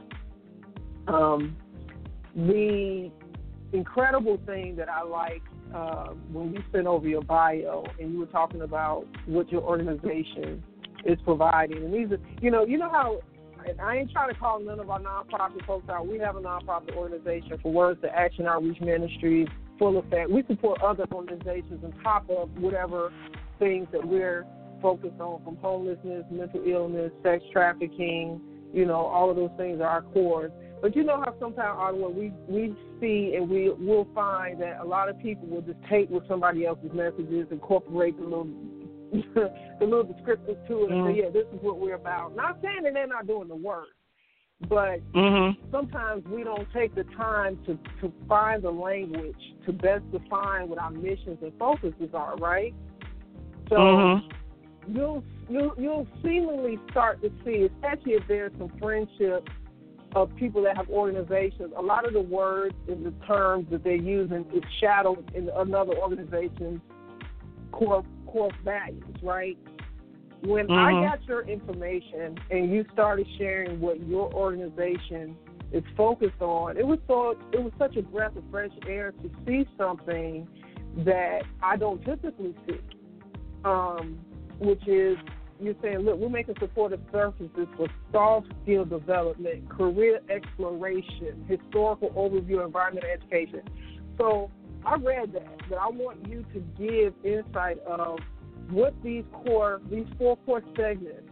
Um, 1.08 1.56
the 2.36 3.12
incredible 3.74 4.40
thing 4.46 4.76
that 4.76 4.88
I 4.88 5.04
like 5.04 5.42
uh, 5.74 6.10
when 6.32 6.54
you 6.54 6.64
sent 6.72 6.88
over 6.88 7.08
your 7.08 7.22
bio 7.24 7.86
and 8.00 8.14
you 8.14 8.20
were 8.20 8.26
talking 8.28 8.62
about 8.62 9.06
what 9.26 9.52
your 9.52 9.62
organization 9.62 10.64
is 11.06 11.18
providing, 11.24 11.84
and 11.84 11.94
these 11.94 12.12
are, 12.12 12.22
you 12.42 12.52
know, 12.52 12.66
you 12.66 12.78
know 12.78 12.90
how 12.90 13.22
and 13.68 13.80
I 13.82 13.98
ain't 13.98 14.12
trying 14.12 14.34
to 14.34 14.40
call 14.40 14.60
none 14.60 14.80
of 14.80 14.90
our 14.90 15.00
nonprofit 15.00 15.66
folks 15.66 15.90
out. 15.90 16.08
We 16.08 16.20
have 16.20 16.36
a 16.36 16.42
nonprofit 16.42 16.96
organization 16.96 17.58
for 17.62 17.72
Words 17.72 18.02
to 18.02 18.10
Action 18.16 18.48
Outreach 18.48 18.80
Ministries, 18.82 19.48
full 19.78 19.98
effect. 19.98 20.30
We 20.30 20.44
support 20.48 20.82
other 20.82 21.06
organizations 21.12 21.84
on 21.84 21.94
top 22.04 22.30
of 22.30 22.50
whatever 22.58 23.12
things 23.60 23.88
that 23.92 24.06
we're 24.06 24.46
focused 24.82 25.20
on, 25.20 25.44
from 25.44 25.58
homelessness, 25.58 26.24
mental 26.32 26.64
illness, 26.66 27.12
sex 27.24 27.44
trafficking. 27.52 28.42
You 28.74 28.86
know, 28.86 29.06
all 29.06 29.30
of 29.30 29.36
those 29.36 29.52
things 29.58 29.82
are 29.82 29.88
our 29.88 30.02
cores. 30.02 30.52
But 30.82 30.96
you 30.96 31.04
know 31.04 31.18
how 31.18 31.36
sometimes, 31.40 31.78
Audua, 31.78 32.14
we 32.14 32.32
we 32.48 32.74
see 33.02 33.34
and 33.36 33.50
we 33.50 33.70
will 33.70 34.08
find 34.16 34.62
that 34.62 34.80
a 34.80 34.86
lot 34.86 35.10
of 35.10 35.20
people 35.20 35.48
will 35.48 35.62
just 35.62 35.80
take 35.90 36.10
what 36.10 36.26
somebody 36.28 36.66
else's 36.66 36.92
messages, 36.94 37.48
incorporate 37.52 38.18
the 38.18 38.24
little 38.24 38.48
the 39.12 39.52
little 39.86 40.06
descriptors 40.06 40.68
to 40.68 40.86
it, 40.86 40.92
and 40.92 40.92
mm-hmm. 40.92 41.08
say, 41.08 41.24
yeah, 41.24 41.30
this 41.30 41.46
is 41.54 41.60
what 41.62 41.80
we're 41.80 41.96
about. 41.96 42.36
Not 42.36 42.60
saying 42.62 42.84
that 42.84 42.94
they're 42.94 43.08
not 43.08 43.28
doing 43.28 43.48
the 43.48 43.56
work, 43.56 43.88
but 44.68 45.00
mm-hmm. 45.14 45.60
sometimes 45.72 46.26
we 46.28 46.44
don't 46.44 46.68
take 46.74 46.94
the 46.96 47.06
time 47.16 47.60
to 47.66 47.78
to 48.02 48.14
find 48.28 48.64
the 48.64 48.72
language 48.72 49.38
to 49.66 49.74
best 49.74 50.10
define 50.12 50.70
what 50.70 50.80
our 50.80 50.92
missions 50.92 51.38
and 51.42 51.54
focuses 51.58 52.10
are, 52.14 52.36
right? 52.38 52.74
So 53.70 53.76
mm-hmm. 53.76 54.96
you'll 54.96 55.24
you'll 55.50 55.74
you'll 55.78 56.08
seemingly 56.22 56.78
start 56.92 57.22
to 57.22 57.32
see, 57.46 57.68
especially 57.74 58.14
if 58.14 58.24
there's 58.28 58.52
some 58.58 58.72
friendship 58.80 59.48
of 60.16 60.36
people 60.36 60.64
that 60.64 60.76
have 60.76 60.90
organizations. 60.90 61.72
A 61.78 61.82
lot 61.82 62.06
of 62.06 62.14
the 62.14 62.22
words 62.22 62.76
and 62.88 63.06
the 63.06 63.14
terms 63.26 63.68
that 63.72 63.84
they're 63.84 63.96
using 63.96 64.46
is 64.54 64.64
shadowed 64.80 65.32
in 65.36 65.50
another 65.56 65.96
organization's 65.96 66.82
core 67.72 68.04
core 68.32 68.52
values, 68.64 69.04
right? 69.22 69.58
When 70.42 70.68
mm-hmm. 70.68 71.06
I 71.06 71.08
got 71.10 71.24
your 71.28 71.42
information 71.48 72.38
and 72.50 72.72
you 72.72 72.86
started 72.94 73.28
sharing 73.38 73.82
what 73.82 74.00
your 74.08 74.34
organization 74.34 75.36
is 75.72 75.84
focused 75.98 76.42
on, 76.42 76.78
it 76.78 76.86
was 76.86 77.00
so 77.08 77.38
it 77.52 77.62
was 77.62 77.74
such 77.78 77.98
a 77.98 78.02
breath 78.02 78.36
of 78.36 78.44
fresh 78.50 78.72
air 78.88 79.12
to 79.12 79.30
see 79.46 79.68
something 79.78 80.48
that 81.06 81.42
I 81.62 81.78
don't 81.78 82.04
typically 82.04 82.56
see, 82.66 82.80
um, 83.66 84.20
which 84.60 84.88
is 84.88 85.18
you're 85.62 85.76
saying, 85.82 86.00
look, 86.00 86.18
we're 86.18 86.30
making 86.30 86.56
supportive 86.60 87.02
services 87.12 87.50
for 87.76 87.88
soft 88.14 88.48
skill 88.64 88.86
development, 88.86 89.70
career 89.70 90.22
exploration, 90.30 91.46
historical 91.50 92.12
overview, 92.12 92.66
environmental 92.66 93.10
education. 93.10 93.62
So 94.18 94.50
I 94.86 94.96
read 94.96 95.34
that, 95.34 95.70
but 95.70 95.78
I 95.78 95.88
want 95.88 96.28
you 96.28 96.46
to 96.54 96.60
give 96.78 97.14
insight 97.24 97.80
of 97.86 98.20
what 98.70 98.94
these 99.04 99.24
core, 99.34 99.82
these 99.90 100.06
four 100.18 100.38
core 100.38 100.64
segments 100.76 101.30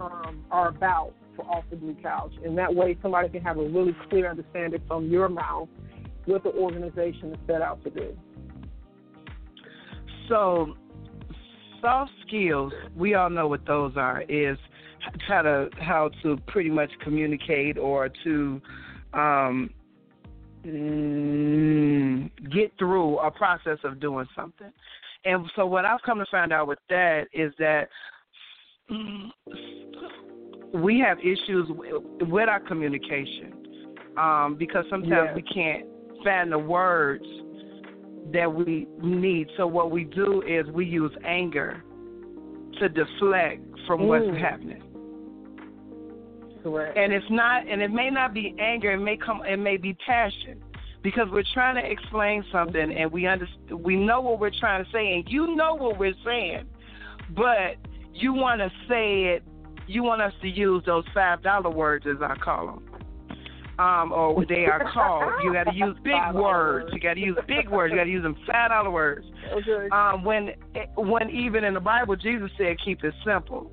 um, 0.00 0.44
are 0.50 0.68
about 0.68 1.12
for 1.36 1.44
Off 1.46 1.64
the 1.70 1.76
Blue 1.76 1.96
Couch, 2.02 2.32
and 2.44 2.56
that 2.58 2.74
way 2.74 2.96
somebody 3.02 3.28
can 3.28 3.42
have 3.42 3.58
a 3.58 3.68
really 3.68 3.96
clear 4.08 4.28
understanding 4.28 4.80
from 4.86 5.08
your 5.08 5.28
mouth 5.28 5.68
what 6.26 6.42
the 6.42 6.50
organization 6.50 7.32
is 7.32 7.38
set 7.46 7.62
out 7.62 7.82
to 7.84 7.90
do. 7.90 8.16
So, 10.28 10.74
soft 11.80 12.10
skills, 12.26 12.72
we 12.96 13.14
all 13.14 13.30
know 13.30 13.48
what 13.48 13.64
those 13.66 13.92
are. 13.96 14.22
Is 14.28 14.58
how 15.26 15.42
to 15.42 15.70
how 15.78 16.10
to 16.22 16.36
pretty 16.48 16.70
much 16.70 16.90
communicate 17.02 17.78
or 17.78 18.10
to 18.24 18.60
um, 19.14 19.70
mm, 20.66 22.30
get 22.50 22.72
through 22.78 23.18
a 23.18 23.30
process 23.30 23.78
of 23.84 24.00
doing 24.00 24.26
something. 24.36 24.72
And 25.24 25.46
so, 25.56 25.66
what 25.66 25.84
I've 25.84 26.02
come 26.02 26.18
to 26.18 26.26
find 26.30 26.52
out 26.52 26.68
with 26.68 26.78
that 26.88 27.26
is 27.32 27.52
that 27.58 27.88
mm, 28.90 29.30
we 30.74 31.00
have 31.00 31.18
issues 31.18 31.68
with 32.20 32.48
our 32.48 32.60
communication 32.60 33.52
um, 34.16 34.56
because 34.58 34.84
sometimes 34.90 35.30
yes. 35.30 35.36
we 35.36 35.42
can't 35.42 35.86
find 36.24 36.52
the 36.52 36.58
words 36.58 37.24
that 38.32 38.52
we 38.52 38.86
need. 39.02 39.48
So 39.56 39.66
what 39.66 39.90
we 39.90 40.04
do 40.04 40.42
is 40.42 40.66
we 40.72 40.84
use 40.84 41.12
anger 41.24 41.82
to 42.78 42.88
deflect 42.88 43.62
from 43.86 44.06
what's 44.06 44.26
Mm. 44.26 44.38
happening. 44.38 44.82
Correct. 46.70 46.96
And 46.98 47.12
it's 47.12 47.26
not 47.30 47.68
and 47.68 47.82
it 47.82 47.90
may 47.90 48.10
not 48.10 48.34
be 48.34 48.54
anger, 48.58 48.92
it 48.92 48.98
may 48.98 49.16
come 49.16 49.42
it 49.44 49.58
may 49.58 49.76
be 49.76 49.94
passion. 50.06 50.62
Because 51.00 51.28
we're 51.30 51.44
trying 51.54 51.76
to 51.76 51.90
explain 51.90 52.44
something 52.50 52.92
and 52.92 53.10
we 53.12 53.24
under, 53.26 53.46
we 53.70 53.94
know 53.94 54.20
what 54.20 54.40
we're 54.40 54.50
trying 54.50 54.84
to 54.84 54.90
say 54.90 55.14
and 55.14 55.28
you 55.28 55.54
know 55.54 55.74
what 55.76 55.96
we're 55.96 56.12
saying. 56.24 56.64
But 57.36 57.76
you 58.12 58.32
want 58.32 58.60
to 58.60 58.70
say 58.88 59.26
it 59.26 59.44
you 59.88 60.02
want 60.02 60.20
us 60.20 60.32
to 60.42 60.48
use 60.48 60.82
those 60.86 61.04
five 61.14 61.42
dollar 61.42 61.70
words 61.70 62.06
as 62.06 62.18
I 62.22 62.34
call 62.36 62.66
them. 62.66 62.84
Um, 63.78 64.12
or 64.12 64.34
what 64.34 64.48
they 64.48 64.66
are 64.66 64.90
called. 64.92 65.32
You 65.42 65.52
got 65.52 65.64
to 65.64 65.74
use 65.74 65.96
big 66.04 66.14
words. 66.34 66.36
words. 66.36 66.90
You 66.92 67.00
got 67.00 67.14
to 67.14 67.20
use 67.20 67.38
big 67.46 67.68
words. 67.70 67.92
You 67.92 67.96
got 67.96 68.04
to 68.04 68.10
use 68.10 68.24
them 68.24 68.36
five 68.46 68.70
dollar 68.70 68.90
words. 68.90 69.24
okay. 69.52 69.88
Um, 69.90 70.24
when 70.24 70.50
when 70.96 71.30
even 71.30 71.64
in 71.64 71.74
the 71.74 71.80
Bible 71.80 72.16
Jesus 72.16 72.50
said 72.58 72.76
keep 72.84 73.02
it 73.02 73.14
simple. 73.24 73.72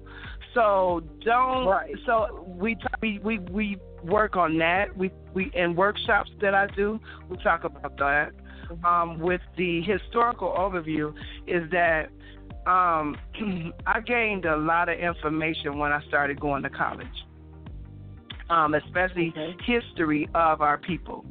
So 0.56 1.03
don't. 1.24 1.68
Right. 1.68 1.93
So 2.06 2.43
we 2.47 2.76
we 3.01 3.20
we 3.20 3.39
we 3.39 3.78
work 4.03 4.36
on 4.36 4.58
that. 4.60 4.97
We 4.97 5.12
we 5.34 5.51
in 5.53 5.76
workshops 5.76 6.32
that 6.41 6.56
I 6.56 6.68
do, 6.76 6.99
we 7.30 7.38
talk 7.38 7.64
about 7.64 7.97
that. 7.97 8.32
Um, 8.84 9.20
with 9.20 9.41
the 9.58 9.82
historical 9.84 10.49
overview, 10.58 11.14
is 11.45 11.70
that 11.72 12.10
um, 12.66 13.16
I 13.86 13.99
gained 13.99 14.45
a 14.45 14.58
lot 14.58 14.89
of 14.89 14.97
information 14.97 15.78
when 15.78 15.91
I 15.91 16.01
started 16.08 16.39
going 16.39 16.64
to 16.64 16.70
college, 16.72 17.08
um, 18.49 18.74
especially 18.74 19.34
Okay. 19.38 19.56
history 19.68 20.28
of 20.34 20.62
our 20.62 20.80
people. 20.80 21.26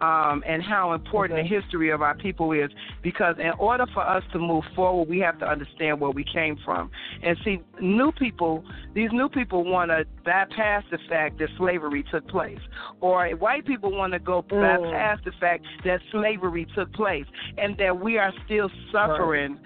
Um, 0.00 0.44
and 0.46 0.62
how 0.62 0.92
important 0.92 1.40
Okay. 1.40 1.48
the 1.48 1.60
history 1.60 1.90
of 1.90 2.02
our 2.02 2.14
people 2.16 2.52
is 2.52 2.70
because 3.02 3.34
in 3.40 3.50
order 3.58 3.84
for 3.92 4.06
us 4.08 4.22
to 4.32 4.38
move 4.38 4.62
forward 4.76 5.08
we 5.08 5.18
have 5.18 5.40
to 5.40 5.44
understand 5.48 6.00
where 6.00 6.12
we 6.12 6.22
came 6.22 6.56
from 6.64 6.88
and 7.22 7.36
see 7.44 7.58
new 7.80 8.12
people 8.12 8.64
these 8.94 9.10
new 9.12 9.28
people 9.28 9.64
want 9.64 9.90
to 9.90 10.04
bypass 10.24 10.84
the 10.92 10.98
fact 11.08 11.38
that 11.40 11.48
slavery 11.56 12.04
took 12.12 12.28
place 12.28 12.60
or 13.00 13.28
white 13.30 13.66
people 13.66 13.90
want 13.90 14.12
to 14.12 14.20
go 14.20 14.42
Mm. 14.42 14.60
bypass 14.60 15.18
the 15.24 15.32
fact 15.40 15.64
that 15.84 16.00
slavery 16.12 16.64
took 16.76 16.92
place 16.92 17.26
and 17.56 17.76
that 17.78 17.98
we 17.98 18.18
are 18.18 18.32
still 18.44 18.70
suffering 18.92 19.58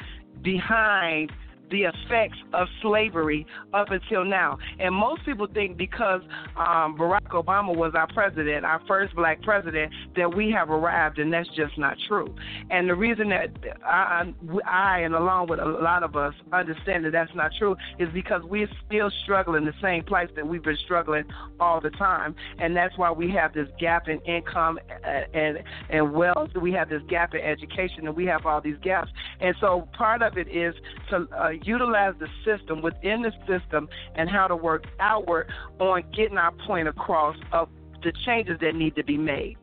behind 0.42 1.30
the 1.72 1.84
effects 1.84 2.38
of 2.52 2.68
slavery 2.80 3.46
up 3.72 3.88
until 3.90 4.24
now. 4.24 4.58
And 4.78 4.94
most 4.94 5.24
people 5.24 5.48
think 5.52 5.76
because 5.76 6.20
um, 6.56 6.96
Barack 6.98 7.30
Obama 7.30 7.74
was 7.74 7.94
our 7.96 8.06
president, 8.12 8.64
our 8.64 8.80
first 8.86 9.14
black 9.16 9.42
president, 9.42 9.92
that 10.16 10.36
we 10.36 10.50
have 10.50 10.70
arrived, 10.70 11.18
and 11.18 11.32
that's 11.32 11.48
just 11.56 11.76
not 11.78 11.96
true. 12.06 12.34
And 12.70 12.88
the 12.88 12.94
reason 12.94 13.30
that 13.30 13.48
I, 13.84 14.32
I 14.66 14.98
and 15.00 15.14
along 15.14 15.48
with 15.48 15.58
a 15.58 15.64
lot 15.64 16.02
of 16.02 16.14
us 16.14 16.34
understand 16.52 17.04
that 17.06 17.12
that's 17.12 17.34
not 17.34 17.50
true 17.58 17.74
is 17.98 18.08
because 18.12 18.42
we're 18.44 18.68
still 18.86 19.10
struggling 19.24 19.64
the 19.64 19.72
same 19.82 20.04
place 20.04 20.28
that 20.36 20.46
we've 20.46 20.62
been 20.62 20.78
struggling 20.84 21.24
all 21.58 21.80
the 21.80 21.90
time, 21.90 22.34
and 22.58 22.76
that's 22.76 22.96
why 22.98 23.10
we 23.10 23.30
have 23.30 23.54
this 23.54 23.68
gap 23.80 24.08
in 24.08 24.20
income 24.20 24.78
and 25.04 25.22
and, 25.34 25.58
and 25.90 26.12
wealth. 26.12 26.50
We 26.60 26.72
have 26.72 26.88
this 26.88 27.02
gap 27.08 27.34
in 27.34 27.40
education, 27.40 28.06
and 28.06 28.14
we 28.14 28.26
have 28.26 28.46
all 28.46 28.60
these 28.60 28.76
gaps. 28.82 29.10
And 29.40 29.54
so 29.60 29.88
part 29.96 30.22
of 30.22 30.36
it 30.36 30.48
is 30.48 30.74
to 31.10 31.26
uh, 31.36 31.50
utilize 31.64 32.14
the 32.18 32.28
system 32.44 32.82
within 32.82 33.22
the 33.22 33.32
system 33.46 33.88
and 34.14 34.28
how 34.28 34.46
to 34.46 34.56
work 34.56 34.84
outward 35.00 35.50
on 35.78 36.02
getting 36.12 36.38
our 36.38 36.52
point 36.52 36.88
across 36.88 37.36
of 37.52 37.68
the 38.02 38.12
changes 38.12 38.58
that 38.60 38.74
need 38.74 38.96
to 38.96 39.04
be 39.04 39.16
made. 39.16 39.56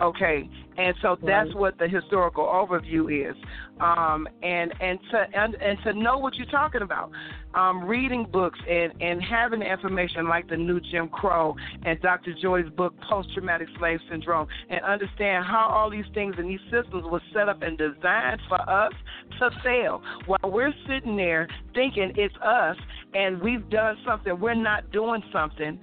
Okay, 0.00 0.48
and 0.78 0.94
so 1.02 1.18
that's 1.26 1.52
what 1.54 1.76
the 1.78 1.88
historical 1.88 2.44
overview 2.44 3.30
is, 3.30 3.36
um, 3.80 4.28
and 4.42 4.72
and 4.80 4.98
to 5.10 5.26
and, 5.34 5.54
and 5.56 5.78
to 5.82 5.92
know 5.92 6.18
what 6.18 6.36
you're 6.36 6.46
talking 6.46 6.82
about, 6.82 7.10
um, 7.54 7.84
reading 7.84 8.24
books 8.30 8.58
and 8.68 8.92
and 9.00 9.20
having 9.20 9.60
the 9.60 9.66
information 9.70 10.28
like 10.28 10.48
the 10.48 10.56
new 10.56 10.80
Jim 10.80 11.08
Crow 11.08 11.56
and 11.84 12.00
Dr. 12.00 12.32
Joy's 12.40 12.70
book 12.76 12.94
Post 13.10 13.34
Traumatic 13.34 13.68
Slave 13.78 13.98
Syndrome, 14.08 14.46
and 14.70 14.80
understand 14.84 15.44
how 15.44 15.68
all 15.68 15.90
these 15.90 16.06
things 16.14 16.36
and 16.38 16.48
these 16.48 16.60
systems 16.70 17.04
were 17.10 17.22
set 17.34 17.48
up 17.48 17.60
and 17.62 17.76
designed 17.76 18.40
for 18.48 18.60
us 18.70 18.92
to 19.40 19.50
fail. 19.64 20.00
While 20.26 20.52
we're 20.52 20.74
sitting 20.86 21.16
there 21.16 21.48
thinking 21.74 22.12
it's 22.14 22.34
us 22.36 22.76
and 23.14 23.42
we've 23.42 23.68
done 23.68 23.96
something, 24.06 24.38
we're 24.38 24.54
not 24.54 24.92
doing 24.92 25.22
something 25.32 25.80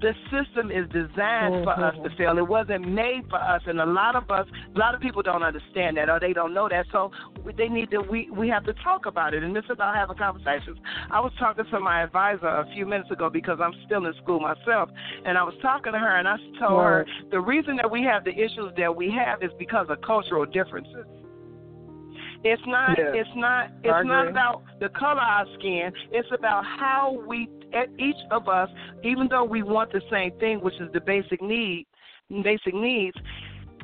the 0.00 0.12
system 0.30 0.70
is 0.70 0.86
designed 0.90 1.64
for 1.64 1.72
us 1.72 1.94
to 1.94 2.08
mm-hmm. 2.08 2.16
fail. 2.16 2.38
It 2.38 2.46
wasn't 2.46 2.88
made 2.88 3.22
for 3.28 3.38
us, 3.38 3.62
and 3.66 3.80
a 3.80 3.86
lot 3.86 4.14
of 4.14 4.30
us, 4.30 4.46
a 4.74 4.78
lot 4.78 4.94
of 4.94 5.00
people 5.00 5.22
don't 5.22 5.42
understand 5.42 5.96
that 5.96 6.08
or 6.08 6.20
they 6.20 6.32
don't 6.32 6.54
know 6.54 6.68
that. 6.68 6.86
So 6.92 7.10
they 7.56 7.68
need 7.68 7.90
to. 7.90 8.00
We 8.00 8.30
we 8.30 8.48
have 8.48 8.64
to 8.64 8.74
talk 8.84 9.06
about 9.06 9.34
it, 9.34 9.42
and 9.42 9.56
it's 9.56 9.70
about 9.70 9.94
having 9.94 10.16
conversations. 10.16 10.78
I 11.10 11.20
was 11.20 11.32
talking 11.38 11.64
to 11.70 11.80
my 11.80 12.02
advisor 12.02 12.46
a 12.46 12.66
few 12.74 12.86
minutes 12.86 13.10
ago 13.10 13.28
because 13.28 13.58
I'm 13.60 13.74
still 13.86 14.06
in 14.06 14.14
school 14.22 14.40
myself, 14.40 14.90
and 15.24 15.36
I 15.36 15.42
was 15.42 15.54
talking 15.62 15.92
to 15.92 15.98
her, 15.98 16.16
and 16.16 16.28
I 16.28 16.36
told 16.60 16.82
her 16.82 17.06
the 17.30 17.40
reason 17.40 17.76
that 17.76 17.90
we 17.90 18.02
have 18.04 18.24
the 18.24 18.32
issues 18.32 18.72
that 18.76 18.94
we 18.94 19.10
have 19.10 19.42
is 19.42 19.50
because 19.58 19.86
of 19.88 20.00
cultural 20.02 20.46
differences. 20.46 21.06
It's 22.44 22.62
not. 22.66 22.96
Yes. 22.96 23.08
It's 23.14 23.30
not. 23.34 23.70
It's 23.82 24.06
not 24.06 24.28
about 24.28 24.62
the 24.80 24.88
color 24.90 25.12
of 25.12 25.18
our 25.18 25.46
skin. 25.58 25.90
It's 26.12 26.28
about 26.32 26.64
how 26.64 27.20
we, 27.26 27.48
each 27.98 28.16
of 28.30 28.48
us, 28.48 28.68
even 29.02 29.28
though 29.28 29.44
we 29.44 29.62
want 29.62 29.92
the 29.92 30.02
same 30.10 30.32
thing, 30.38 30.60
which 30.60 30.80
is 30.80 30.90
the 30.92 31.00
basic 31.00 31.42
need, 31.42 31.86
basic 32.42 32.74
needs. 32.74 33.16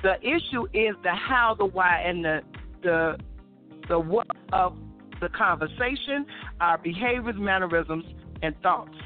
The 0.02 0.18
issue 0.20 0.66
is 0.74 0.94
the 1.02 1.14
how, 1.14 1.54
the 1.58 1.64
why, 1.64 2.02
and 2.04 2.24
the 2.24 2.40
the 2.82 3.18
the 3.88 3.98
what 3.98 4.26
of 4.52 4.76
the 5.20 5.28
conversation, 5.30 6.26
our 6.60 6.78
behaviors, 6.78 7.36
mannerisms, 7.38 8.04
and 8.42 8.54
thoughts. 8.62 8.96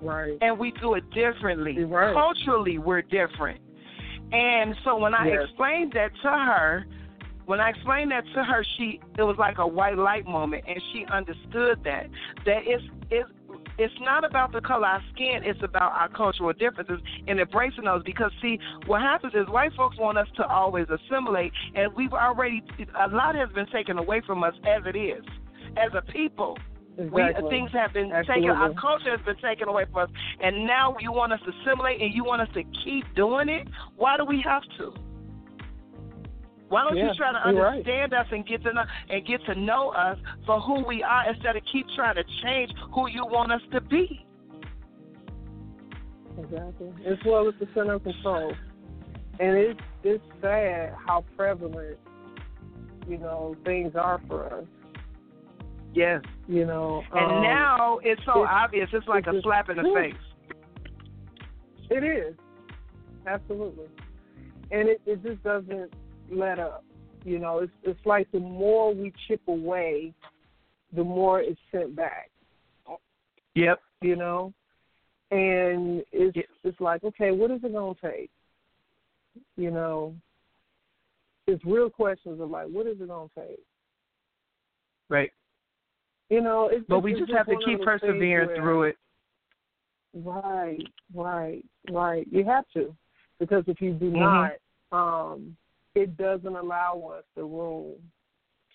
Right. 0.00 0.36
And 0.40 0.58
we 0.58 0.72
do 0.80 0.94
it 0.94 1.08
differently. 1.10 1.84
Right. 1.84 2.12
Culturally, 2.14 2.78
we're 2.78 3.02
different. 3.02 3.60
And 4.32 4.74
so 4.84 4.96
when 4.96 5.14
I 5.14 5.28
Yes. 5.28 5.44
explained 5.44 5.92
that 5.92 6.10
to 6.22 6.30
her, 6.30 6.86
when 7.46 7.60
I 7.60 7.70
explained 7.70 8.10
that 8.12 8.24
to 8.34 8.44
her, 8.44 8.64
she 8.76 9.00
it 9.18 9.22
was 9.22 9.36
like 9.38 9.58
a 9.58 9.66
white 9.66 9.98
light 9.98 10.26
moment, 10.26 10.64
and 10.66 10.80
she 10.92 11.04
understood 11.06 11.82
that 11.84 12.08
that 12.44 12.62
it's 12.64 12.84
it's 13.10 13.30
it's 13.78 13.94
not 14.00 14.24
about 14.24 14.52
the 14.52 14.60
color 14.60 14.86
of 14.86 15.02
our 15.02 15.02
skin; 15.14 15.42
it's 15.44 15.62
about 15.62 15.92
our 15.92 16.08
cultural 16.08 16.52
differences 16.52 17.00
and 17.26 17.40
embracing 17.40 17.84
those. 17.84 18.02
Because 18.04 18.30
see, 18.40 18.58
what 18.86 19.00
happens 19.00 19.34
is 19.34 19.46
white 19.48 19.72
folks 19.74 19.98
want 19.98 20.18
us 20.18 20.28
to 20.36 20.46
always 20.46 20.86
assimilate, 20.88 21.52
and 21.74 21.92
we've 21.94 22.12
already 22.12 22.62
a 23.00 23.08
lot 23.08 23.34
has 23.34 23.48
been 23.50 23.66
taken 23.66 23.98
away 23.98 24.22
from 24.26 24.44
us 24.44 24.54
as 24.64 24.82
it 24.86 24.96
is, 24.96 25.24
as 25.76 25.90
a 25.94 26.02
people. 26.12 26.58
We 26.96 27.22
Exactly. 27.22 27.48
things 27.48 27.70
have 27.72 27.94
been 27.94 28.12
Absolutely. 28.12 28.48
taken. 28.48 28.56
Our 28.56 28.74
culture 28.74 29.16
has 29.16 29.20
been 29.24 29.36
taken 29.36 29.66
away 29.66 29.86
from 29.90 30.02
us, 30.02 30.10
and 30.42 30.66
now 30.66 30.94
you 31.00 31.10
want 31.10 31.32
us 31.32 31.40
to 31.46 31.52
assimilate, 31.62 32.02
and 32.02 32.12
you 32.12 32.22
want 32.22 32.42
us 32.42 32.48
to 32.54 32.62
keep 32.84 33.06
doing 33.14 33.48
it. 33.48 33.66
Why 33.96 34.18
do 34.18 34.26
we 34.26 34.42
have 34.42 34.62
to? 34.76 34.92
Why 36.72 36.84
don't 36.84 36.96
Yeah, 36.96 37.08
you 37.08 37.14
try 37.14 37.32
to 37.32 37.52
you're 37.52 37.62
right. 37.62 37.72
understand 37.80 38.14
us 38.14 38.26
and 38.30 38.46
get 38.46 38.62
to 38.62 38.72
know 38.72 38.84
and 39.10 39.26
get 39.26 39.44
to 39.44 39.54
know 39.54 39.90
us 39.90 40.18
for 40.46 40.58
who 40.58 40.82
we 40.86 41.02
are 41.02 41.28
instead 41.28 41.54
of 41.54 41.62
keep 41.70 41.86
trying 41.94 42.14
to 42.14 42.24
change 42.42 42.72
who 42.94 43.10
you 43.10 43.26
want 43.26 43.52
us 43.52 43.60
to 43.72 43.80
be? 43.82 44.24
Exactly. 46.38 46.90
As 47.06 47.18
well 47.26 47.46
as 47.46 47.52
the 47.60 47.68
center 47.74 47.92
of 47.92 48.04
control. 48.04 48.54
And 49.38 49.58
it's 49.58 49.80
it's 50.02 50.24
sad 50.40 50.94
how 51.06 51.26
prevalent, 51.36 51.98
you 53.06 53.18
know, 53.18 53.54
things 53.66 53.92
are 53.94 54.18
for 54.26 54.46
us. 54.46 54.64
Yes. 55.92 56.22
You 56.48 56.64
know. 56.64 57.02
And 57.12 57.32
um, 57.32 57.42
now 57.42 57.98
it's 58.02 58.22
so 58.24 58.44
it's- 58.44 58.48
obvious. 58.50 58.88
It's 58.94 59.06
like 59.08 59.26
a 59.26 59.42
slap 59.42 59.68
in 59.68 59.76
the 59.76 59.82
yeah. 59.88 59.94
face. 59.94 60.22
It 61.90 62.02
is. 62.02 62.34
Absolutely. 63.26 63.88
And 64.70 64.88
it, 64.88 65.02
it 65.04 65.22
just 65.22 65.42
doesn't 65.42 65.92
let 66.32 66.58
up. 66.58 66.84
You 67.24 67.38
know, 67.38 67.58
it's 67.58 67.72
it's 67.82 68.04
like 68.04 68.30
the 68.32 68.40
more 68.40 68.94
we 68.94 69.12
chip 69.28 69.40
away, 69.46 70.12
the 70.92 71.04
more 71.04 71.40
it's 71.40 71.60
sent 71.70 71.94
back. 71.94 72.30
Yep. 73.54 73.80
You 74.00 74.16
know? 74.16 74.52
And 75.30 76.04
it's 76.12 76.36
Yeah. 76.36 76.42
it's 76.64 76.80
like, 76.80 77.04
okay, 77.04 77.30
what 77.30 77.50
is 77.50 77.62
it 77.62 77.72
gonna 77.72 77.94
take? 78.02 78.30
You 79.56 79.70
know. 79.70 80.14
it's 81.46 81.64
real 81.64 81.90
questions 81.90 82.40
of 82.40 82.50
like, 82.50 82.68
what 82.68 82.86
is 82.86 83.00
it 83.00 83.08
gonna 83.08 83.28
take? 83.36 83.60
Right. 85.08 85.32
You 86.30 86.40
know, 86.40 86.68
it's 86.72 86.84
but 86.88 86.96
just, 86.96 87.04
we 87.04 87.12
it's 87.12 87.20
just 87.20 87.32
have 87.32 87.46
to 87.46 87.56
keep 87.64 87.82
persevering 87.82 88.48
where, 88.48 88.56
through 88.56 88.82
it. 88.84 88.96
Right, 90.14 90.86
right, 91.14 91.64
right. 91.90 92.26
You 92.30 92.44
have 92.44 92.64
to, 92.74 92.94
because 93.38 93.64
if 93.66 93.80
you 93.80 93.92
do 93.92 94.10
mm-hmm. 94.10 94.18
not, 94.18 94.52
um, 94.92 95.56
it 95.94 96.16
doesn't 96.16 96.56
allow 96.56 97.12
us 97.16 97.24
the 97.36 97.44
room 97.44 97.94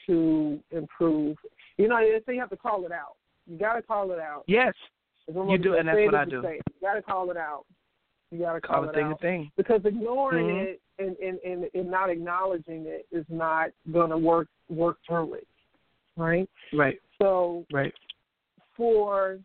to 0.06 0.60
improve. 0.72 1.38
You 1.78 1.88
know, 1.88 2.00
so 2.26 2.32
you 2.32 2.40
have 2.40 2.50
to 2.50 2.58
call 2.58 2.86
it 2.86 2.92
out. 2.92 3.16
You 3.46 3.58
got 3.58 3.74
to 3.74 3.82
call 3.82 4.12
it 4.12 4.20
out. 4.20 4.44
Yes, 4.48 4.74
you 5.28 5.58
do, 5.58 5.76
and 5.76 5.88
that's 5.88 5.98
what 6.06 6.16
I 6.16 6.26
do. 6.26 6.42
You 6.42 6.62
got 6.82 6.96
to 6.96 7.02
call 7.02 7.32
it 7.32 7.38
out. 7.38 7.66
You 8.32 8.40
got 8.40 8.54
to 8.54 8.62
call, 8.62 8.82
call 8.82 8.90
it 8.90 8.96
thing 8.96 9.10
to 9.10 9.16
thing. 9.18 9.52
Because 9.56 9.82
ignoring 9.86 10.48
mm-hmm. 10.48 10.68
it 10.68 10.82
and, 11.00 11.16
and, 11.18 11.40
and, 11.46 11.70
and 11.74 11.90
not 11.90 12.10
acknowledging 12.10 12.86
it 12.86 13.06
is 13.12 13.26
not 13.30 13.70
going 13.92 14.10
to 14.10 14.18
work 14.18 14.48
work 14.70 14.98
through 15.08 15.36
it. 15.36 15.48
Right. 16.18 16.50
Right. 16.74 17.00
So. 17.22 17.66
Right. 17.72 17.94
For 18.76 19.40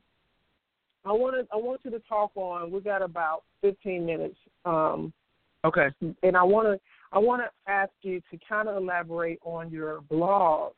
I 1.04 1.12
want 1.12 1.36
to 1.36 1.46
I 1.52 1.56
want 1.56 1.80
you 1.84 1.90
to 1.92 2.00
talk 2.00 2.32
on. 2.34 2.70
We 2.70 2.80
got 2.80 3.02
about 3.02 3.44
15 3.62 4.04
minutes. 4.04 4.36
Um, 4.64 5.12
okay. 5.64 5.88
And 6.22 6.36
I 6.36 6.42
want 6.42 6.68
to 6.68 6.80
I 7.12 7.18
want 7.18 7.42
to 7.42 7.70
ask 7.70 7.92
you 8.02 8.20
to 8.30 8.38
kind 8.48 8.68
of 8.68 8.76
elaborate 8.76 9.38
on 9.44 9.70
your 9.70 10.00
blog 10.02 10.72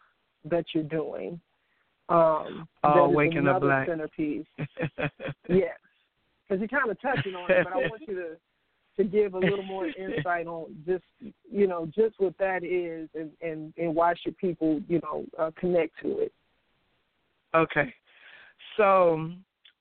that 0.44 0.64
you're 0.74 0.84
doing. 0.84 1.40
Um, 2.08 2.68
oh, 2.82 3.08
waking 3.08 3.46
up 3.48 3.62
black 3.62 3.88
centerpiece. 3.88 4.44
yes, 5.48 5.78
because 6.48 6.60
you're 6.60 6.68
kind 6.68 6.90
of 6.90 7.00
touching 7.00 7.34
on 7.34 7.50
it, 7.50 7.64
but 7.64 7.72
I 7.72 7.76
want 7.76 8.02
you 8.06 8.14
to 8.16 8.36
to 8.96 9.04
give 9.04 9.34
a 9.34 9.38
little 9.38 9.64
more 9.64 9.86
insight 9.98 10.46
on 10.46 10.76
just 10.86 11.04
you 11.50 11.66
know 11.66 11.86
just 11.94 12.14
what 12.18 12.36
that 12.38 12.62
is 12.62 13.08
and 13.14 13.30
and 13.40 13.72
and 13.78 13.94
why 13.94 14.12
should 14.22 14.36
people 14.36 14.82
you 14.88 15.00
know 15.02 15.24
uh, 15.38 15.50
connect 15.58 15.92
to 16.02 16.18
it. 16.18 16.32
Okay, 17.54 17.94
so 18.76 19.30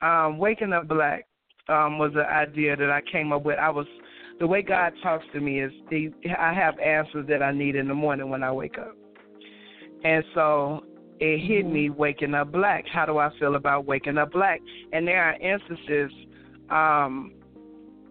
um, 0.02 0.38
waking 0.38 0.72
up 0.72 0.88
black 0.88 1.28
um, 1.68 1.98
was 1.98 2.12
an 2.14 2.22
idea 2.22 2.78
that 2.78 2.90
I 2.90 3.02
came 3.12 3.34
up 3.34 3.44
with. 3.44 3.60
I 3.60 3.70
was 3.70 3.88
the 4.40 4.48
way 4.48 4.62
God 4.62 4.94
talks 5.02 5.26
to 5.34 5.40
me 5.40 5.62
is 5.62 5.72
he, 5.90 6.10
I 6.38 6.54
have 6.54 6.78
answers 6.80 7.28
that 7.28 7.42
I 7.42 7.52
need 7.52 7.76
in 7.76 7.88
the 7.88 7.94
morning 7.94 8.30
when 8.30 8.44
I 8.44 8.52
wake 8.52 8.78
up. 8.78 8.96
And 10.04 10.24
so 10.34 10.84
it 11.20 11.40
hit 11.40 11.66
me 11.66 11.88
mm-hmm. 11.88 12.00
waking 12.00 12.34
up 12.34 12.52
black. 12.52 12.86
How 12.92 13.06
do 13.06 13.18
I 13.18 13.30
feel 13.40 13.56
about 13.56 13.86
waking 13.86 14.18
up 14.18 14.32
black? 14.32 14.60
And 14.92 15.08
there 15.08 15.24
are 15.24 15.34
instances 15.36 16.12
um, 16.70 17.34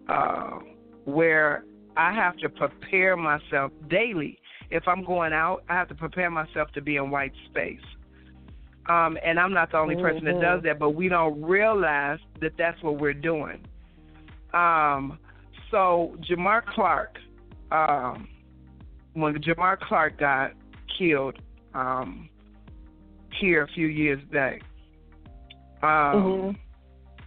uh, 0.07 0.59
where 1.05 1.65
I 1.95 2.13
have 2.13 2.37
to 2.37 2.49
prepare 2.49 3.15
myself 3.15 3.71
daily. 3.89 4.39
If 4.71 4.87
I'm 4.87 5.03
going 5.03 5.33
out, 5.33 5.63
I 5.69 5.73
have 5.73 5.89
to 5.89 5.95
prepare 5.95 6.31
myself 6.31 6.71
to 6.71 6.81
be 6.81 6.95
in 6.95 7.11
white 7.11 7.33
space. 7.49 7.79
Um, 8.89 9.17
and 9.23 9.39
I'm 9.39 9.53
not 9.53 9.71
the 9.71 9.77
only 9.77 9.95
person 9.95 10.23
mm-hmm. 10.23 10.39
that 10.39 10.41
does 10.41 10.63
that, 10.63 10.79
but 10.79 10.91
we 10.91 11.07
don't 11.07 11.41
realize 11.41 12.19
that 12.41 12.53
that's 12.57 12.81
what 12.81 12.99
we're 12.99 13.13
doing. 13.13 13.65
Um, 14.53 15.19
so 15.73 16.15
Jamar 16.21 16.63
Clark, 16.63 17.17
um, 17.71 18.27
when 19.13 19.33
Jamar 19.41 19.79
Clark 19.79 20.19
got 20.19 20.51
killed 20.97 21.39
um, 21.73 22.29
here 23.41 23.63
a 23.63 23.67
few 23.67 23.87
years 23.87 24.23
back, 24.31 24.61
um, 25.81 26.55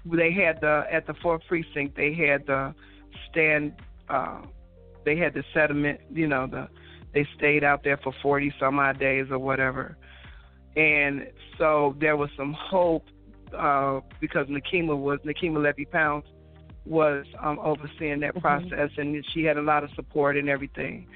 mm-hmm. 0.04 0.16
they 0.16 0.32
had 0.32 0.60
the 0.60 0.84
at 0.90 1.08
the 1.08 1.14
fourth 1.14 1.42
precinct. 1.48 1.96
They 1.96 2.14
had 2.14 2.46
the 2.46 2.72
stand. 3.28 3.72
Uh, 4.08 4.42
they 5.04 5.16
had 5.16 5.34
the 5.34 5.42
settlement. 5.52 6.00
You 6.12 6.28
know, 6.28 6.46
the 6.46 6.68
they 7.12 7.26
stayed 7.36 7.64
out 7.64 7.82
there 7.82 7.96
for 7.96 8.14
forty 8.22 8.54
some 8.60 8.78
odd 8.78 9.00
days 9.00 9.26
or 9.28 9.40
whatever, 9.40 9.96
and 10.76 11.26
so 11.58 11.96
there 11.98 12.16
was 12.16 12.30
some 12.36 12.52
hope 12.52 13.06
uh, 13.58 14.00
because 14.20 14.46
Nekima 14.46 14.96
was 14.96 15.18
Nekima 15.26 15.60
Levy 15.60 15.86
Pounds 15.86 16.26
was 16.86 17.26
um, 17.42 17.58
overseeing 17.58 18.20
that 18.20 18.34
mm-hmm. 18.34 18.40
process, 18.40 18.90
and 18.96 19.24
she 19.34 19.44
had 19.44 19.56
a 19.56 19.62
lot 19.62 19.84
of 19.84 19.90
support 19.96 20.36
and 20.36 20.48
everything. 20.48 21.06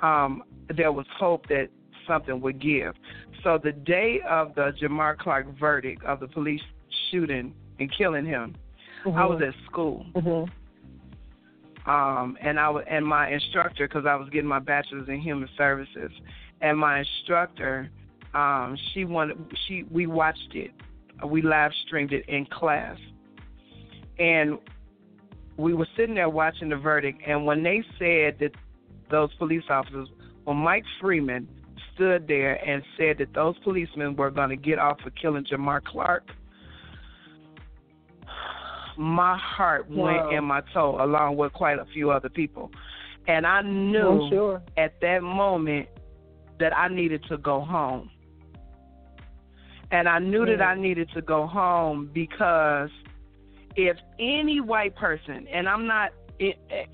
Um, 0.00 0.42
there 0.74 0.92
was 0.92 1.06
hope 1.18 1.48
that 1.48 1.68
something 2.06 2.40
would 2.40 2.60
give. 2.60 2.94
So 3.42 3.58
the 3.62 3.72
day 3.72 4.20
of 4.28 4.54
the 4.54 4.72
Jamar 4.80 5.16
Clark 5.16 5.58
verdict 5.58 6.04
of 6.04 6.20
the 6.20 6.28
police 6.28 6.60
shooting 7.10 7.54
and 7.78 7.90
killing 7.96 8.26
him, 8.26 8.56
mm-hmm. 9.04 9.16
I 9.16 9.24
was 9.26 9.40
at 9.42 9.54
school. 9.70 10.06
Mm-hmm. 10.14 10.50
Um, 11.88 12.36
and 12.40 12.58
I 12.58 12.72
and 12.90 13.06
my 13.06 13.30
instructor, 13.30 13.86
because 13.86 14.06
I 14.06 14.16
was 14.16 14.28
getting 14.30 14.48
my 14.48 14.58
bachelor's 14.58 15.08
in 15.08 15.20
human 15.20 15.48
services, 15.56 16.10
and 16.60 16.76
my 16.76 16.98
instructor, 16.98 17.88
um, 18.34 18.76
she 18.92 19.04
wanted 19.04 19.38
she 19.68 19.84
we 19.84 20.08
watched 20.08 20.52
it, 20.54 20.72
we 21.24 21.42
live 21.42 21.70
streamed 21.86 22.12
it 22.12 22.28
in 22.28 22.44
class, 22.46 22.98
and 24.18 24.58
we 25.56 25.74
were 25.74 25.88
sitting 25.96 26.14
there 26.14 26.28
watching 26.28 26.68
the 26.68 26.76
verdict, 26.76 27.22
and 27.26 27.46
when 27.46 27.62
they 27.62 27.82
said 27.98 28.38
that 28.40 28.52
those 29.10 29.32
police 29.34 29.64
officers, 29.70 30.08
when 30.44 30.56
Mike 30.58 30.84
Freeman 31.00 31.48
stood 31.94 32.28
there 32.28 32.54
and 32.68 32.82
said 32.98 33.18
that 33.18 33.32
those 33.34 33.56
policemen 33.64 34.16
were 34.16 34.30
going 34.30 34.50
to 34.50 34.56
get 34.56 34.78
off 34.78 35.00
for 35.00 35.10
killing 35.10 35.44
Jamar 35.44 35.82
Clark, 35.82 36.24
my 38.98 39.38
heart 39.38 39.90
went 39.90 40.32
in 40.32 40.44
my 40.44 40.62
toe, 40.72 40.96
along 41.00 41.36
with 41.36 41.52
quite 41.52 41.78
a 41.78 41.84
few 41.92 42.10
other 42.10 42.28
people. 42.28 42.70
And 43.28 43.46
I 43.46 43.62
knew 43.62 44.28
sure. 44.30 44.62
at 44.76 45.00
that 45.00 45.22
moment 45.22 45.88
that 46.58 46.76
I 46.76 46.88
needed 46.88 47.22
to 47.28 47.36
go 47.36 47.60
home. 47.60 48.10
And 49.90 50.08
I 50.08 50.18
knew 50.18 50.46
that 50.46 50.62
I 50.62 50.74
needed 50.74 51.10
to 51.14 51.22
go 51.22 51.46
home 51.46 52.10
because 52.12 52.90
if 53.76 53.96
any 54.18 54.60
white 54.60 54.96
person, 54.96 55.46
and 55.52 55.68
I'm 55.68 55.86
not, 55.86 56.12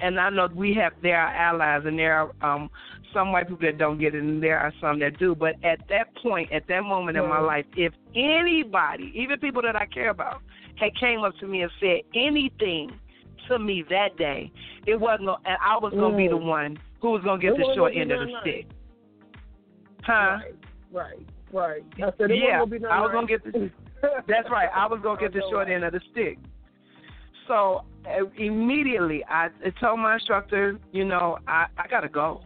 and 0.00 0.20
I 0.20 0.30
know 0.30 0.48
we 0.54 0.74
have, 0.74 0.92
there 1.02 1.20
are 1.20 1.32
allies 1.34 1.82
and 1.84 1.98
there 1.98 2.14
are 2.14 2.54
um, 2.54 2.70
some 3.12 3.32
white 3.32 3.48
people 3.48 3.66
that 3.66 3.78
don't 3.78 3.98
get 3.98 4.14
it, 4.14 4.22
and 4.22 4.42
there 4.42 4.58
are 4.58 4.72
some 4.80 4.98
that 5.00 5.18
do. 5.18 5.34
But 5.34 5.54
at 5.64 5.80
that 5.88 6.14
point, 6.16 6.52
at 6.52 6.66
that 6.68 6.82
moment 6.82 7.16
in 7.16 7.28
my 7.28 7.40
life, 7.40 7.64
if 7.76 7.92
anybody, 8.14 9.12
even 9.14 9.38
people 9.38 9.62
that 9.62 9.76
I 9.76 9.86
care 9.86 10.10
about, 10.10 10.42
had 10.76 10.94
came 10.98 11.22
up 11.22 11.36
to 11.38 11.46
me 11.46 11.62
and 11.62 11.70
said 11.80 12.00
anything 12.14 12.90
to 13.48 13.58
me 13.58 13.84
that 13.90 14.16
day, 14.16 14.52
it 14.86 14.98
wasn't, 14.98 15.26
gonna, 15.26 15.38
and 15.44 15.56
I 15.64 15.76
was 15.76 15.92
gonna 15.92 16.14
mm. 16.14 16.16
be 16.16 16.28
the 16.28 16.36
one 16.36 16.78
who 17.00 17.10
was 17.10 17.22
gonna 17.22 17.40
get 17.40 17.52
it 17.52 17.58
the 17.58 17.72
short 17.74 17.94
end 17.96 18.12
of 18.12 18.20
the 18.20 18.32
stick. 18.42 18.66
Huh? 20.02 20.12
Right, 20.12 20.54
right, 20.92 21.26
right. 21.52 21.84
I 21.98 22.12
said 22.18 22.30
yeah, 22.30 22.60
I 22.60 23.00
was 23.00 23.10
gonna 23.12 23.26
get 23.26 23.44
the. 23.44 23.70
that's 24.26 24.50
right. 24.50 24.68
I 24.74 24.86
was 24.86 25.00
gonna 25.02 25.20
get 25.20 25.32
the 25.32 25.42
short 25.50 25.68
end 25.68 25.84
of 25.84 25.92
the 25.92 26.00
stick. 26.10 26.38
So 27.46 27.84
uh, 28.06 28.26
immediately, 28.36 29.24
I, 29.28 29.48
I 29.64 29.70
told 29.80 30.00
my 30.00 30.14
instructor, 30.14 30.78
you 30.92 31.04
know, 31.04 31.38
I, 31.46 31.66
I 31.76 31.86
got 31.88 32.00
to 32.00 32.08
go, 32.08 32.42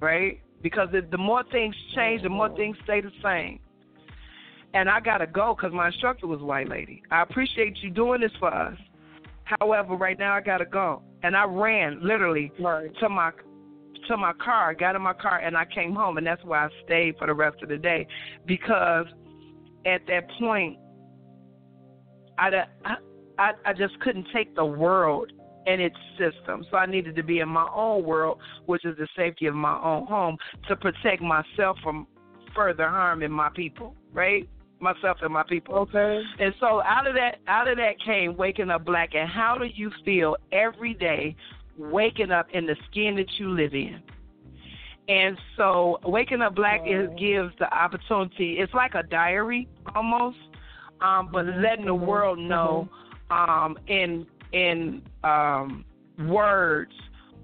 right? 0.00 0.40
Because 0.62 0.88
the, 0.92 1.02
the 1.10 1.18
more 1.18 1.42
things 1.50 1.74
change, 1.94 2.22
the 2.22 2.28
more 2.28 2.54
things 2.54 2.76
stay 2.84 3.00
the 3.00 3.12
same. 3.22 3.60
And 4.72 4.88
I 4.88 5.00
got 5.00 5.18
to 5.18 5.26
go 5.26 5.54
because 5.54 5.72
my 5.72 5.88
instructor 5.88 6.26
was 6.26 6.40
a 6.40 6.44
white 6.44 6.68
lady. 6.68 7.02
I 7.10 7.22
appreciate 7.22 7.78
you 7.82 7.90
doing 7.90 8.20
this 8.20 8.30
for 8.38 8.52
us. 8.52 8.78
However, 9.44 9.96
right 9.96 10.18
now 10.18 10.34
I 10.34 10.40
got 10.40 10.58
to 10.58 10.64
go. 10.64 11.02
And 11.22 11.36
I 11.36 11.44
ran 11.44 12.00
literally 12.02 12.52
right. 12.60 12.90
to 13.00 13.08
my 13.08 13.32
to 14.08 14.16
my 14.16 14.32
car, 14.34 14.74
got 14.74 14.96
in 14.96 15.02
my 15.02 15.12
car, 15.12 15.38
and 15.38 15.56
I 15.56 15.64
came 15.66 15.94
home, 15.94 16.18
and 16.18 16.26
that's 16.26 16.42
why 16.42 16.64
I 16.64 16.68
stayed 16.84 17.16
for 17.18 17.26
the 17.26 17.34
rest 17.34 17.62
of 17.62 17.68
the 17.68 17.76
day 17.76 18.06
because 18.46 19.06
at 19.86 20.00
that 20.08 20.28
point, 20.38 20.78
I, 22.38 22.64
I 23.40 23.52
I, 23.64 23.72
just 23.72 23.98
couldn't 24.00 24.26
take 24.32 24.54
the 24.54 24.64
world 24.64 25.32
and 25.66 25.80
its 25.80 25.96
system. 26.18 26.64
So 26.70 26.76
I 26.76 26.86
needed 26.86 27.16
to 27.16 27.22
be 27.22 27.40
in 27.40 27.48
my 27.48 27.68
own 27.74 28.04
world, 28.04 28.38
which 28.66 28.84
is 28.84 28.96
the 28.98 29.08
safety 29.16 29.46
of 29.46 29.54
my 29.54 29.78
own 29.82 30.06
home, 30.06 30.36
to 30.68 30.76
protect 30.76 31.22
myself 31.22 31.78
from 31.82 32.06
further 32.54 32.88
harm 32.88 33.22
in 33.22 33.32
my 33.32 33.48
people, 33.54 33.94
right? 34.12 34.48
Myself 34.80 35.18
and 35.22 35.32
my 35.32 35.42
people. 35.42 35.74
Okay. 35.74 36.22
And 36.38 36.54
so 36.60 36.82
out 36.82 37.06
of 37.06 37.14
that 37.14 37.38
out 37.46 37.68
of 37.68 37.76
that 37.78 38.00
came 38.04 38.36
waking 38.36 38.70
up 38.70 38.84
black 38.84 39.14
and 39.14 39.28
how 39.28 39.56
do 39.58 39.66
you 39.66 39.90
feel 40.04 40.36
every 40.52 40.94
day 40.94 41.36
waking 41.76 42.30
up 42.30 42.46
in 42.52 42.66
the 42.66 42.76
skin 42.90 43.16
that 43.16 43.30
you 43.38 43.50
live 43.50 43.74
in? 43.74 44.02
And 45.08 45.36
so 45.56 45.98
waking 46.04 46.40
up 46.40 46.54
black 46.54 46.80
is, 46.86 47.08
gives 47.18 47.52
the 47.58 47.72
opportunity 47.72 48.56
it's 48.58 48.72
like 48.74 48.94
a 48.94 49.02
diary 49.02 49.68
almost. 49.94 50.38
Um, 51.02 51.30
but 51.32 51.46
letting 51.46 51.86
the 51.86 51.94
world 51.94 52.38
know 52.38 52.88
mm-hmm 52.90 53.09
um, 53.30 53.78
in 53.86 54.26
in 54.52 55.02
um, 55.24 55.84
words 56.28 56.92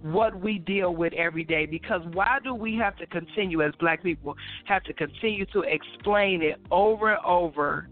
what 0.02 0.38
we 0.40 0.58
deal 0.58 0.94
with 0.94 1.12
every 1.14 1.44
day 1.44 1.66
because 1.66 2.02
why 2.12 2.38
do 2.44 2.54
we 2.54 2.76
have 2.76 2.96
to 2.96 3.06
continue 3.06 3.62
as 3.62 3.72
black 3.80 4.02
people 4.02 4.36
have 4.64 4.82
to 4.84 4.92
continue 4.92 5.46
to 5.46 5.62
explain 5.62 6.42
it 6.42 6.60
over 6.70 7.14
and 7.14 7.24
over 7.24 7.88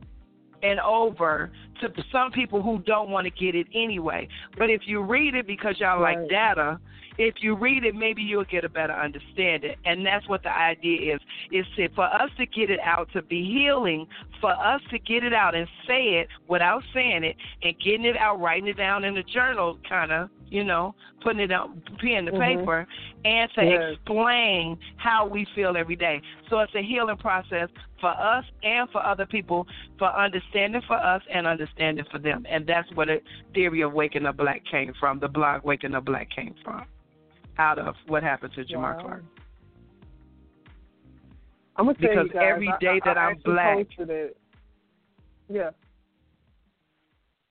and 0.63 0.81
over 0.81 1.51
to 1.81 1.89
some 2.11 2.33
people 2.33 2.63
who 2.63 2.79
don't 2.81 3.11
want 3.11 3.27
to 3.27 3.31
get 3.31 3.55
it 3.55 3.67
anyway. 3.75 4.27
But 4.59 4.71
if 4.71 4.83
you 4.87 5.03
read 5.03 5.35
it 5.35 5.47
because 5.47 5.77
y'all 5.79 6.01
right. 6.01 6.19
like 6.19 6.31
data, 6.31 6.81
if 7.19 7.37
you 7.41 7.55
read 7.55 7.85
it, 7.85 7.95
maybe 7.95 8.23
you'll 8.23 8.45
get 8.45 8.65
a 8.65 8.69
better 8.69 8.93
understanding. 8.93 9.75
And 9.85 10.05
that's 10.05 10.29
what 10.29 10.43
the 10.43 10.57
idea 10.57 11.15
is: 11.15 11.21
is 11.53 11.67
to, 11.77 11.89
for 11.95 12.05
us 12.05 12.31
to 12.39 12.47
get 12.47 12.71
it 12.71 12.81
out 12.81 13.09
to 13.13 13.23
be 13.23 13.45
healing, 13.45 14.07
for 14.41 14.53
us 14.53 14.81
to 14.91 14.99
get 14.99 15.25
it 15.25 15.33
out 15.33 15.55
and 15.55 15.69
say 15.87 16.21
it 16.21 16.29
without 16.49 16.83
saying 16.93 17.25
it, 17.25 17.37
and 17.63 17.75
getting 17.79 18.05
it 18.05 18.17
out, 18.17 18.41
writing 18.41 18.69
it 18.69 18.77
down 18.77 19.05
in 19.05 19.17
a 19.17 19.23
journal, 19.23 19.79
kind 19.89 20.13
of, 20.13 20.29
you 20.49 20.65
know, 20.65 20.95
putting 21.23 21.41
it 21.41 21.53
on 21.53 21.83
pen 22.01 22.27
to 22.27 22.33
mm-hmm. 22.33 22.59
paper, 22.59 22.87
and 23.25 23.51
to 23.55 23.65
yes. 23.65 23.83
explain 23.95 24.79
how 24.97 25.27
we 25.27 25.47
feel 25.55 25.77
every 25.77 25.97
day. 25.97 26.21
So 26.51 26.59
it's 26.61 26.75
a 26.75 26.83
healing 26.83 27.17
process 27.17 27.69
for 28.01 28.11
us 28.11 28.45
and 28.63 28.89
for 28.91 29.05
other 29.05 29.25
people, 29.25 29.67
for 29.99 30.15
understanding 30.15 30.83
for 30.87 30.97
us 30.97 31.23
and 31.33 31.47
understanding 31.47 32.05
for 32.11 32.19
them. 32.19 32.45
And 32.51 32.67
that's 32.67 32.93
where 32.95 33.07
the 33.07 33.21
theory 33.55 33.81
of 33.81 33.93
waking 33.93 34.27
up 34.27 34.37
black 34.37 34.63
came 34.71 34.93
from. 35.01 35.21
The 35.21 35.29
blog 35.29 35.65
Waking 35.65 35.95
Up 35.95 36.05
Black 36.05 36.29
came 36.31 36.55
from 36.63 36.85
out 37.59 37.79
of 37.79 37.95
what 38.07 38.23
happened 38.23 38.53
to 38.55 38.65
Jamar 38.65 38.97
wow. 38.97 39.03
Clark. 39.03 39.25
I'm 41.77 41.87
gonna 41.87 41.99
because 41.99 42.29
guys, 42.33 42.43
every 42.43 42.73
day 42.81 43.01
I, 43.03 43.07
that 43.07 43.19
I 43.19 43.31
am 43.31 43.37
black, 43.45 43.87
yeah. 45.49 45.71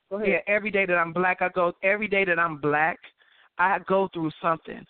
Go 0.09 0.17
ahead. 0.17 0.27
Yeah, 0.29 0.53
every 0.53 0.71
day 0.71 0.85
that 0.85 0.95
I'm 0.95 1.11
black, 1.11 1.41
I 1.41 1.49
go. 1.49 1.73
Every 1.83 2.07
day 2.07 2.23
that 2.25 2.39
I'm 2.39 2.57
black, 2.57 2.99
I 3.57 3.79
go 3.87 4.09
through 4.13 4.31
something. 4.41 4.85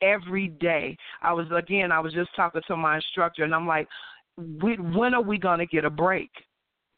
Every 0.00 0.48
day, 0.48 0.96
I 1.22 1.32
was 1.32 1.46
again. 1.54 1.92
I 1.92 2.00
was 2.00 2.12
just 2.12 2.30
talking 2.34 2.62
to 2.66 2.76
my 2.76 2.96
instructor, 2.96 3.44
and 3.44 3.54
I'm 3.54 3.66
like, 3.66 3.88
we, 4.36 4.76
"When 4.76 5.14
are 5.14 5.22
we 5.22 5.38
gonna 5.38 5.66
get 5.66 5.84
a 5.84 5.90
break? 5.90 6.30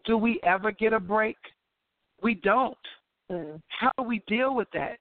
Do 0.04 0.16
we 0.16 0.40
ever 0.44 0.70
get 0.70 0.92
a 0.92 1.00
break? 1.00 1.36
We 2.22 2.34
don't. 2.34 2.76
Mm. 3.30 3.60
How 3.68 3.90
do 3.98 4.04
we 4.04 4.22
deal 4.26 4.54
with 4.54 4.68
that? 4.72 4.98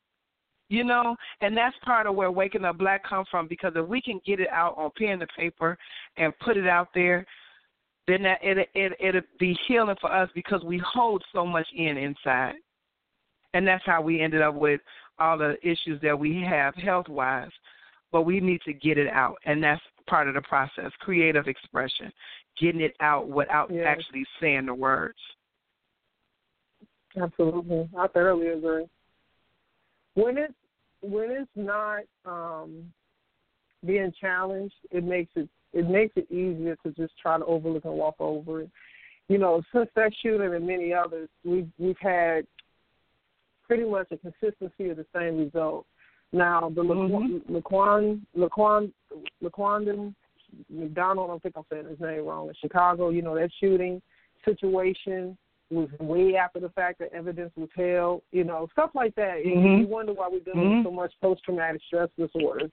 You 0.67 0.83
know, 0.83 1.15
and 1.41 1.55
that's 1.55 1.75
part 1.83 2.07
of 2.07 2.15
where 2.15 2.31
waking 2.31 2.65
up 2.65 2.79
black 2.79 3.07
come 3.07 3.25
from 3.29 3.47
because 3.47 3.73
if 3.75 3.87
we 3.87 4.01
can 4.01 4.19
get 4.25 4.39
it 4.39 4.49
out 4.49 4.75
on 4.77 4.89
pen 4.97 5.21
and 5.21 5.29
paper 5.37 5.77
and 6.17 6.33
put 6.39 6.57
it 6.57 6.67
out 6.67 6.87
there, 6.95 7.25
then 8.07 8.23
that 8.23 8.39
it 8.41 8.69
it 8.73 8.93
it'll 8.99 9.21
be 9.39 9.57
healing 9.67 9.95
for 10.01 10.11
us 10.11 10.29
because 10.33 10.63
we 10.63 10.81
hold 10.85 11.23
so 11.33 11.45
much 11.45 11.67
in 11.75 11.97
inside, 11.97 12.55
and 13.53 13.67
that's 13.67 13.85
how 13.85 14.01
we 14.01 14.21
ended 14.21 14.41
up 14.41 14.55
with 14.55 14.81
all 15.19 15.37
the 15.37 15.55
issues 15.61 16.01
that 16.01 16.17
we 16.17 16.41
have 16.41 16.73
health 16.75 17.07
wise. 17.09 17.51
But 18.11 18.23
we 18.23 18.39
need 18.39 18.61
to 18.65 18.73
get 18.73 18.97
it 18.97 19.07
out, 19.07 19.37
and 19.45 19.63
that's 19.63 19.81
part 20.07 20.27
of 20.27 20.33
the 20.33 20.41
process: 20.41 20.91
creative 20.99 21.47
expression, 21.47 22.11
getting 22.59 22.81
it 22.81 22.95
out 23.01 23.27
without 23.27 23.71
yes. 23.71 23.85
actually 23.87 24.25
saying 24.41 24.65
the 24.65 24.73
words. 24.73 25.17
Absolutely, 27.21 27.87
I 27.97 28.07
thoroughly 28.07 28.47
agree 28.47 28.85
when 30.15 30.37
it's 30.37 30.53
when 31.01 31.29
it's 31.29 31.51
not 31.55 32.01
um, 32.25 32.91
being 33.85 34.11
challenged, 34.19 34.75
it 34.91 35.03
makes 35.03 35.31
it 35.35 35.47
it 35.73 35.87
makes 35.89 36.13
it 36.15 36.31
easier 36.31 36.75
to 36.83 36.91
just 36.91 37.13
try 37.21 37.37
to 37.37 37.45
overlook 37.45 37.85
and 37.85 37.93
walk 37.93 38.15
over 38.19 38.61
it. 38.61 38.69
You 39.27 39.37
know, 39.37 39.61
since 39.73 39.89
that 39.95 40.11
shooting 40.21 40.53
and 40.53 40.65
many 40.65 40.93
others, 40.93 41.29
we've 41.43 41.69
we've 41.77 41.97
had 41.99 42.47
pretty 43.67 43.83
much 43.83 44.07
a 44.11 44.17
consistency 44.17 44.89
of 44.89 44.97
the 44.97 45.05
same 45.15 45.37
result. 45.37 45.85
Now 46.31 46.71
the 46.73 46.81
mm-hmm. 46.81 47.55
Laquan 47.55 48.21
Laquan 48.37 48.91
Laquan 49.43 50.15
McDonald, 50.69 51.29
I 51.29 51.33
don't 51.33 51.43
think 51.43 51.55
I'm 51.57 51.63
saying 51.71 51.89
his 51.89 51.99
name 51.99 52.25
wrong, 52.25 52.47
in 52.47 52.53
Chicago, 52.61 53.09
you 53.09 53.21
know, 53.21 53.35
that 53.35 53.49
shooting 53.59 54.01
situation 54.45 55.37
was 55.71 55.89
way 55.99 56.35
after 56.35 56.59
the 56.59 56.69
fact 56.69 56.99
that 56.99 57.11
evidence 57.13 57.51
was 57.55 57.69
held, 57.75 58.21
you 58.31 58.43
know, 58.43 58.67
stuff 58.71 58.91
like 58.93 59.15
that. 59.15 59.37
Mm-hmm. 59.45 59.81
You 59.81 59.87
wonder 59.87 60.13
why 60.13 60.29
we're 60.31 60.39
dealing 60.39 60.59
mm-hmm. 60.59 60.77
with 60.77 60.85
so 60.85 60.91
much 60.91 61.13
post 61.21 61.43
traumatic 61.43 61.81
stress 61.87 62.09
disorder. 62.17 62.65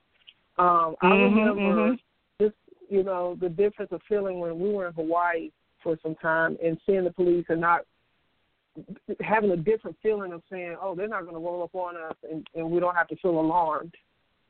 Um, 0.58 0.96
I 1.00 1.06
mm-hmm, 1.06 1.36
remember 1.36 1.60
mm-hmm. 1.60 2.44
just, 2.44 2.56
you 2.90 3.02
know, 3.02 3.36
the 3.40 3.48
difference 3.48 3.92
of 3.92 4.02
feeling 4.08 4.40
when 4.40 4.58
we 4.58 4.70
were 4.70 4.88
in 4.88 4.92
Hawaii 4.94 5.50
for 5.82 5.98
some 6.02 6.14
time 6.16 6.58
and 6.62 6.78
seeing 6.84 7.04
the 7.04 7.10
police 7.10 7.46
and 7.48 7.60
not 7.60 7.82
having 9.20 9.50
a 9.50 9.56
different 9.56 9.96
feeling 10.02 10.32
of 10.32 10.42
saying, 10.50 10.76
oh, 10.80 10.94
they're 10.94 11.08
not 11.08 11.22
going 11.22 11.34
to 11.34 11.40
roll 11.40 11.62
up 11.62 11.74
on 11.74 11.96
us 11.96 12.16
and, 12.30 12.46
and 12.54 12.70
we 12.70 12.80
don't 12.80 12.94
have 12.94 13.08
to 13.08 13.16
feel 13.16 13.40
alarmed, 13.40 13.94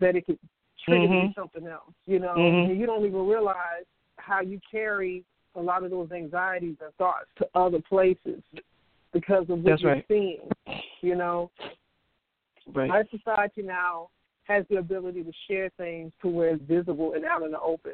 that 0.01 0.17
it 0.17 0.27
could 0.27 0.39
trigger 0.85 1.07
mm-hmm. 1.07 1.41
something 1.41 1.67
else, 1.67 1.93
you 2.07 2.19
know, 2.19 2.35
mm-hmm. 2.37 2.71
and 2.71 2.81
you 2.81 2.87
don't 2.87 3.07
even 3.07 3.27
realize 3.27 3.85
how 4.17 4.41
you 4.41 4.61
carry 4.71 5.25
a 5.55 5.61
lot 5.61 5.85
of 5.85 5.91
those 5.91 6.11
anxieties 6.13 6.77
and 6.83 6.95
thoughts 6.95 7.27
to 7.39 7.47
other 7.55 7.81
places 7.89 8.43
because 9.13 9.43
of 9.49 9.59
what 9.59 9.65
That's 9.65 9.83
you're 9.83 9.93
right. 9.93 10.05
seeing. 10.09 10.49
You 11.01 11.17
know, 11.17 11.51
right. 12.75 12.91
our 12.91 13.05
society 13.11 13.63
now 13.63 14.09
has 14.45 14.65
the 14.71 14.77
ability 14.77 15.23
to 15.25 15.33
share 15.49 15.71
things 15.77 16.13
to 16.23 16.29
where 16.29 16.51
it's 16.51 16.63
visible 16.65 17.15
and 17.15 17.25
out 17.25 17.43
in 17.43 17.53
the 17.53 17.61
open. 17.61 17.93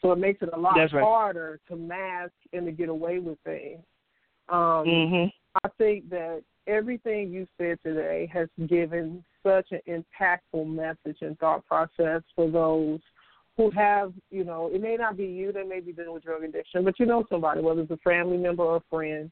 So 0.00 0.12
it 0.12 0.18
makes 0.18 0.42
it 0.42 0.50
a 0.52 0.58
lot 0.58 0.76
right. 0.76 0.90
harder 0.92 1.58
to 1.68 1.76
mask 1.76 2.32
and 2.52 2.66
to 2.66 2.72
get 2.72 2.88
away 2.88 3.18
with 3.18 3.38
things. 3.44 3.80
Um, 4.48 4.86
mm-hmm. 4.86 5.28
I 5.64 5.68
think 5.76 6.08
that 6.10 6.42
everything 6.66 7.30
you 7.30 7.46
said 7.58 7.78
today 7.82 8.30
has 8.32 8.48
given 8.68 9.24
such 9.42 9.72
an 9.72 9.80
impactful 9.88 10.66
message 10.66 11.18
and 11.20 11.38
thought 11.38 11.66
process 11.66 12.22
for 12.36 12.50
those 12.50 13.00
who 13.58 13.70
have, 13.72 14.12
you 14.30 14.44
know, 14.44 14.70
it 14.72 14.80
may 14.80 14.96
not 14.96 15.16
be 15.16 15.24
you 15.24 15.52
that 15.52 15.68
may 15.68 15.80
be 15.80 15.92
dealing 15.92 16.14
with 16.14 16.22
drug 16.22 16.44
addiction, 16.44 16.84
but 16.84 16.98
you 16.98 17.04
know 17.04 17.24
somebody, 17.28 17.60
whether 17.60 17.82
it's 17.82 17.90
a 17.90 17.96
family 17.98 18.36
member 18.36 18.62
or 18.62 18.76
a 18.76 18.82
friend. 18.88 19.30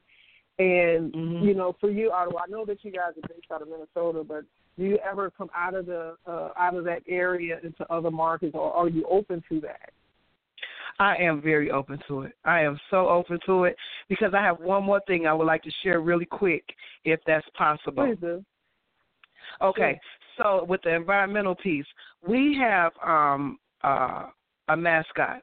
And 0.59 1.13
mm-hmm. 1.13 1.45
you 1.45 1.53
know, 1.53 1.75
for 1.79 1.89
you, 1.89 2.11
Audua, 2.13 2.41
I 2.45 2.49
know 2.49 2.65
that 2.65 2.83
you 2.83 2.91
guys 2.91 3.11
are 3.15 3.27
based 3.29 3.49
out 3.53 3.61
of 3.61 3.69
Minnesota, 3.69 4.23
but 4.27 4.43
do 4.77 4.83
you 4.83 4.99
ever 5.09 5.31
come 5.31 5.49
out 5.55 5.75
of 5.75 5.85
the 5.85 6.17
uh, 6.27 6.49
out 6.57 6.75
of 6.75 6.83
that 6.83 7.03
area 7.07 7.59
into 7.63 7.89
other 7.91 8.11
markets, 8.11 8.53
or 8.53 8.73
are 8.73 8.89
you 8.89 9.05
open 9.09 9.41
to 9.49 9.61
that? 9.61 9.91
I 10.99 11.15
am 11.17 11.41
very 11.41 11.71
open 11.71 11.99
to 12.07 12.23
it. 12.23 12.33
I 12.43 12.61
am 12.61 12.77
so 12.89 13.07
open 13.07 13.39
to 13.45 13.65
it 13.65 13.77
because 14.09 14.33
I 14.35 14.41
have 14.41 14.59
one 14.59 14.83
more 14.83 14.99
thing 15.07 15.25
I 15.25 15.33
would 15.33 15.47
like 15.47 15.63
to 15.63 15.71
share 15.83 16.01
really 16.01 16.25
quick, 16.25 16.65
if 17.05 17.19
that's 17.25 17.47
possible. 17.55 18.07
Please 18.07 18.17
do. 18.19 18.43
Okay, 19.61 19.99
sure. 20.37 20.59
so 20.61 20.65
with 20.65 20.81
the 20.81 20.93
environmental 20.93 21.55
piece, 21.55 21.85
we 22.27 22.57
have 22.59 22.91
um, 23.05 23.59
uh, 23.83 24.25
a 24.69 24.77
mascot, 24.77 25.41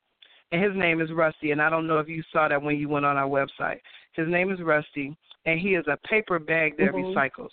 and 0.53 0.63
his 0.63 0.73
name 0.75 1.01
is 1.01 1.11
Rusty. 1.13 1.51
And 1.51 1.61
I 1.63 1.71
don't 1.71 1.87
know 1.87 1.99
if 1.99 2.09
you 2.09 2.23
saw 2.33 2.49
that 2.49 2.63
when 2.63 2.77
you 2.77 2.89
went 2.89 3.07
on 3.07 3.17
our 3.17 3.29
website. 3.29 3.81
His 4.13 4.29
name 4.29 4.53
is 4.53 4.61
Rusty, 4.61 5.17
and 5.47 5.59
he 5.59 5.71
is 5.71 5.85
a 5.87 5.99
paper 6.07 6.39
bag 6.39 6.77
that 6.79 6.93
mm-hmm. 6.93 7.19
recycles. 7.19 7.49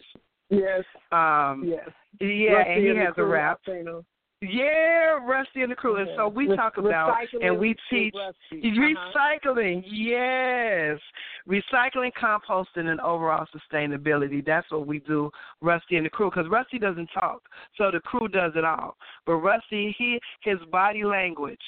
Yes. 0.49 0.83
Um, 1.11 1.63
yes. 1.65 1.89
Yeah, 2.19 2.51
Rusty 2.51 2.73
and 2.73 2.81
he 2.83 2.97
has 2.97 3.13
a 3.17 3.23
rap. 3.23 3.59
Yeah, 4.41 5.19
Rusty 5.23 5.61
and 5.61 5.71
the 5.71 5.75
crew. 5.75 5.97
And 5.97 6.09
so 6.15 6.27
we 6.27 6.47
Re- 6.47 6.55
talk 6.55 6.77
about 6.77 7.15
and 7.41 7.59
we 7.59 7.75
teach 7.91 8.15
uh-huh. 8.15 8.33
recycling. 8.51 9.83
Yes, 9.85 10.99
recycling, 11.47 12.11
composting, 12.19 12.87
and 12.87 12.99
overall 13.01 13.45
sustainability. 13.55 14.43
That's 14.43 14.69
what 14.71 14.87
we 14.87 14.99
do, 14.99 15.29
Rusty 15.61 15.97
and 15.97 16.07
the 16.07 16.09
crew. 16.09 16.31
Because 16.31 16.49
Rusty 16.49 16.79
doesn't 16.79 17.09
talk, 17.13 17.43
so 17.77 17.91
the 17.91 17.99
crew 17.99 18.27
does 18.27 18.53
it 18.55 18.65
all. 18.65 18.97
But 19.27 19.35
Rusty, 19.35 19.95
he 19.95 20.19
his 20.41 20.57
body 20.71 21.03
language 21.03 21.61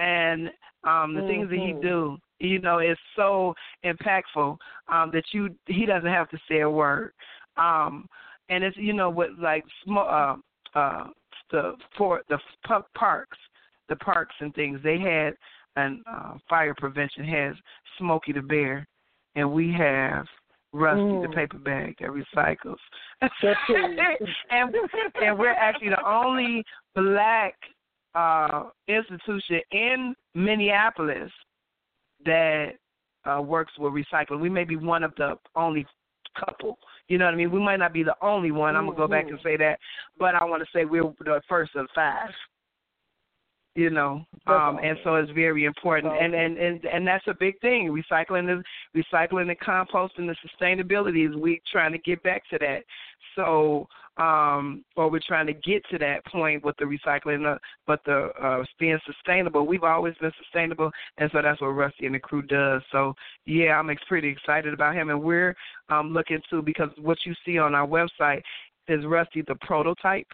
and 0.00 0.48
um 0.84 1.14
the 1.14 1.20
mm-hmm. 1.20 1.28
things 1.28 1.50
that 1.50 1.58
he 1.58 1.74
do, 1.80 2.18
you 2.40 2.60
know, 2.60 2.80
is 2.80 2.98
so 3.14 3.54
impactful 3.84 4.56
um 4.88 5.10
that 5.12 5.24
you 5.32 5.50
he 5.66 5.86
doesn't 5.86 6.10
have 6.10 6.28
to 6.30 6.38
say 6.50 6.60
a 6.60 6.70
word. 6.70 7.12
Um 7.56 8.08
and 8.48 8.64
it's 8.64 8.76
you 8.76 8.92
know 8.92 9.08
with 9.08 9.30
like 9.40 9.64
small 9.84 10.08
uh 10.74 10.78
uh 10.78 11.04
the 11.50 11.72
for 11.96 12.22
the 12.28 12.38
parks, 12.94 13.38
the 13.88 13.96
parks 13.96 14.34
and 14.40 14.54
things. 14.54 14.80
They 14.82 14.98
had 14.98 15.34
and 15.76 16.00
uh, 16.10 16.34
fire 16.48 16.74
prevention 16.76 17.24
has 17.24 17.54
Smokey 17.98 18.32
the 18.32 18.42
Bear, 18.42 18.86
and 19.36 19.50
we 19.52 19.72
have 19.72 20.26
Rusty 20.72 21.00
mm. 21.00 21.22
the 21.22 21.34
paper 21.34 21.58
bag 21.58 21.96
that 22.00 22.10
recycles. 22.10 22.76
and 24.50 24.74
and 25.22 25.38
we're 25.38 25.52
actually 25.52 25.90
the 25.90 26.06
only 26.06 26.64
black 26.94 27.54
uh, 28.14 28.64
institution 28.88 29.60
in 29.72 30.14
Minneapolis 30.34 31.30
that 32.24 32.72
uh, 33.24 33.40
works 33.40 33.72
with 33.78 33.92
recycling. 33.92 34.40
We 34.40 34.50
may 34.50 34.64
be 34.64 34.76
one 34.76 35.04
of 35.04 35.14
the 35.16 35.36
only 35.54 35.86
couple. 36.38 36.78
You 37.08 37.18
know 37.18 37.24
what 37.24 37.34
I 37.34 37.36
mean? 37.36 37.50
We 37.50 37.60
might 37.60 37.78
not 37.78 37.92
be 37.92 38.02
the 38.02 38.16
only 38.22 38.50
one. 38.50 38.76
I'm 38.76 38.86
gonna 38.86 38.96
go 38.96 39.08
back 39.08 39.28
and 39.28 39.38
say 39.42 39.56
that, 39.56 39.78
but 40.18 40.34
I 40.34 40.44
want 40.44 40.62
to 40.62 40.68
say 40.74 40.84
we're 40.84 41.02
the 41.20 41.40
first 41.48 41.74
of 41.74 41.86
five. 41.94 42.30
You 43.74 43.90
know, 43.90 44.24
um, 44.48 44.80
and 44.82 44.98
so 45.04 45.14
it's 45.14 45.30
very 45.30 45.64
important, 45.64 46.12
and 46.20 46.34
and 46.34 46.58
and 46.58 46.84
and 46.84 47.06
that's 47.06 47.26
a 47.28 47.34
big 47.38 47.60
thing. 47.60 47.88
Recycling 47.88 48.58
is 48.58 48.64
recycling 48.96 49.46
the 49.46 49.54
compost 49.54 50.14
and 50.18 50.28
composting, 50.28 50.34
the 50.60 50.64
sustainability 50.66 51.28
is 51.28 51.36
we 51.36 51.62
trying 51.70 51.92
to 51.92 51.98
get 51.98 52.20
back 52.24 52.42
to 52.50 52.58
that. 52.58 52.82
So 53.36 53.86
um, 54.18 54.84
or 54.96 55.08
we're 55.10 55.20
trying 55.26 55.46
to 55.46 55.52
get 55.52 55.82
to 55.90 55.98
that 55.98 56.24
point 56.26 56.64
with 56.64 56.76
the 56.78 56.84
recycling, 56.84 57.46
uh, 57.46 57.58
but 57.86 58.00
the 58.04 58.30
uh, 58.42 58.64
being 58.78 58.98
sustainable. 59.06 59.66
We've 59.66 59.84
always 59.84 60.14
been 60.20 60.32
sustainable, 60.42 60.90
and 61.18 61.30
so 61.32 61.40
that's 61.40 61.60
what 61.60 61.68
Rusty 61.68 62.06
and 62.06 62.14
the 62.14 62.18
crew 62.18 62.42
does. 62.42 62.82
So 62.90 63.14
yeah, 63.46 63.78
I'm 63.78 63.90
ex- 63.90 64.02
pretty 64.08 64.28
excited 64.28 64.74
about 64.74 64.94
him, 64.94 65.10
and 65.10 65.22
we're 65.22 65.54
um, 65.88 66.12
looking 66.12 66.40
to 66.50 66.62
because 66.62 66.90
what 67.00 67.18
you 67.24 67.34
see 67.46 67.58
on 67.58 67.74
our 67.74 67.86
website 67.86 68.42
is 68.88 69.04
Rusty 69.06 69.42
the 69.46 69.54
prototype. 69.60 70.26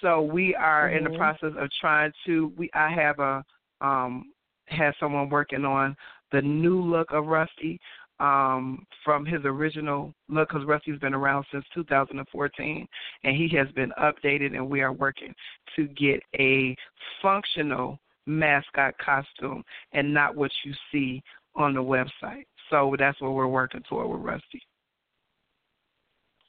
So 0.00 0.20
we 0.20 0.54
are 0.56 0.88
mm-hmm. 0.88 0.98
in 0.98 1.04
the 1.04 1.10
mm-hmm. 1.10 1.18
process 1.18 1.52
of 1.56 1.68
trying 1.80 2.12
to. 2.26 2.52
We 2.56 2.68
I 2.74 2.90
have 2.90 3.20
a 3.20 3.44
um, 3.80 4.32
had 4.66 4.92
someone 4.98 5.28
working 5.28 5.64
on 5.64 5.94
the 6.32 6.42
new 6.42 6.80
look 6.80 7.12
of 7.12 7.26
Rusty 7.26 7.78
um, 8.22 8.86
from 9.04 9.26
his 9.26 9.40
original 9.44 10.14
look 10.28 10.48
because 10.50 10.64
Rusty's 10.64 10.98
been 11.00 11.12
around 11.12 11.44
since 11.50 11.64
2014 11.74 12.86
and 13.24 13.36
he 13.36 13.54
has 13.56 13.66
been 13.72 13.92
updated 14.00 14.54
and 14.54 14.70
we 14.70 14.80
are 14.80 14.92
working 14.92 15.34
to 15.74 15.88
get 15.88 16.22
a 16.38 16.76
functional 17.20 17.98
mascot 18.26 18.94
costume 19.04 19.64
and 19.92 20.14
not 20.14 20.36
what 20.36 20.52
you 20.64 20.72
see 20.92 21.20
on 21.56 21.74
the 21.74 21.82
website. 21.82 22.46
So 22.70 22.94
that's 22.96 23.20
what 23.20 23.32
we're 23.32 23.48
working 23.48 23.82
toward 23.88 24.08
with 24.08 24.20
Rusty. 24.20 24.62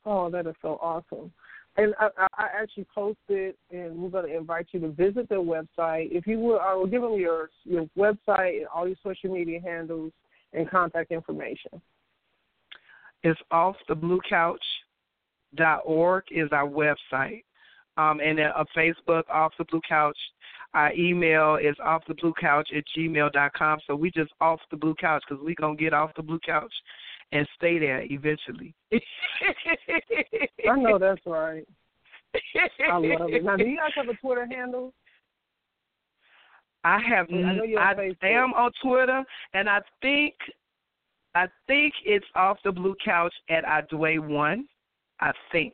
Oh, 0.06 0.30
that 0.30 0.46
is 0.46 0.56
so 0.62 0.78
awesome. 0.80 1.32
And 1.76 1.96
I, 2.00 2.10
I 2.38 2.48
actually 2.62 2.86
posted, 2.94 3.56
and 3.72 3.96
we're 3.98 4.10
going 4.10 4.28
to 4.28 4.38
invite 4.38 4.68
you 4.74 4.80
to 4.82 4.90
visit 4.90 5.28
their 5.28 5.40
website. 5.40 6.10
If 6.12 6.28
you 6.28 6.38
would, 6.40 6.60
I 6.60 6.76
will 6.76 6.86
give 6.86 7.02
them 7.02 7.16
your 7.16 7.50
your 7.64 7.90
website 7.98 8.58
and 8.58 8.68
all 8.68 8.88
your 8.88 8.98
social 9.04 9.34
media 9.34 9.60
handles 9.60 10.12
and 10.54 10.70
contact 10.70 11.12
information. 11.12 11.82
It's 13.24 13.42
offthebluecouch.org 13.52 16.24
is 16.32 16.50
our 16.52 16.68
website. 16.68 17.44
Um, 17.96 18.22
and 18.22 18.40
a 18.40 18.66
Facebook, 18.76 19.22
Off 19.30 19.54
the 19.60 19.66
Blue 19.66 19.82
Couch. 19.88 20.18
Our 20.74 20.92
email 20.94 21.58
is 21.58 21.76
offthebluecouch 21.78 22.76
at 22.76 22.84
gmail.com. 22.98 23.80
So 23.86 23.96
we 23.96 24.10
just 24.10 24.32
off 24.42 24.60
the 24.72 24.78
blue 24.78 24.96
couch 25.00 25.24
because 25.28 25.44
we're 25.44 25.54
going 25.54 25.78
to 25.78 25.84
get 25.84 25.94
off 25.94 26.10
the 26.16 26.24
blue 26.24 26.40
couch 26.44 26.74
and 27.32 27.48
stay 27.56 27.78
there 27.78 28.02
eventually. 28.02 28.74
I 28.94 30.76
know 30.78 30.98
that's 30.98 31.22
right. 31.28 31.68
I 32.92 32.98
love 32.98 33.30
it. 33.30 33.44
Now, 33.44 33.58
do 33.58 33.66
you 33.66 33.78
guys 33.82 33.92
have 33.96 34.10
a 34.10 34.16
Twitter 34.16 34.48
handle? 34.50 34.92
I 36.84 37.00
have. 37.00 37.28
I, 37.32 38.12
I 38.22 38.28
am 38.28 38.54
on 38.54 38.72
Twitter, 38.82 39.24
and 39.54 39.70
I 39.70 39.80
think, 40.02 40.34
I 41.34 41.48
think 41.68 41.94
it's 42.06 42.26
off 42.36 42.58
the 42.64 42.72
blue 42.72 42.96
couch 43.04 43.34
at 43.50 43.64
Idway 43.64 44.20
one. 44.20 44.68
I 45.22 45.32
think 45.52 45.74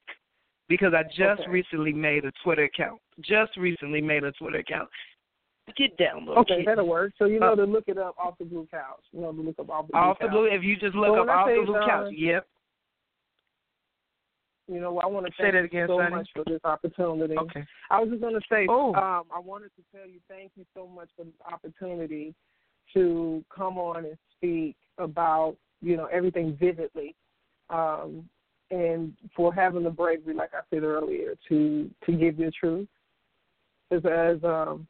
because 0.68 0.94
I 0.94 1.04
just 1.04 1.42
okay. 1.42 1.50
recently 1.50 1.92
made 1.92 2.24
a 2.26 2.32
Twitter 2.44 2.66
account. 2.66 3.02
Just 3.22 3.58
recently 3.58 4.02
made 4.02 4.24
a 4.24 4.32
Twitter 4.34 4.60
account. 4.60 4.90
Get 5.78 5.98
down, 5.98 6.26
little 6.26 6.42
Okay, 6.42 6.58
kid. 6.58 6.68
that'll 6.68 6.88
work. 6.88 7.14
So 7.20 7.26
you 7.26 7.40
know 7.40 7.54
uh, 7.54 7.56
to 7.56 7.64
look 7.66 7.86
it 7.88 7.98
up 7.98 8.16
off 8.18 8.38
the 8.40 8.46
blue 8.46 8.68
couch. 8.72 9.04
You 9.12 9.22
know 9.22 9.32
to 9.32 9.42
look 9.42 9.60
up 9.60 9.70
off 9.70 9.88
the 9.88 9.92
blue 9.92 10.00
off 10.00 10.20
couch. 10.20 10.28
the 10.28 10.32
blue. 10.32 10.46
If 10.46 10.64
you 10.64 10.76
just 10.78 10.96
look 10.96 11.16
so 11.16 11.24
up 11.24 11.30
off 11.30 11.48
the 11.48 11.64
blue 11.66 11.80
couch, 11.86 12.14
yep. 12.16 12.48
You 14.70 14.80
know, 14.80 15.00
I 15.00 15.08
want 15.08 15.26
to 15.26 15.32
say 15.42 15.50
that 15.50 15.64
again, 15.64 15.82
you 15.82 15.88
so 15.88 15.98
Sonny. 15.98 16.16
much 16.16 16.30
for 16.36 16.44
this 16.46 16.62
opportunity. 16.64 17.36
Okay. 17.36 17.66
I 17.90 18.00
was 18.00 18.10
just 18.10 18.22
going 18.22 18.36
to 18.36 18.42
say, 18.52 18.68
oh. 18.70 18.94
um, 18.94 19.24
I 19.36 19.40
wanted 19.40 19.72
to 19.78 19.84
tell 19.92 20.08
you 20.08 20.20
thank 20.28 20.52
you 20.56 20.66
so 20.76 20.86
much 20.86 21.10
for 21.18 21.24
this 21.24 21.34
opportunity 21.52 22.36
to 22.94 23.44
come 23.56 23.80
on 23.80 24.06
and 24.06 24.18
speak 24.38 24.76
about, 25.00 25.56
you 25.82 25.98
know, 25.98 26.06
everything 26.06 26.56
vividly, 26.60 27.16
um, 27.72 28.30
and 28.70 29.14
for 29.36 29.52
having 29.52 29.84
the 29.84 29.90
bravery, 29.90 30.36
like 30.36 30.52
I 30.54 30.62
said 30.70 30.84
earlier, 30.84 31.34
to 31.50 31.90
to 32.06 32.12
give 32.12 32.38
your 32.38 32.52
truth. 32.60 32.88
As, 33.90 34.02
as 34.06 34.44
um, 34.44 34.88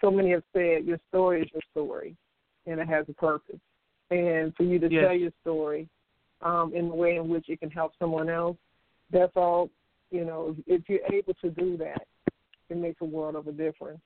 so 0.00 0.10
many 0.10 0.30
have 0.30 0.42
said, 0.54 0.86
your 0.86 0.98
story 1.10 1.42
is 1.42 1.48
your 1.52 1.62
story, 1.70 2.16
and 2.66 2.80
it 2.80 2.88
has 2.88 3.04
a 3.10 3.12
purpose. 3.12 3.60
And 4.10 4.54
for 4.56 4.62
you 4.62 4.78
to 4.78 4.90
yes. 4.90 5.04
tell 5.04 5.14
your 5.14 5.32
story 5.42 5.86
um, 6.40 6.72
in 6.74 6.88
the 6.88 6.94
way 6.94 7.16
in 7.16 7.28
which 7.28 7.50
it 7.50 7.60
can 7.60 7.70
help 7.70 7.92
someone 7.98 8.30
else 8.30 8.56
that's 9.12 9.32
all. 9.36 9.70
You 10.10 10.24
know, 10.24 10.56
if 10.66 10.82
you're 10.88 11.06
able 11.12 11.34
to 11.34 11.50
do 11.50 11.76
that, 11.76 12.02
it 12.68 12.76
makes 12.76 13.00
a 13.00 13.04
world 13.04 13.36
of 13.36 13.46
a 13.46 13.52
difference. 13.52 14.00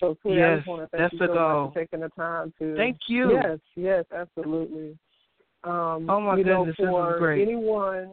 So, 0.00 0.16
Sweet, 0.22 0.36
yes, 0.36 0.48
I 0.52 0.56
just 0.56 0.68
want 0.68 0.90
to 0.90 0.96
thank 0.96 1.12
you 1.12 1.18
so 1.18 1.26
much 1.26 1.34
for 1.36 1.72
taking 1.74 2.00
the 2.00 2.08
time 2.10 2.52
to. 2.58 2.74
Thank 2.76 2.98
you. 3.08 3.32
Yes, 3.32 3.58
yes, 3.76 4.04
absolutely. 4.14 4.98
Um, 5.62 6.08
oh 6.08 6.20
my 6.20 6.36
you 6.36 6.44
goodness, 6.44 6.74
know, 6.78 6.90
for 6.90 7.06
this 7.06 7.16
is 7.16 7.18
great. 7.18 7.42
anyone, 7.42 8.10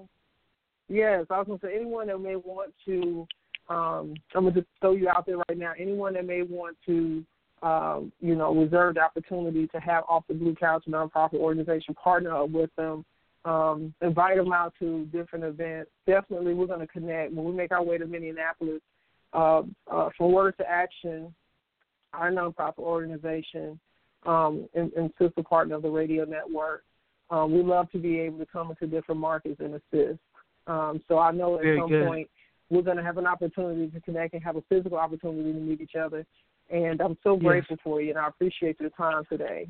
yes, 0.89 1.25
I 1.29 1.37
was 1.37 1.47
going 1.47 1.59
to 1.59 1.65
say 1.65 1.75
anyone 1.75 2.07
that 2.07 2.19
may 2.19 2.35
want 2.35 2.73
to. 2.85 3.25
Um, 3.69 4.15
I'm 4.35 4.43
going 4.43 4.53
to 4.53 4.61
just 4.61 4.71
throw 4.81 4.93
you 4.93 5.09
out 5.09 5.25
there 5.25 5.37
right 5.37 5.57
now. 5.57 5.73
Anyone 5.79 6.13
that 6.13 6.25
may 6.25 6.41
want 6.41 6.77
to, 6.85 7.23
um, 7.61 8.11
you 8.19 8.35
know, 8.35 8.53
reserve 8.53 8.95
the 8.95 9.01
opportunity 9.01 9.67
to 9.67 9.79
have 9.79 10.03
Off 10.09 10.23
the 10.27 10.33
Blue 10.33 10.55
Couch 10.55 10.83
nonprofit 10.89 11.35
organization 11.35 11.93
partner 11.93 12.35
up 12.35 12.49
with 12.49 12.69
them 12.75 13.05
um, 13.47 13.93
invite 14.01 14.35
them 14.35 14.51
out 14.51 14.73
to 14.79 15.05
different 15.05 15.45
events. 15.45 15.89
Definitely, 16.05 16.53
we're 16.53 16.67
going 16.67 16.81
to 16.81 16.87
connect 16.87 17.31
when 17.31 17.45
we 17.45 17.53
make 17.53 17.71
our 17.71 17.83
way 17.83 17.97
to 17.97 18.05
Minneapolis. 18.05 18.81
Uh, 19.33 19.61
uh, 19.91 20.09
from 20.17 20.31
Word 20.31 20.55
to 20.57 20.69
Action, 20.69 21.33
our 22.13 22.31
nonprofit 22.31 22.79
organization 22.79 23.79
um, 24.25 24.67
and, 24.73 24.91
and 24.93 25.11
sister 25.19 25.43
partner 25.43 25.75
of 25.75 25.81
the 25.81 25.89
radio 25.89 26.25
network, 26.25 26.83
um, 27.29 27.53
we 27.53 27.61
love 27.61 27.89
to 27.91 27.99
be 27.99 28.19
able 28.19 28.39
to 28.39 28.45
come 28.45 28.69
into 28.69 28.87
different 28.87 29.19
markets 29.19 29.59
and 29.59 29.75
assist. 29.75 30.19
Um, 30.65 31.01
so 31.07 31.19
I 31.19 31.31
know 31.31 31.55
at 31.55 31.63
Very 31.63 31.79
some 31.79 31.89
good. 31.89 32.05
point 32.05 32.29
we're 32.69 32.81
going 32.81 32.97
to 32.97 33.03
have 33.03 33.17
an 33.17 33.27
opportunity 33.27 33.87
to 33.87 34.01
connect 34.01 34.33
and 34.33 34.43
have 34.43 34.57
a 34.57 34.63
physical 34.67 34.97
opportunity 34.97 35.53
to 35.53 35.59
meet 35.59 35.79
each 35.79 35.95
other. 35.95 36.25
And 36.69 37.01
I'm 37.01 37.17
so 37.23 37.37
grateful 37.37 37.77
yes. 37.77 37.83
for 37.83 38.01
you, 38.01 38.09
and 38.09 38.19
I 38.19 38.27
appreciate 38.27 38.79
your 38.79 38.89
time 38.89 39.23
today. 39.29 39.69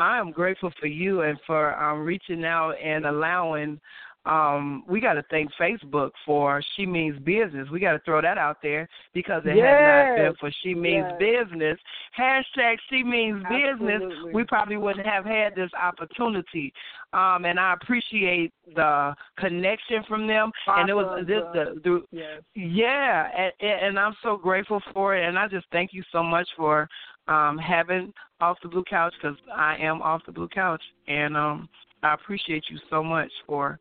I 0.00 0.18
am 0.18 0.32
grateful 0.32 0.72
for 0.80 0.86
you 0.86 1.22
and 1.22 1.38
for 1.46 1.74
um, 1.82 2.00
reaching 2.00 2.44
out 2.44 2.72
and 2.82 3.06
allowing. 3.06 3.80
Um, 4.26 4.84
we 4.86 5.00
got 5.00 5.14
to 5.14 5.24
thank 5.30 5.50
Facebook 5.58 6.10
for 6.26 6.62
She 6.76 6.84
Means 6.84 7.18
Business. 7.20 7.68
We 7.72 7.80
got 7.80 7.92
to 7.92 8.00
throw 8.00 8.20
that 8.20 8.36
out 8.36 8.58
there 8.62 8.86
because 9.14 9.42
it 9.46 9.56
yes. 9.56 9.66
had 9.66 10.08
not 10.08 10.16
been 10.16 10.34
for 10.38 10.52
She 10.62 10.74
Means 10.74 11.06
yes. 11.18 11.46
Business. 11.48 11.78
Hashtag 12.18 12.76
She 12.90 13.02
Means 13.02 13.42
Absolutely. 13.46 14.06
Business. 14.06 14.34
We 14.34 14.44
probably 14.44 14.76
wouldn't 14.76 15.06
have 15.06 15.24
had 15.24 15.54
this 15.54 15.70
opportunity. 15.80 16.72
Um, 17.14 17.46
and 17.46 17.58
I 17.58 17.72
appreciate 17.72 18.52
the 18.74 19.14
connection 19.38 20.04
from 20.06 20.26
them. 20.26 20.52
Awesome. 20.66 20.80
And 20.80 20.90
it 20.90 20.94
was 20.94 21.24
this 21.26 21.42
the, 21.54 21.80
the 21.82 22.02
yes. 22.12 22.42
yeah, 22.54 23.28
and, 23.36 23.82
and 23.82 23.98
I'm 23.98 24.14
so 24.22 24.36
grateful 24.36 24.82
for 24.92 25.16
it. 25.16 25.26
And 25.26 25.38
I 25.38 25.48
just 25.48 25.66
thank 25.72 25.94
you 25.94 26.02
so 26.12 26.22
much 26.22 26.48
for 26.56 26.88
um, 27.26 27.56
having 27.56 28.12
off 28.40 28.58
the 28.62 28.68
blue 28.68 28.84
couch 28.88 29.14
because 29.20 29.36
I 29.54 29.76
am 29.80 30.02
off 30.02 30.22
the 30.26 30.32
blue 30.32 30.48
couch, 30.48 30.82
and 31.08 31.36
um, 31.36 31.68
I 32.02 32.14
appreciate 32.14 32.64
you 32.68 32.78
so 32.90 33.02
much 33.02 33.30
for 33.46 33.80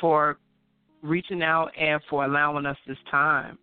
for 0.00 0.38
reaching 1.02 1.42
out 1.42 1.70
and 1.78 2.00
for 2.08 2.24
allowing 2.24 2.66
us 2.66 2.76
this 2.86 2.98
time. 3.10 3.58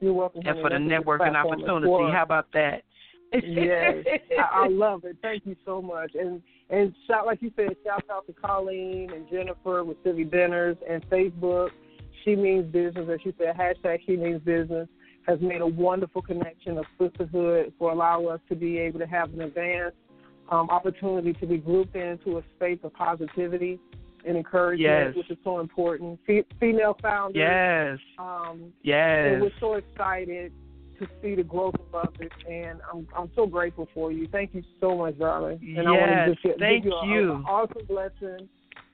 You're 0.00 0.12
welcome. 0.12 0.42
And 0.44 0.60
for 0.60 0.70
the 0.70 0.76
networking 0.76 1.34
opportunity. 1.34 2.12
How 2.12 2.22
about 2.22 2.46
that? 2.52 2.82
yes, 3.32 3.96
I, 4.38 4.64
I 4.64 4.68
love 4.70 5.04
it. 5.04 5.16
Thank 5.20 5.44
you 5.44 5.56
so 5.64 5.82
much. 5.82 6.12
And 6.14 6.40
and 6.70 6.94
shout 7.06 7.26
like 7.26 7.42
you 7.42 7.50
said, 7.56 7.76
shout 7.84 8.04
out 8.10 8.26
to 8.26 8.32
Colleen 8.32 9.10
and 9.12 9.28
Jennifer 9.28 9.84
with 9.84 10.02
Civvy 10.04 10.30
Dinners 10.30 10.76
and 10.88 11.04
Facebook. 11.10 11.70
She 12.24 12.36
means 12.36 12.70
business, 12.72 13.08
as 13.12 13.20
you 13.24 13.32
said. 13.38 13.56
Hashtag 13.56 13.98
She 14.06 14.16
means 14.16 14.40
business 14.42 14.88
has 15.26 15.38
made 15.40 15.60
a 15.60 15.66
wonderful 15.66 16.22
connection 16.22 16.78
of 16.78 16.86
sisterhood 16.98 17.72
for 17.78 17.92
allow 17.92 18.24
us 18.26 18.40
to 18.48 18.54
be 18.54 18.78
able 18.78 18.98
to 18.98 19.06
have 19.06 19.32
an 19.34 19.42
advanced 19.42 19.96
um, 20.50 20.70
opportunity 20.70 21.34
to 21.34 21.46
be 21.46 21.58
grouped 21.58 21.94
into 21.94 22.38
a 22.38 22.42
space 22.56 22.78
of 22.82 22.94
positivity 22.94 23.78
and 24.28 24.36
encouragement, 24.36 24.80
yes. 24.80 25.16
which 25.16 25.30
is 25.30 25.38
so 25.42 25.60
important. 25.60 26.20
Fe- 26.26 26.44
female 26.60 26.96
founders. 27.00 27.36
Yes. 27.36 27.98
Um, 28.18 28.72
yes. 28.82 29.32
And 29.32 29.42
we're 29.42 29.50
so 29.58 29.74
excited 29.74 30.52
to 30.98 31.08
see 31.22 31.34
the 31.34 31.42
growth 31.42 31.74
of 31.74 31.94
others, 31.94 32.30
and 32.48 32.80
I'm 32.92 33.08
I'm 33.16 33.30
so 33.34 33.46
grateful 33.46 33.88
for 33.94 34.12
you. 34.12 34.28
Thank 34.30 34.54
you 34.54 34.62
so 34.80 34.96
much, 34.96 35.18
darling. 35.18 35.58
And 35.62 35.76
yes. 35.76 35.86
I 35.86 35.90
want 35.90 36.10
to 36.10 36.32
just 36.32 36.42
give, 36.42 36.56
Thank 36.58 36.84
give 36.84 36.92
you, 37.04 37.14
you. 37.14 37.32
An 37.32 37.44
awesome 37.44 37.86
blessing. 37.86 38.48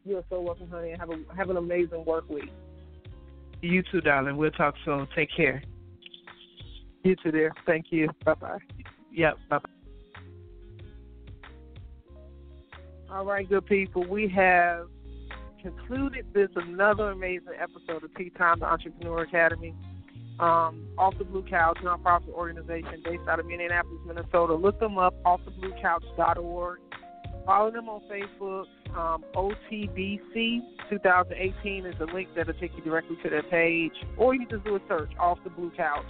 You're 0.04 0.24
so 0.28 0.40
welcome, 0.40 0.70
honey, 0.70 0.90
and 0.90 1.00
have 1.00 1.10
a 1.10 1.16
have 1.36 1.50
an 1.50 1.56
amazing 1.56 2.04
work 2.04 2.28
week. 2.28 2.50
You 3.62 3.82
too, 3.90 4.00
darling. 4.00 4.36
We'll 4.36 4.50
talk 4.50 4.74
soon. 4.84 5.08
Take 5.16 5.30
care. 5.34 5.62
You 7.02 7.16
too, 7.16 7.32
dear. 7.32 7.52
Thank 7.66 7.86
you. 7.90 8.08
Bye 8.24 8.34
bye. 8.34 8.58
Yep. 9.12 9.38
Bye 9.48 9.58
bye. 9.58 9.70
All 13.10 13.24
right, 13.24 13.48
good 13.48 13.66
people. 13.66 14.04
We 14.06 14.28
have 14.28 14.88
concluded 15.64 16.26
this 16.34 16.50
another 16.56 17.10
amazing 17.10 17.54
episode 17.58 18.04
of 18.04 18.14
Tea 18.16 18.30
Time, 18.30 18.60
the 18.60 18.66
Entrepreneur 18.66 19.22
Academy. 19.22 19.74
Um, 20.38 20.88
Off 20.98 21.14
the 21.16 21.24
Blue 21.24 21.44
Couch, 21.48 21.78
nonprofit 21.82 22.28
organization 22.30 23.02
based 23.04 23.22
out 23.28 23.40
of 23.40 23.46
Minneapolis, 23.46 24.00
Minnesota. 24.06 24.54
Look 24.54 24.78
them 24.78 24.98
up, 24.98 25.14
offthebluecouch.org. 25.24 26.80
Follow 27.46 27.70
them 27.70 27.88
on 27.88 28.02
Facebook. 28.10 28.66
Um, 28.94 29.24
OTBC 29.34 30.60
2018 30.90 31.86
is 31.86 31.94
a 32.00 32.04
link 32.04 32.28
that'll 32.36 32.52
take 32.54 32.72
you 32.76 32.82
directly 32.82 33.16
to 33.22 33.30
their 33.30 33.42
page, 33.44 33.92
or 34.18 34.34
you 34.34 34.40
can 34.40 34.58
just 34.58 34.64
do 34.64 34.76
a 34.76 34.80
search 34.86 35.10
off 35.18 35.38
the 35.44 35.50
blue 35.50 35.70
couch, 35.76 36.04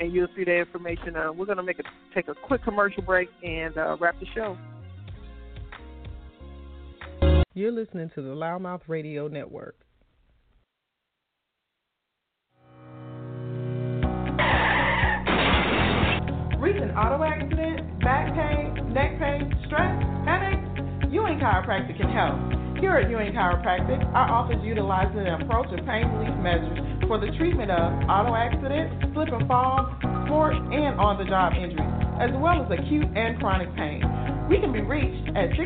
and 0.00 0.12
you'll 0.12 0.28
see 0.36 0.44
the 0.44 0.56
information. 0.56 1.16
Uh, 1.16 1.32
we're 1.32 1.46
gonna 1.46 1.62
make 1.62 1.78
a 1.78 1.84
take 2.14 2.28
a 2.28 2.34
quick 2.34 2.62
commercial 2.62 3.02
break 3.02 3.28
and 3.42 3.76
uh, 3.76 3.96
wrap 4.00 4.18
the 4.20 4.26
show. 4.34 4.56
You're 7.56 7.72
listening 7.72 8.10
to 8.14 8.20
the 8.20 8.34
LouddMouth 8.34 8.82
Radio 8.86 9.28
Network. 9.28 9.76
Recent 16.60 16.94
auto 16.94 17.24
accident, 17.24 17.98
back 18.00 18.34
pain, 18.34 18.92
neck 18.92 19.18
pain, 19.18 19.50
stress, 19.64 20.04
headache? 20.26 21.10
Ewing 21.10 21.38
Chiropractic 21.38 21.96
can 21.96 22.10
help. 22.10 22.65
Here 22.80 22.92
at 22.92 23.08
Ewing 23.08 23.32
Chiropractic, 23.32 24.04
our 24.12 24.28
office 24.28 24.60
utilizes 24.62 25.16
an 25.16 25.40
approach 25.40 25.72
of 25.72 25.80
pain 25.86 26.04
relief 26.12 26.36
measures 26.44 26.76
for 27.08 27.18
the 27.18 27.32
treatment 27.38 27.70
of 27.70 28.04
auto 28.04 28.34
accidents, 28.36 28.92
slip 29.14 29.32
and 29.32 29.48
fall, 29.48 29.96
sports, 30.28 30.58
and 30.60 31.00
on-the-job 31.00 31.54
injuries, 31.56 31.88
as 32.20 32.28
well 32.36 32.60
as 32.60 32.68
acute 32.68 33.08
and 33.16 33.40
chronic 33.40 33.72
pain. 33.80 34.04
We 34.52 34.60
can 34.60 34.76
be 34.76 34.84
reached 34.84 35.32
at 35.32 35.56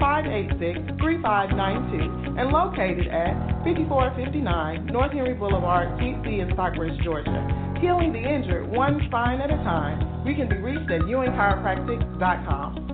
678-586-3592 0.00 2.40
and 2.40 2.48
located 2.48 3.04
at 3.12 3.36
5459 3.68 4.86
North 4.86 5.12
Henry 5.12 5.34
Boulevard, 5.34 6.00
Keene 6.00 6.24
in 6.24 6.48
Stockbridge, 6.54 6.98
Georgia. 7.04 7.76
Healing 7.84 8.16
the 8.16 8.24
injured 8.24 8.72
one 8.72 8.98
spine 9.08 9.42
at 9.42 9.50
a 9.50 9.60
time. 9.60 10.24
We 10.24 10.34
can 10.34 10.48
be 10.48 10.56
reached 10.56 10.90
at 10.90 11.02
ewingchiropractic.com. 11.02 12.93